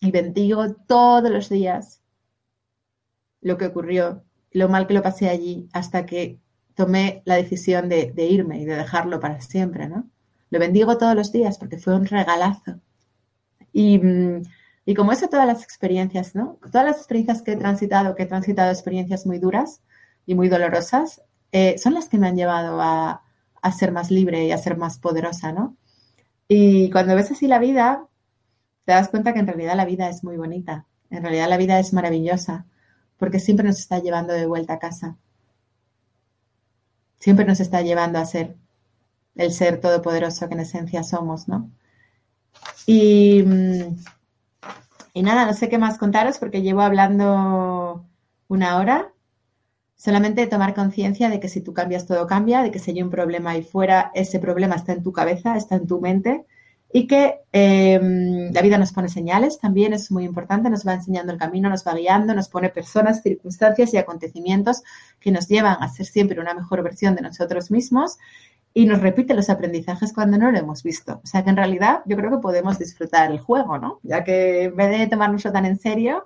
Y 0.00 0.10
bendigo 0.10 0.74
todos 0.86 1.30
los 1.30 1.48
días 1.48 2.02
lo 3.40 3.56
que 3.58 3.66
ocurrió, 3.66 4.24
lo 4.50 4.68
mal 4.68 4.86
que 4.86 4.94
lo 4.94 5.02
pasé 5.02 5.28
allí, 5.28 5.68
hasta 5.72 6.04
que 6.04 6.40
tomé 6.76 7.22
la 7.24 7.34
decisión 7.34 7.88
de, 7.88 8.12
irme 8.16 8.60
y 8.60 8.64
de 8.64 8.76
dejarlo 8.76 9.18
para 9.18 9.40
siempre, 9.40 9.88
¿no? 9.88 10.08
Lo 10.50 10.60
bendigo 10.60 10.96
todos 10.98 11.16
los 11.16 11.32
días 11.32 11.58
porque 11.58 11.78
fue 11.78 11.96
un 11.96 12.06
regalazo. 12.06 12.80
Y 13.72 13.98
mm, 13.98 14.42
y 14.88 14.94
como 14.94 15.10
eso, 15.10 15.28
todas 15.28 15.48
las 15.48 15.64
experiencias, 15.64 16.36
¿no? 16.36 16.60
Todas 16.70 16.86
las 16.86 16.98
experiencias 16.98 17.42
que 17.42 17.52
he 17.52 17.56
transitado, 17.56 18.14
que 18.14 18.22
he 18.22 18.26
transitado 18.26 18.70
experiencias 18.70 19.26
muy 19.26 19.40
duras 19.40 19.82
y 20.26 20.36
muy 20.36 20.48
dolorosas, 20.48 21.22
eh, 21.50 21.76
son 21.76 21.94
las 21.94 22.08
que 22.08 22.18
me 22.18 22.28
han 22.28 22.36
llevado 22.36 22.80
a, 22.80 23.24
a, 23.62 23.72
ser 23.72 23.90
más 23.90 24.12
libre 24.12 24.44
y 24.46 24.52
a 24.52 24.58
ser 24.58 24.76
más 24.76 24.98
poderosa, 24.98 25.50
¿no? 25.50 25.76
Y 26.46 26.88
cuando 26.92 27.16
ves 27.16 27.32
así 27.32 27.48
la 27.48 27.58
vida, 27.58 28.06
te 28.84 28.92
das 28.92 29.08
cuenta 29.08 29.34
que 29.34 29.40
en 29.40 29.48
realidad 29.48 29.74
la 29.74 29.84
vida 29.86 30.08
es 30.08 30.22
muy 30.22 30.36
bonita, 30.36 30.86
en 31.10 31.22
realidad 31.22 31.48
la 31.48 31.56
vida 31.56 31.80
es 31.80 31.92
maravillosa, 31.92 32.66
porque 33.16 33.40
siempre 33.40 33.66
nos 33.66 33.80
está 33.80 33.98
llevando 33.98 34.34
de 34.34 34.46
vuelta 34.46 34.74
a 34.74 34.78
casa. 34.78 35.16
Siempre 37.18 37.44
nos 37.44 37.60
está 37.60 37.82
llevando 37.82 38.18
a 38.18 38.26
ser 38.26 38.56
el 39.34 39.52
ser 39.52 39.80
todopoderoso 39.80 40.48
que 40.48 40.54
en 40.54 40.60
esencia 40.60 41.02
somos, 41.02 41.48
¿no? 41.48 41.70
Y 42.86 43.42
mm, 43.42 43.96
y 45.16 45.22
nada, 45.22 45.46
no 45.46 45.54
sé 45.54 45.70
qué 45.70 45.78
más 45.78 45.96
contaros 45.96 46.36
porque 46.36 46.60
llevo 46.60 46.82
hablando 46.82 48.04
una 48.48 48.76
hora. 48.76 49.14
Solamente 49.94 50.46
tomar 50.46 50.74
conciencia 50.74 51.30
de 51.30 51.40
que 51.40 51.48
si 51.48 51.62
tú 51.62 51.72
cambias, 51.72 52.06
todo 52.06 52.26
cambia, 52.26 52.60
de 52.60 52.70
que 52.70 52.78
si 52.78 52.90
hay 52.90 53.02
un 53.02 53.08
problema 53.08 53.52
ahí 53.52 53.62
fuera, 53.62 54.10
ese 54.14 54.38
problema 54.40 54.74
está 54.74 54.92
en 54.92 55.02
tu 55.02 55.12
cabeza, 55.12 55.56
está 55.56 55.76
en 55.76 55.86
tu 55.86 56.02
mente 56.02 56.44
y 56.96 57.06
que 57.06 57.42
em, 57.52 58.50
la 58.54 58.62
vida 58.62 58.78
nos 58.78 58.90
pone 58.90 59.10
señales, 59.10 59.58
también 59.58 59.92
es 59.92 60.10
muy 60.10 60.24
importante, 60.24 60.70
nos 60.70 60.86
va 60.86 60.94
enseñando 60.94 61.30
el 61.30 61.38
camino, 61.38 61.68
nos 61.68 61.86
va 61.86 61.92
guiando, 61.92 62.34
nos 62.34 62.48
pone 62.48 62.70
personas, 62.70 63.22
circunstancias 63.22 63.92
y 63.92 63.98
acontecimientos 63.98 64.82
que 65.20 65.30
nos 65.30 65.46
llevan 65.46 65.76
a 65.82 65.90
ser 65.90 66.06
siempre 66.06 66.40
una 66.40 66.54
mejor 66.54 66.82
versión 66.82 67.14
de 67.14 67.20
nosotros 67.20 67.70
mismos 67.70 68.16
y 68.72 68.86
nos 68.86 69.02
repite 69.02 69.34
los 69.34 69.50
aprendizajes 69.50 70.14
cuando 70.14 70.38
no 70.38 70.50
lo 70.50 70.56
hemos 70.56 70.82
visto. 70.82 71.20
O 71.22 71.26
sea 71.26 71.44
que 71.44 71.50
en 71.50 71.58
realidad 71.58 72.00
yo 72.06 72.16
creo 72.16 72.30
que 72.30 72.38
podemos 72.38 72.78
disfrutar 72.78 73.30
el 73.30 73.40
juego, 73.40 73.76
¿no? 73.76 74.00
Ya 74.02 74.24
que 74.24 74.64
en 74.64 74.76
vez 74.76 74.98
de 74.98 75.06
tomárnoslo 75.06 75.52
tan 75.52 75.66
en 75.66 75.78
serio 75.78 76.24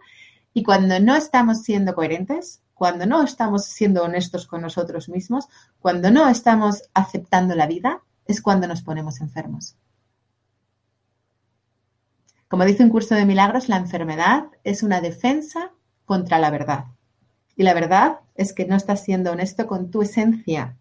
y 0.55 0.63
cuando 0.63 1.01
no 1.01 1.17
estamos 1.17 1.65
siendo 1.65 1.97
coherentes, 1.97 2.63
cuando 2.75 3.07
no 3.07 3.25
estamos 3.25 3.65
siendo 3.65 4.05
honestos 4.05 4.47
con 4.47 4.63
nosotros 4.63 5.09
mismos, 5.09 5.49
cuando 5.81 6.13
no 6.13 6.29
estamos 6.29 6.85
aceptando 6.95 7.57
la 7.57 7.67
vida, 7.67 8.03
es 8.25 8.41
cuando 8.41 8.69
nos 8.69 8.83
ponemos 8.83 9.21
enfermos. 9.21 9.75
Como 12.51 12.65
dice 12.65 12.83
un 12.83 12.91
curso 12.91 13.15
de 13.15 13.27
milagros, 13.27 13.69
la 13.69 13.77
enfermedad 13.77 14.47
es 14.65 14.83
una 14.83 15.01
defensa 15.01 15.71
contra 16.05 16.41
la 16.41 16.51
verdad. 16.51 16.87
Y 17.55 17.63
la 17.63 17.75
verdad 17.75 18.19
es 18.35 18.53
que 18.53 18.67
no 18.67 18.75
estás 18.75 19.05
siendo 19.05 19.31
honesto 19.31 19.69
con 19.69 19.93
tu 19.93 20.03
esencia, 20.03 20.77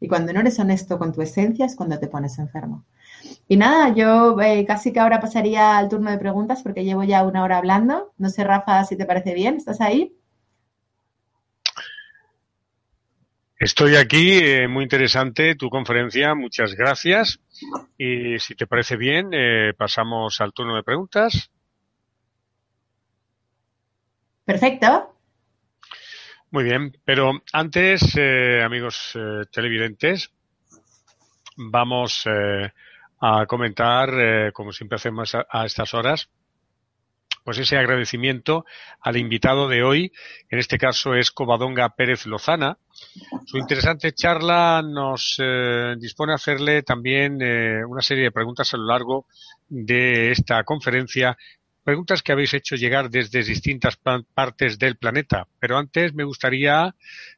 y 0.00 0.08
cuando 0.08 0.32
no 0.32 0.40
eres 0.40 0.58
honesto 0.58 0.98
con 0.98 1.12
tu 1.12 1.22
esencia 1.22 1.64
es 1.64 1.76
cuando 1.76 1.96
te 2.00 2.08
pones 2.08 2.40
enfermo. 2.40 2.82
Y 3.46 3.56
nada, 3.56 3.94
yo 3.94 4.36
eh, 4.40 4.64
casi 4.66 4.92
que 4.92 4.98
ahora 4.98 5.20
pasaría 5.20 5.78
al 5.78 5.88
turno 5.88 6.10
de 6.10 6.18
preguntas 6.18 6.60
porque 6.64 6.84
llevo 6.84 7.04
ya 7.04 7.22
una 7.22 7.44
hora 7.44 7.58
hablando. 7.58 8.12
No 8.18 8.28
sé, 8.28 8.42
Rafa, 8.42 8.82
si 8.82 8.96
te 8.96 9.06
parece 9.06 9.32
bien. 9.32 9.54
¿Estás 9.54 9.80
ahí? 9.80 10.16
Estoy 13.64 13.94
aquí, 13.94 14.40
eh, 14.42 14.66
muy 14.66 14.82
interesante 14.82 15.54
tu 15.54 15.70
conferencia, 15.70 16.34
muchas 16.34 16.74
gracias. 16.74 17.38
Y 17.96 18.36
si 18.40 18.56
te 18.56 18.66
parece 18.66 18.96
bien, 18.96 19.28
eh, 19.30 19.72
pasamos 19.78 20.40
al 20.40 20.52
turno 20.52 20.74
de 20.74 20.82
preguntas. 20.82 21.48
Perfecto. 24.44 25.14
Muy 26.50 26.64
bien, 26.64 26.92
pero 27.04 27.40
antes, 27.52 28.16
eh, 28.16 28.60
amigos 28.64 29.12
eh, 29.14 29.44
televidentes, 29.52 30.32
vamos 31.56 32.26
eh, 32.26 32.72
a 33.20 33.46
comentar, 33.46 34.52
como 34.52 34.72
siempre 34.72 34.96
hacemos 34.96 35.36
a, 35.36 35.64
estas 35.64 35.94
horas, 35.94 36.28
pues 37.44 37.58
ese 37.58 37.76
agradecimiento 37.76 38.64
al 39.00 39.16
invitado 39.16 39.68
de 39.68 39.82
hoy, 39.82 40.12
en 40.50 40.58
este 40.58 40.78
caso 40.78 41.14
es 41.14 41.30
Covadonga 41.30 41.90
Pérez 41.90 42.26
Lozana. 42.26 42.78
Su 43.46 43.58
interesante 43.58 44.12
charla 44.12 44.82
nos 44.84 45.36
dispone 45.98 46.32
a 46.32 46.36
hacerle 46.36 46.82
también 46.82 47.38
una 47.88 48.02
serie 48.02 48.24
de 48.24 48.30
preguntas 48.30 48.72
a 48.72 48.76
lo 48.76 48.86
largo 48.86 49.26
de 49.68 50.30
esta 50.30 50.62
conferencia 50.64 51.36
preguntas 51.82 52.22
que 52.22 52.32
habéis 52.32 52.54
hecho 52.54 52.76
llegar 52.76 53.10
desde 53.10 53.42
distintas 53.42 53.96
partes 53.96 54.78
del 54.78 54.96
planeta. 54.96 55.48
Pero 55.58 55.78
antes 55.78 56.14
me 56.14 56.24
gustaría, 56.24 56.94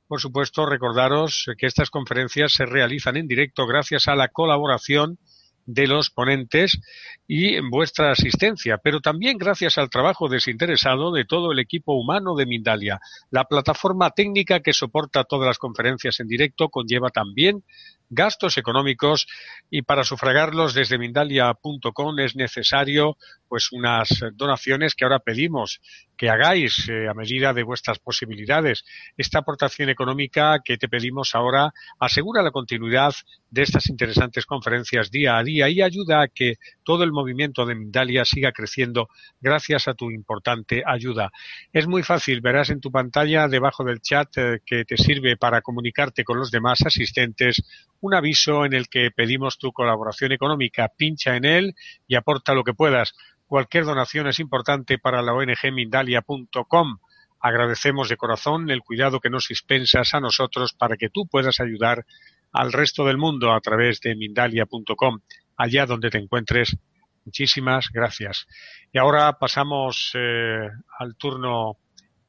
por 0.07 0.21
supuesto, 0.21 0.67
recordaros 0.67 1.51
que 1.59 1.67
estas 1.67 1.91
conferencias 1.91 2.53
se 2.53 2.67
realizan 2.67 3.17
en 3.17 3.27
directo 3.27 3.67
gracias 3.67 4.09
a 4.09 4.15
la 4.15 4.29
colaboración 4.29 5.19
de 5.67 5.87
los 5.87 6.11
ponentes 6.11 6.81
y 7.27 7.59
vuestra 7.61 8.11
asistencia, 8.11 8.79
pero 8.79 9.01
también 9.01 9.39
gracias 9.39 9.79
al 9.79 9.91
trabajo 9.91 10.29
desinteresado 10.29 11.13
de 11.13 11.25
todo 11.25 11.53
el 11.53 11.59
equipo 11.59 11.95
humano 11.95 12.35
de 12.35 12.47
Mindalia. 12.47 13.01
La 13.31 13.45
plataforma 13.45 14.11
técnica 14.11 14.61
que 14.61 14.73
soporta 14.73 15.25
todas 15.25 15.47
las 15.47 15.59
conferencias 15.59 16.21
en 16.21 16.29
directo 16.29 16.69
conlleva 16.69 17.11
también 17.11 17.65
gastos 18.11 18.59
económicos 18.59 19.27
y 19.71 19.83
para 19.83 20.05
sufragarlos 20.05 20.75
desde 20.75 20.99
Mindalia.com 20.99 22.19
es 22.21 22.37
necesario 22.37 23.17
pues 23.49 23.73
unas 23.73 24.09
donaciones 24.35 24.95
que 24.95 25.05
ahora 25.05 25.21
pedimos 25.21 25.81
que 26.17 26.29
hagáis 26.29 26.89
eh, 26.89 27.09
a 27.09 27.15
medida 27.15 27.53
de 27.53 27.63
vuestras 27.63 27.99
posibilidades. 27.99 28.85
Esta 29.17 29.41
aportación 29.41 29.89
económica 29.89 30.61
que 30.65 30.77
te 30.77 30.89
pedimos 30.89 31.35
ahora 31.35 31.73
asegura 31.99 32.43
la 32.43 32.51
continuidad 32.51 33.13
de 33.51 33.63
estas 33.63 33.89
interesantes 33.89 34.47
conferencias 34.47 35.11
día 35.11 35.39
a 35.39 35.43
día 35.43 35.69
y 35.69 35.81
ayuda 35.81 36.23
a 36.23 36.29
que 36.29 36.55
todo 36.83 37.05
el 37.05 37.13
movimiento 37.13 37.65
de 37.65 37.75
Mindalia 37.75 38.25
siga 38.25 38.53
creciendo 38.53 39.09
gracias 39.41 39.89
a 39.89 39.95
tu 39.95 40.11
importante 40.11 40.83
ayuda. 40.87 41.31
Es 41.73 41.87
muy 41.87 42.03
fácil, 42.03 42.41
verás 42.41 42.71
en 42.71 42.81
tu 42.81 42.91
pantalla 42.91 43.49
debajo 43.49 43.85
del 43.85 44.01
chat 44.01 44.29
eh, 44.37 44.61
que 44.65 44.85
te 44.85 44.97
sirve 44.97 45.37
para 45.37 45.63
comunicarte 45.63 46.25
con 46.25 46.39
los 46.39 46.51
demás 46.51 46.83
asistentes 46.85 47.63
un 48.01 48.15
aviso 48.15 48.67
en 48.67 48.75
el 48.75 48.89
que 48.89 49.11
pedimos 49.11 49.57
tu 49.59 49.73
colaboración 49.73 50.33
económica. 50.33 50.91
Pincha 50.95 51.37
en 51.37 51.45
él 51.47 51.75
y 52.07 52.17
aporta 52.17 52.53
lo 52.53 52.63
que 52.63 52.75
puedas. 52.75 53.15
Cualquier 53.47 53.85
donación 53.85 54.27
es 54.27 54.41
importante 54.41 54.99
para 54.99 55.23
la 55.23 55.35
ONG 55.35 55.73
Mindalia.com. 55.73 56.99
Agradecemos 57.41 58.09
de 58.09 58.17
corazón 58.17 58.71
el 58.71 58.81
cuidado 58.81 59.21
que 59.21 59.31
nos 59.31 59.49
dispensas 59.49 60.15
a 60.15 60.21
nosotros 60.21 60.73
para 60.73 60.97
que 60.97 61.11
tú 61.11 61.27
puedas 61.27 61.61
ayudar 61.61 62.07
al 62.53 62.73
resto 62.73 63.05
del 63.05 63.19
mundo 63.19 63.53
a 63.53 63.61
través 63.61 64.01
de 64.01 64.15
Mindalia.com, 64.15 65.21
allá 65.57 65.87
donde 65.87 66.11
te 66.11 66.19
encuentres. 66.19 66.77
Muchísimas 67.25 67.91
gracias. 67.93 68.47
Y 68.93 68.99
ahora 68.99 69.33
pasamos 69.39 70.13
eh, 70.15 70.69
al 70.99 71.17
turno 71.17 71.79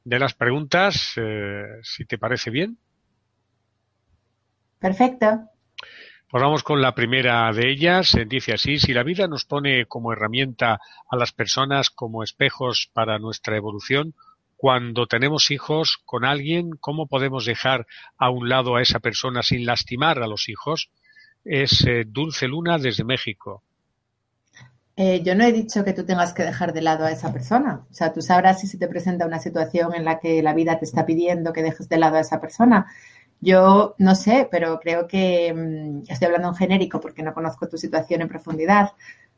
de 0.04 0.18
las 0.18 0.34
preguntas, 0.34 1.14
eh, 1.16 1.80
si 1.82 2.04
te 2.04 2.18
parece 2.18 2.50
bien. 2.50 2.78
Perfecto. 4.78 5.48
Pues 6.28 6.42
vamos 6.42 6.64
con 6.64 6.82
la 6.82 6.92
primera 6.92 7.52
de 7.52 7.70
ellas. 7.70 8.16
Dice 8.26 8.52
así, 8.52 8.80
si 8.80 8.92
la 8.92 9.04
vida 9.04 9.28
nos 9.28 9.44
pone 9.44 9.86
como 9.86 10.12
herramienta 10.12 10.80
a 11.08 11.16
las 11.16 11.30
personas 11.30 11.90
como 11.90 12.24
espejos 12.24 12.90
para 12.92 13.20
nuestra 13.20 13.56
evolución, 13.56 14.14
cuando 14.56 15.06
tenemos 15.06 15.52
hijos 15.52 15.98
con 16.04 16.24
alguien, 16.24 16.70
¿cómo 16.80 17.06
podemos 17.06 17.46
dejar 17.46 17.86
a 18.18 18.30
un 18.30 18.48
lado 18.48 18.74
a 18.74 18.82
esa 18.82 18.98
persona 18.98 19.44
sin 19.44 19.66
lastimar 19.66 20.20
a 20.20 20.26
los 20.26 20.48
hijos? 20.48 20.90
Es 21.44 21.84
eh, 21.86 22.04
Dulce 22.04 22.48
Luna 22.48 22.78
desde 22.78 23.04
México. 23.04 23.62
Eh, 24.96 25.22
yo 25.22 25.34
no 25.36 25.44
he 25.44 25.52
dicho 25.52 25.84
que 25.84 25.92
tú 25.92 26.04
tengas 26.06 26.32
que 26.32 26.42
dejar 26.42 26.72
de 26.72 26.80
lado 26.80 27.04
a 27.04 27.12
esa 27.12 27.32
persona. 27.32 27.86
O 27.88 27.94
sea, 27.94 28.12
tú 28.12 28.20
sabrás 28.20 28.60
si 28.60 28.66
se 28.66 28.78
te 28.78 28.88
presenta 28.88 29.26
una 29.26 29.38
situación 29.38 29.94
en 29.94 30.04
la 30.04 30.18
que 30.18 30.42
la 30.42 30.54
vida 30.54 30.78
te 30.78 30.86
está 30.86 31.06
pidiendo 31.06 31.52
que 31.52 31.62
dejes 31.62 31.88
de 31.88 31.98
lado 31.98 32.16
a 32.16 32.20
esa 32.20 32.40
persona. 32.40 32.86
Yo 33.40 33.94
no 33.98 34.14
sé, 34.14 34.48
pero 34.50 34.80
creo 34.80 35.06
que 35.06 35.52
mm, 35.54 36.10
estoy 36.10 36.26
hablando 36.26 36.48
en 36.48 36.54
genérico 36.54 37.00
porque 37.00 37.22
no 37.22 37.34
conozco 37.34 37.68
tu 37.68 37.78
situación 37.78 38.22
en 38.22 38.28
profundidad. 38.28 38.92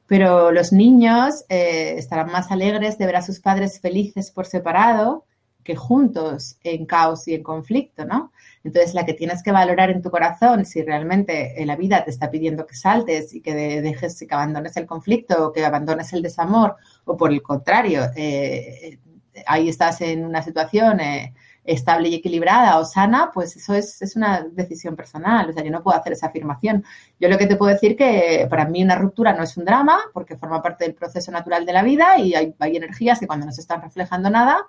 Pero 0.07 0.53
los 0.53 0.73
niños 0.73 1.45
eh, 1.49 1.95
estarán 1.99 2.33
más 2.33 2.51
alegres 2.51 2.97
de 2.99 3.07
ver 3.07 3.17
a 3.17 3.23
sus 3.23 3.41
padres 3.41 3.81
felices 3.81 4.31
por 4.31 4.47
separado 4.47 5.27
que 5.69 5.77
juntos 5.77 6.59
en 6.65 6.87
caos 6.87 7.29
y 7.29 7.35
en 7.35 7.43
conflicto, 7.43 8.07
¿no? 8.07 8.33
Entonces, 8.65 8.95
la 8.95 9.05
que 9.05 9.13
tienes 9.13 9.43
que 9.43 9.53
valorar 9.53 9.91
en 9.91 10.01
tu 10.01 10.11
corazón, 10.11 10.65
si 10.65 10.83
realmente 10.83 11.55
la 11.67 11.77
vida 11.77 12.05
te 12.05 12.11
está 12.11 12.31
pidiendo 12.31 12.67
que 12.67 12.75
saltes 12.75 13.35
y 13.35 13.43
que 13.43 13.55
dejes, 13.55 14.19
que 14.27 14.35
abandones 14.35 14.79
el 14.79 14.87
conflicto 14.87 15.47
o 15.49 15.53
que 15.53 15.67
abandones 15.67 16.11
el 16.15 16.23
desamor, 16.23 16.77
o 17.05 17.19
por 17.19 17.33
el 17.33 17.43
contrario, 17.43 18.05
eh, 18.17 18.99
ahí 19.47 19.69
estás 19.69 20.01
en 20.01 20.25
una 20.25 20.43
situación 20.43 21.01
eh, 21.01 21.35
estable 21.69 22.09
y 22.09 22.15
equilibrada 22.15 22.79
o 22.79 22.85
sana, 22.85 23.31
pues 23.33 23.57
eso 23.57 23.75
es, 23.75 24.17
una 24.17 24.41
decisión 24.41 24.97
personal. 24.97 25.51
O 25.51 25.53
sea, 25.53 25.63
yo 25.63 25.71
no 25.71 25.83
puedo 25.83 25.99
hacer 25.99 26.15
esa 26.15 26.29
afirmación. 26.29 26.85
Yo 27.21 27.29
lo 27.29 27.39
que 27.39 27.47
te 27.47 27.57
puedo 27.57 27.73
decir 27.73 27.97
que 27.97 28.47
para 28.49 28.65
mí 28.65 28.83
una 28.83 28.97
ruptura 28.97 29.35
no 29.35 29.43
es 29.43 29.57
un 29.57 29.65
drama, 29.65 30.01
porque 30.13 30.37
forma 30.37 30.63
parte 30.63 30.85
del 30.85 30.95
proceso 30.95 31.31
natural 31.31 31.67
de 31.67 31.73
la 31.73 31.83
vida 31.83 32.19
y 32.19 32.35
hay, 32.35 32.55
hay 32.59 32.77
energías 32.77 33.21
que 33.21 33.27
cuando 33.27 33.47
no 33.47 33.53
se 33.53 33.61
están 33.61 33.83
reflejando 33.83 34.31
nada, 34.31 34.67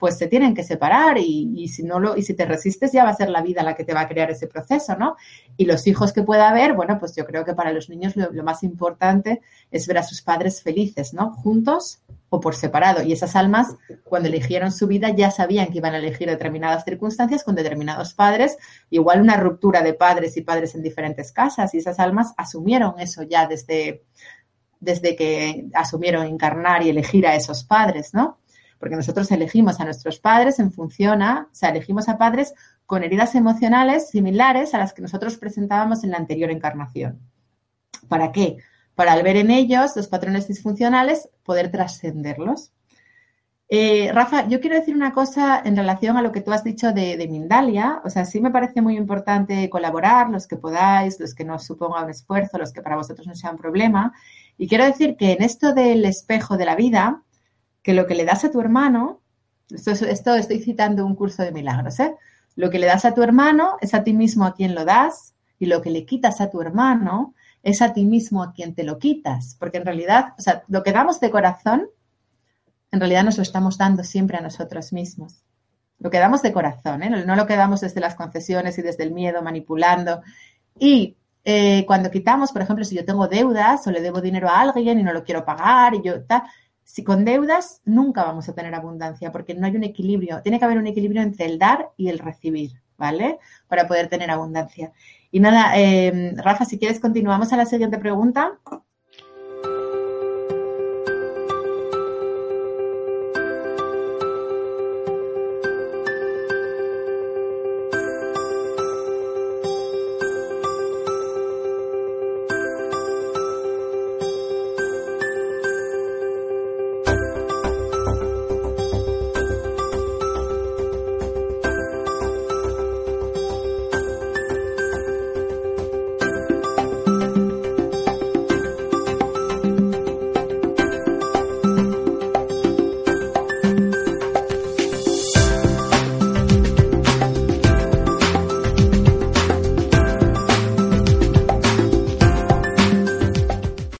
pues 0.00 0.16
se 0.16 0.26
tienen 0.26 0.54
que 0.54 0.64
separar 0.64 1.18
y, 1.18 1.68
si 1.68 1.82
no 1.82 2.00
lo, 2.00 2.16
y 2.16 2.22
si 2.22 2.32
te 2.32 2.46
resistes 2.46 2.90
ya 2.90 3.04
va 3.04 3.10
a 3.10 3.14
ser 3.14 3.28
la 3.28 3.42
vida 3.42 3.62
la 3.62 3.74
que 3.74 3.84
te 3.84 3.92
va 3.92 4.00
a 4.00 4.08
crear 4.08 4.30
ese 4.30 4.46
proceso, 4.46 4.96
¿no? 4.96 5.16
Y 5.58 5.66
los 5.66 5.86
hijos 5.86 6.14
que 6.14 6.22
pueda 6.22 6.48
haber, 6.48 6.72
bueno, 6.72 6.98
pues 6.98 7.14
yo 7.14 7.26
creo 7.26 7.44
que 7.44 7.52
para 7.52 7.70
los 7.70 7.90
niños 7.90 8.16
lo, 8.16 8.42
más 8.42 8.62
importante 8.62 9.42
es 9.70 9.86
ver 9.86 9.98
a 9.98 10.02
sus 10.02 10.22
padres 10.22 10.62
felices, 10.62 11.12
¿no? 11.12 11.34
Juntos 11.34 12.00
o 12.30 12.40
por 12.40 12.54
separado. 12.54 13.02
Y 13.02 13.12
esas 13.12 13.36
almas, 13.36 13.76
cuando 14.04 14.28
eligieron 14.28 14.72
su 14.72 14.86
vida, 14.86 15.10
ya 15.10 15.30
sabían 15.30 15.68
que 15.70 15.78
iban 15.78 15.92
a 15.92 15.98
elegir 15.98 16.28
determinadas 16.28 16.84
circunstancias 16.84 17.44
con 17.44 17.54
determinados 17.54 18.14
padres, 18.14 18.56
igual 18.88 19.20
una 19.20 19.36
ruptura 19.36 19.82
de 19.82 19.92
padres 19.92 20.36
y 20.38 20.40
padres 20.40 20.74
en 20.74 20.82
diferentes 20.82 21.30
casas, 21.30 21.74
y 21.74 21.78
esas 21.78 21.98
almas 22.00 22.32
asumieron 22.38 22.98
eso 22.98 23.22
ya 23.22 23.46
desde, 23.46 24.04
desde 24.80 25.14
que 25.14 25.66
asumieron 25.74 26.26
encarnar 26.26 26.82
y 26.82 26.88
elegir 26.88 27.26
a 27.26 27.36
esos 27.36 27.64
padres, 27.64 28.14
¿no? 28.14 28.39
Porque 28.80 28.96
nosotros 28.96 29.30
elegimos 29.30 29.78
a 29.78 29.84
nuestros 29.84 30.18
padres 30.18 30.58
en 30.58 30.72
función 30.72 31.22
a, 31.22 31.48
o 31.52 31.54
sea, 31.54 31.68
elegimos 31.68 32.08
a 32.08 32.16
padres 32.16 32.54
con 32.86 33.04
heridas 33.04 33.34
emocionales 33.34 34.08
similares 34.08 34.74
a 34.74 34.78
las 34.78 34.94
que 34.94 35.02
nosotros 35.02 35.36
presentábamos 35.36 36.02
en 36.02 36.10
la 36.10 36.16
anterior 36.16 36.50
encarnación. 36.50 37.20
¿Para 38.08 38.32
qué? 38.32 38.56
Para 38.94 39.12
al 39.12 39.22
ver 39.22 39.36
en 39.36 39.50
ellos 39.50 39.94
los 39.94 40.08
patrones 40.08 40.48
disfuncionales, 40.48 41.28
poder 41.44 41.70
trascenderlos. 41.70 42.72
Eh, 43.68 44.10
Rafa, 44.12 44.48
yo 44.48 44.60
quiero 44.60 44.74
decir 44.74 44.96
una 44.96 45.12
cosa 45.12 45.62
en 45.64 45.76
relación 45.76 46.16
a 46.16 46.22
lo 46.22 46.32
que 46.32 46.40
tú 46.40 46.50
has 46.50 46.64
dicho 46.64 46.90
de, 46.92 47.16
de, 47.16 47.28
Mindalia. 47.28 48.00
O 48.04 48.10
sea, 48.10 48.24
sí 48.24 48.40
me 48.40 48.50
parece 48.50 48.80
muy 48.80 48.96
importante 48.96 49.70
colaborar, 49.70 50.28
los 50.30 50.48
que 50.48 50.56
podáis, 50.56 51.20
los 51.20 51.34
que 51.34 51.44
no 51.44 51.58
suponga 51.58 52.02
un 52.02 52.10
esfuerzo, 52.10 52.58
los 52.58 52.72
que 52.72 52.82
para 52.82 52.96
vosotros 52.96 53.26
no 53.28 53.34
sea 53.36 53.52
un 53.52 53.58
problema. 53.58 54.12
Y 54.58 54.66
quiero 54.66 54.84
decir 54.84 55.16
que 55.16 55.32
en 55.32 55.42
esto 55.42 55.72
del 55.72 56.04
espejo 56.04 56.56
de 56.56 56.64
la 56.64 56.74
vida, 56.74 57.22
que 57.82 57.94
lo 57.94 58.06
que 58.06 58.14
le 58.14 58.24
das 58.24 58.44
a 58.44 58.50
tu 58.50 58.60
hermano, 58.60 59.20
esto, 59.70 59.90
esto 59.90 60.34
estoy 60.34 60.60
citando 60.60 61.06
un 61.06 61.14
curso 61.14 61.42
de 61.42 61.52
milagros, 61.52 61.98
¿eh? 62.00 62.14
Lo 62.56 62.70
que 62.70 62.78
le 62.78 62.86
das 62.86 63.04
a 63.04 63.14
tu 63.14 63.22
hermano 63.22 63.76
es 63.80 63.94
a 63.94 64.04
ti 64.04 64.12
mismo 64.12 64.44
a 64.44 64.54
quien 64.54 64.74
lo 64.74 64.84
das 64.84 65.34
y 65.58 65.66
lo 65.66 65.80
que 65.82 65.90
le 65.90 66.04
quitas 66.04 66.40
a 66.40 66.50
tu 66.50 66.60
hermano 66.60 67.34
es 67.62 67.82
a 67.82 67.92
ti 67.92 68.04
mismo 68.04 68.42
a 68.42 68.52
quien 68.52 68.74
te 68.74 68.84
lo 68.84 68.98
quitas, 68.98 69.56
porque 69.58 69.78
en 69.78 69.84
realidad, 69.84 70.34
o 70.38 70.42
sea, 70.42 70.64
lo 70.68 70.82
que 70.82 70.92
damos 70.92 71.20
de 71.20 71.30
corazón, 71.30 71.88
en 72.90 73.00
realidad 73.00 73.24
nos 73.24 73.36
lo 73.36 73.42
estamos 73.42 73.78
dando 73.78 74.02
siempre 74.02 74.36
a 74.38 74.40
nosotros 74.40 74.92
mismos. 74.92 75.44
Lo 75.98 76.10
que 76.10 76.18
damos 76.18 76.42
de 76.42 76.52
corazón, 76.52 77.02
¿eh? 77.02 77.10
no 77.10 77.36
lo 77.36 77.46
que 77.46 77.56
damos 77.56 77.80
desde 77.80 78.00
las 78.00 78.14
concesiones 78.14 78.78
y 78.78 78.82
desde 78.82 79.04
el 79.04 79.12
miedo, 79.12 79.42
manipulando. 79.42 80.22
Y 80.78 81.16
eh, 81.44 81.84
cuando 81.86 82.10
quitamos, 82.10 82.52
por 82.52 82.62
ejemplo, 82.62 82.84
si 82.84 82.96
yo 82.96 83.04
tengo 83.04 83.28
deudas 83.28 83.86
o 83.86 83.90
le 83.90 84.00
debo 84.00 84.20
dinero 84.22 84.48
a 84.48 84.60
alguien 84.60 84.98
y 84.98 85.02
no 85.02 85.12
lo 85.12 85.22
quiero 85.22 85.44
pagar 85.44 85.94
y 85.94 86.02
yo 86.02 86.24
tal, 86.24 86.42
si 86.90 87.04
con 87.04 87.24
deudas 87.24 87.82
nunca 87.84 88.24
vamos 88.24 88.48
a 88.48 88.54
tener 88.54 88.74
abundancia 88.74 89.30
porque 89.30 89.54
no 89.54 89.64
hay 89.66 89.76
un 89.76 89.84
equilibrio. 89.84 90.42
Tiene 90.42 90.58
que 90.58 90.64
haber 90.64 90.78
un 90.78 90.88
equilibrio 90.88 91.22
entre 91.22 91.46
el 91.46 91.56
dar 91.56 91.90
y 91.96 92.08
el 92.08 92.18
recibir, 92.18 92.72
¿vale? 92.98 93.38
Para 93.68 93.86
poder 93.86 94.08
tener 94.08 94.28
abundancia. 94.28 94.92
Y 95.30 95.38
nada, 95.38 95.78
em, 95.78 96.36
Rafa, 96.36 96.64
si 96.64 96.78
quieres 96.78 96.98
continuamos 96.98 97.52
a 97.52 97.56
la 97.56 97.66
siguiente 97.66 97.98
pregunta. 97.98 98.58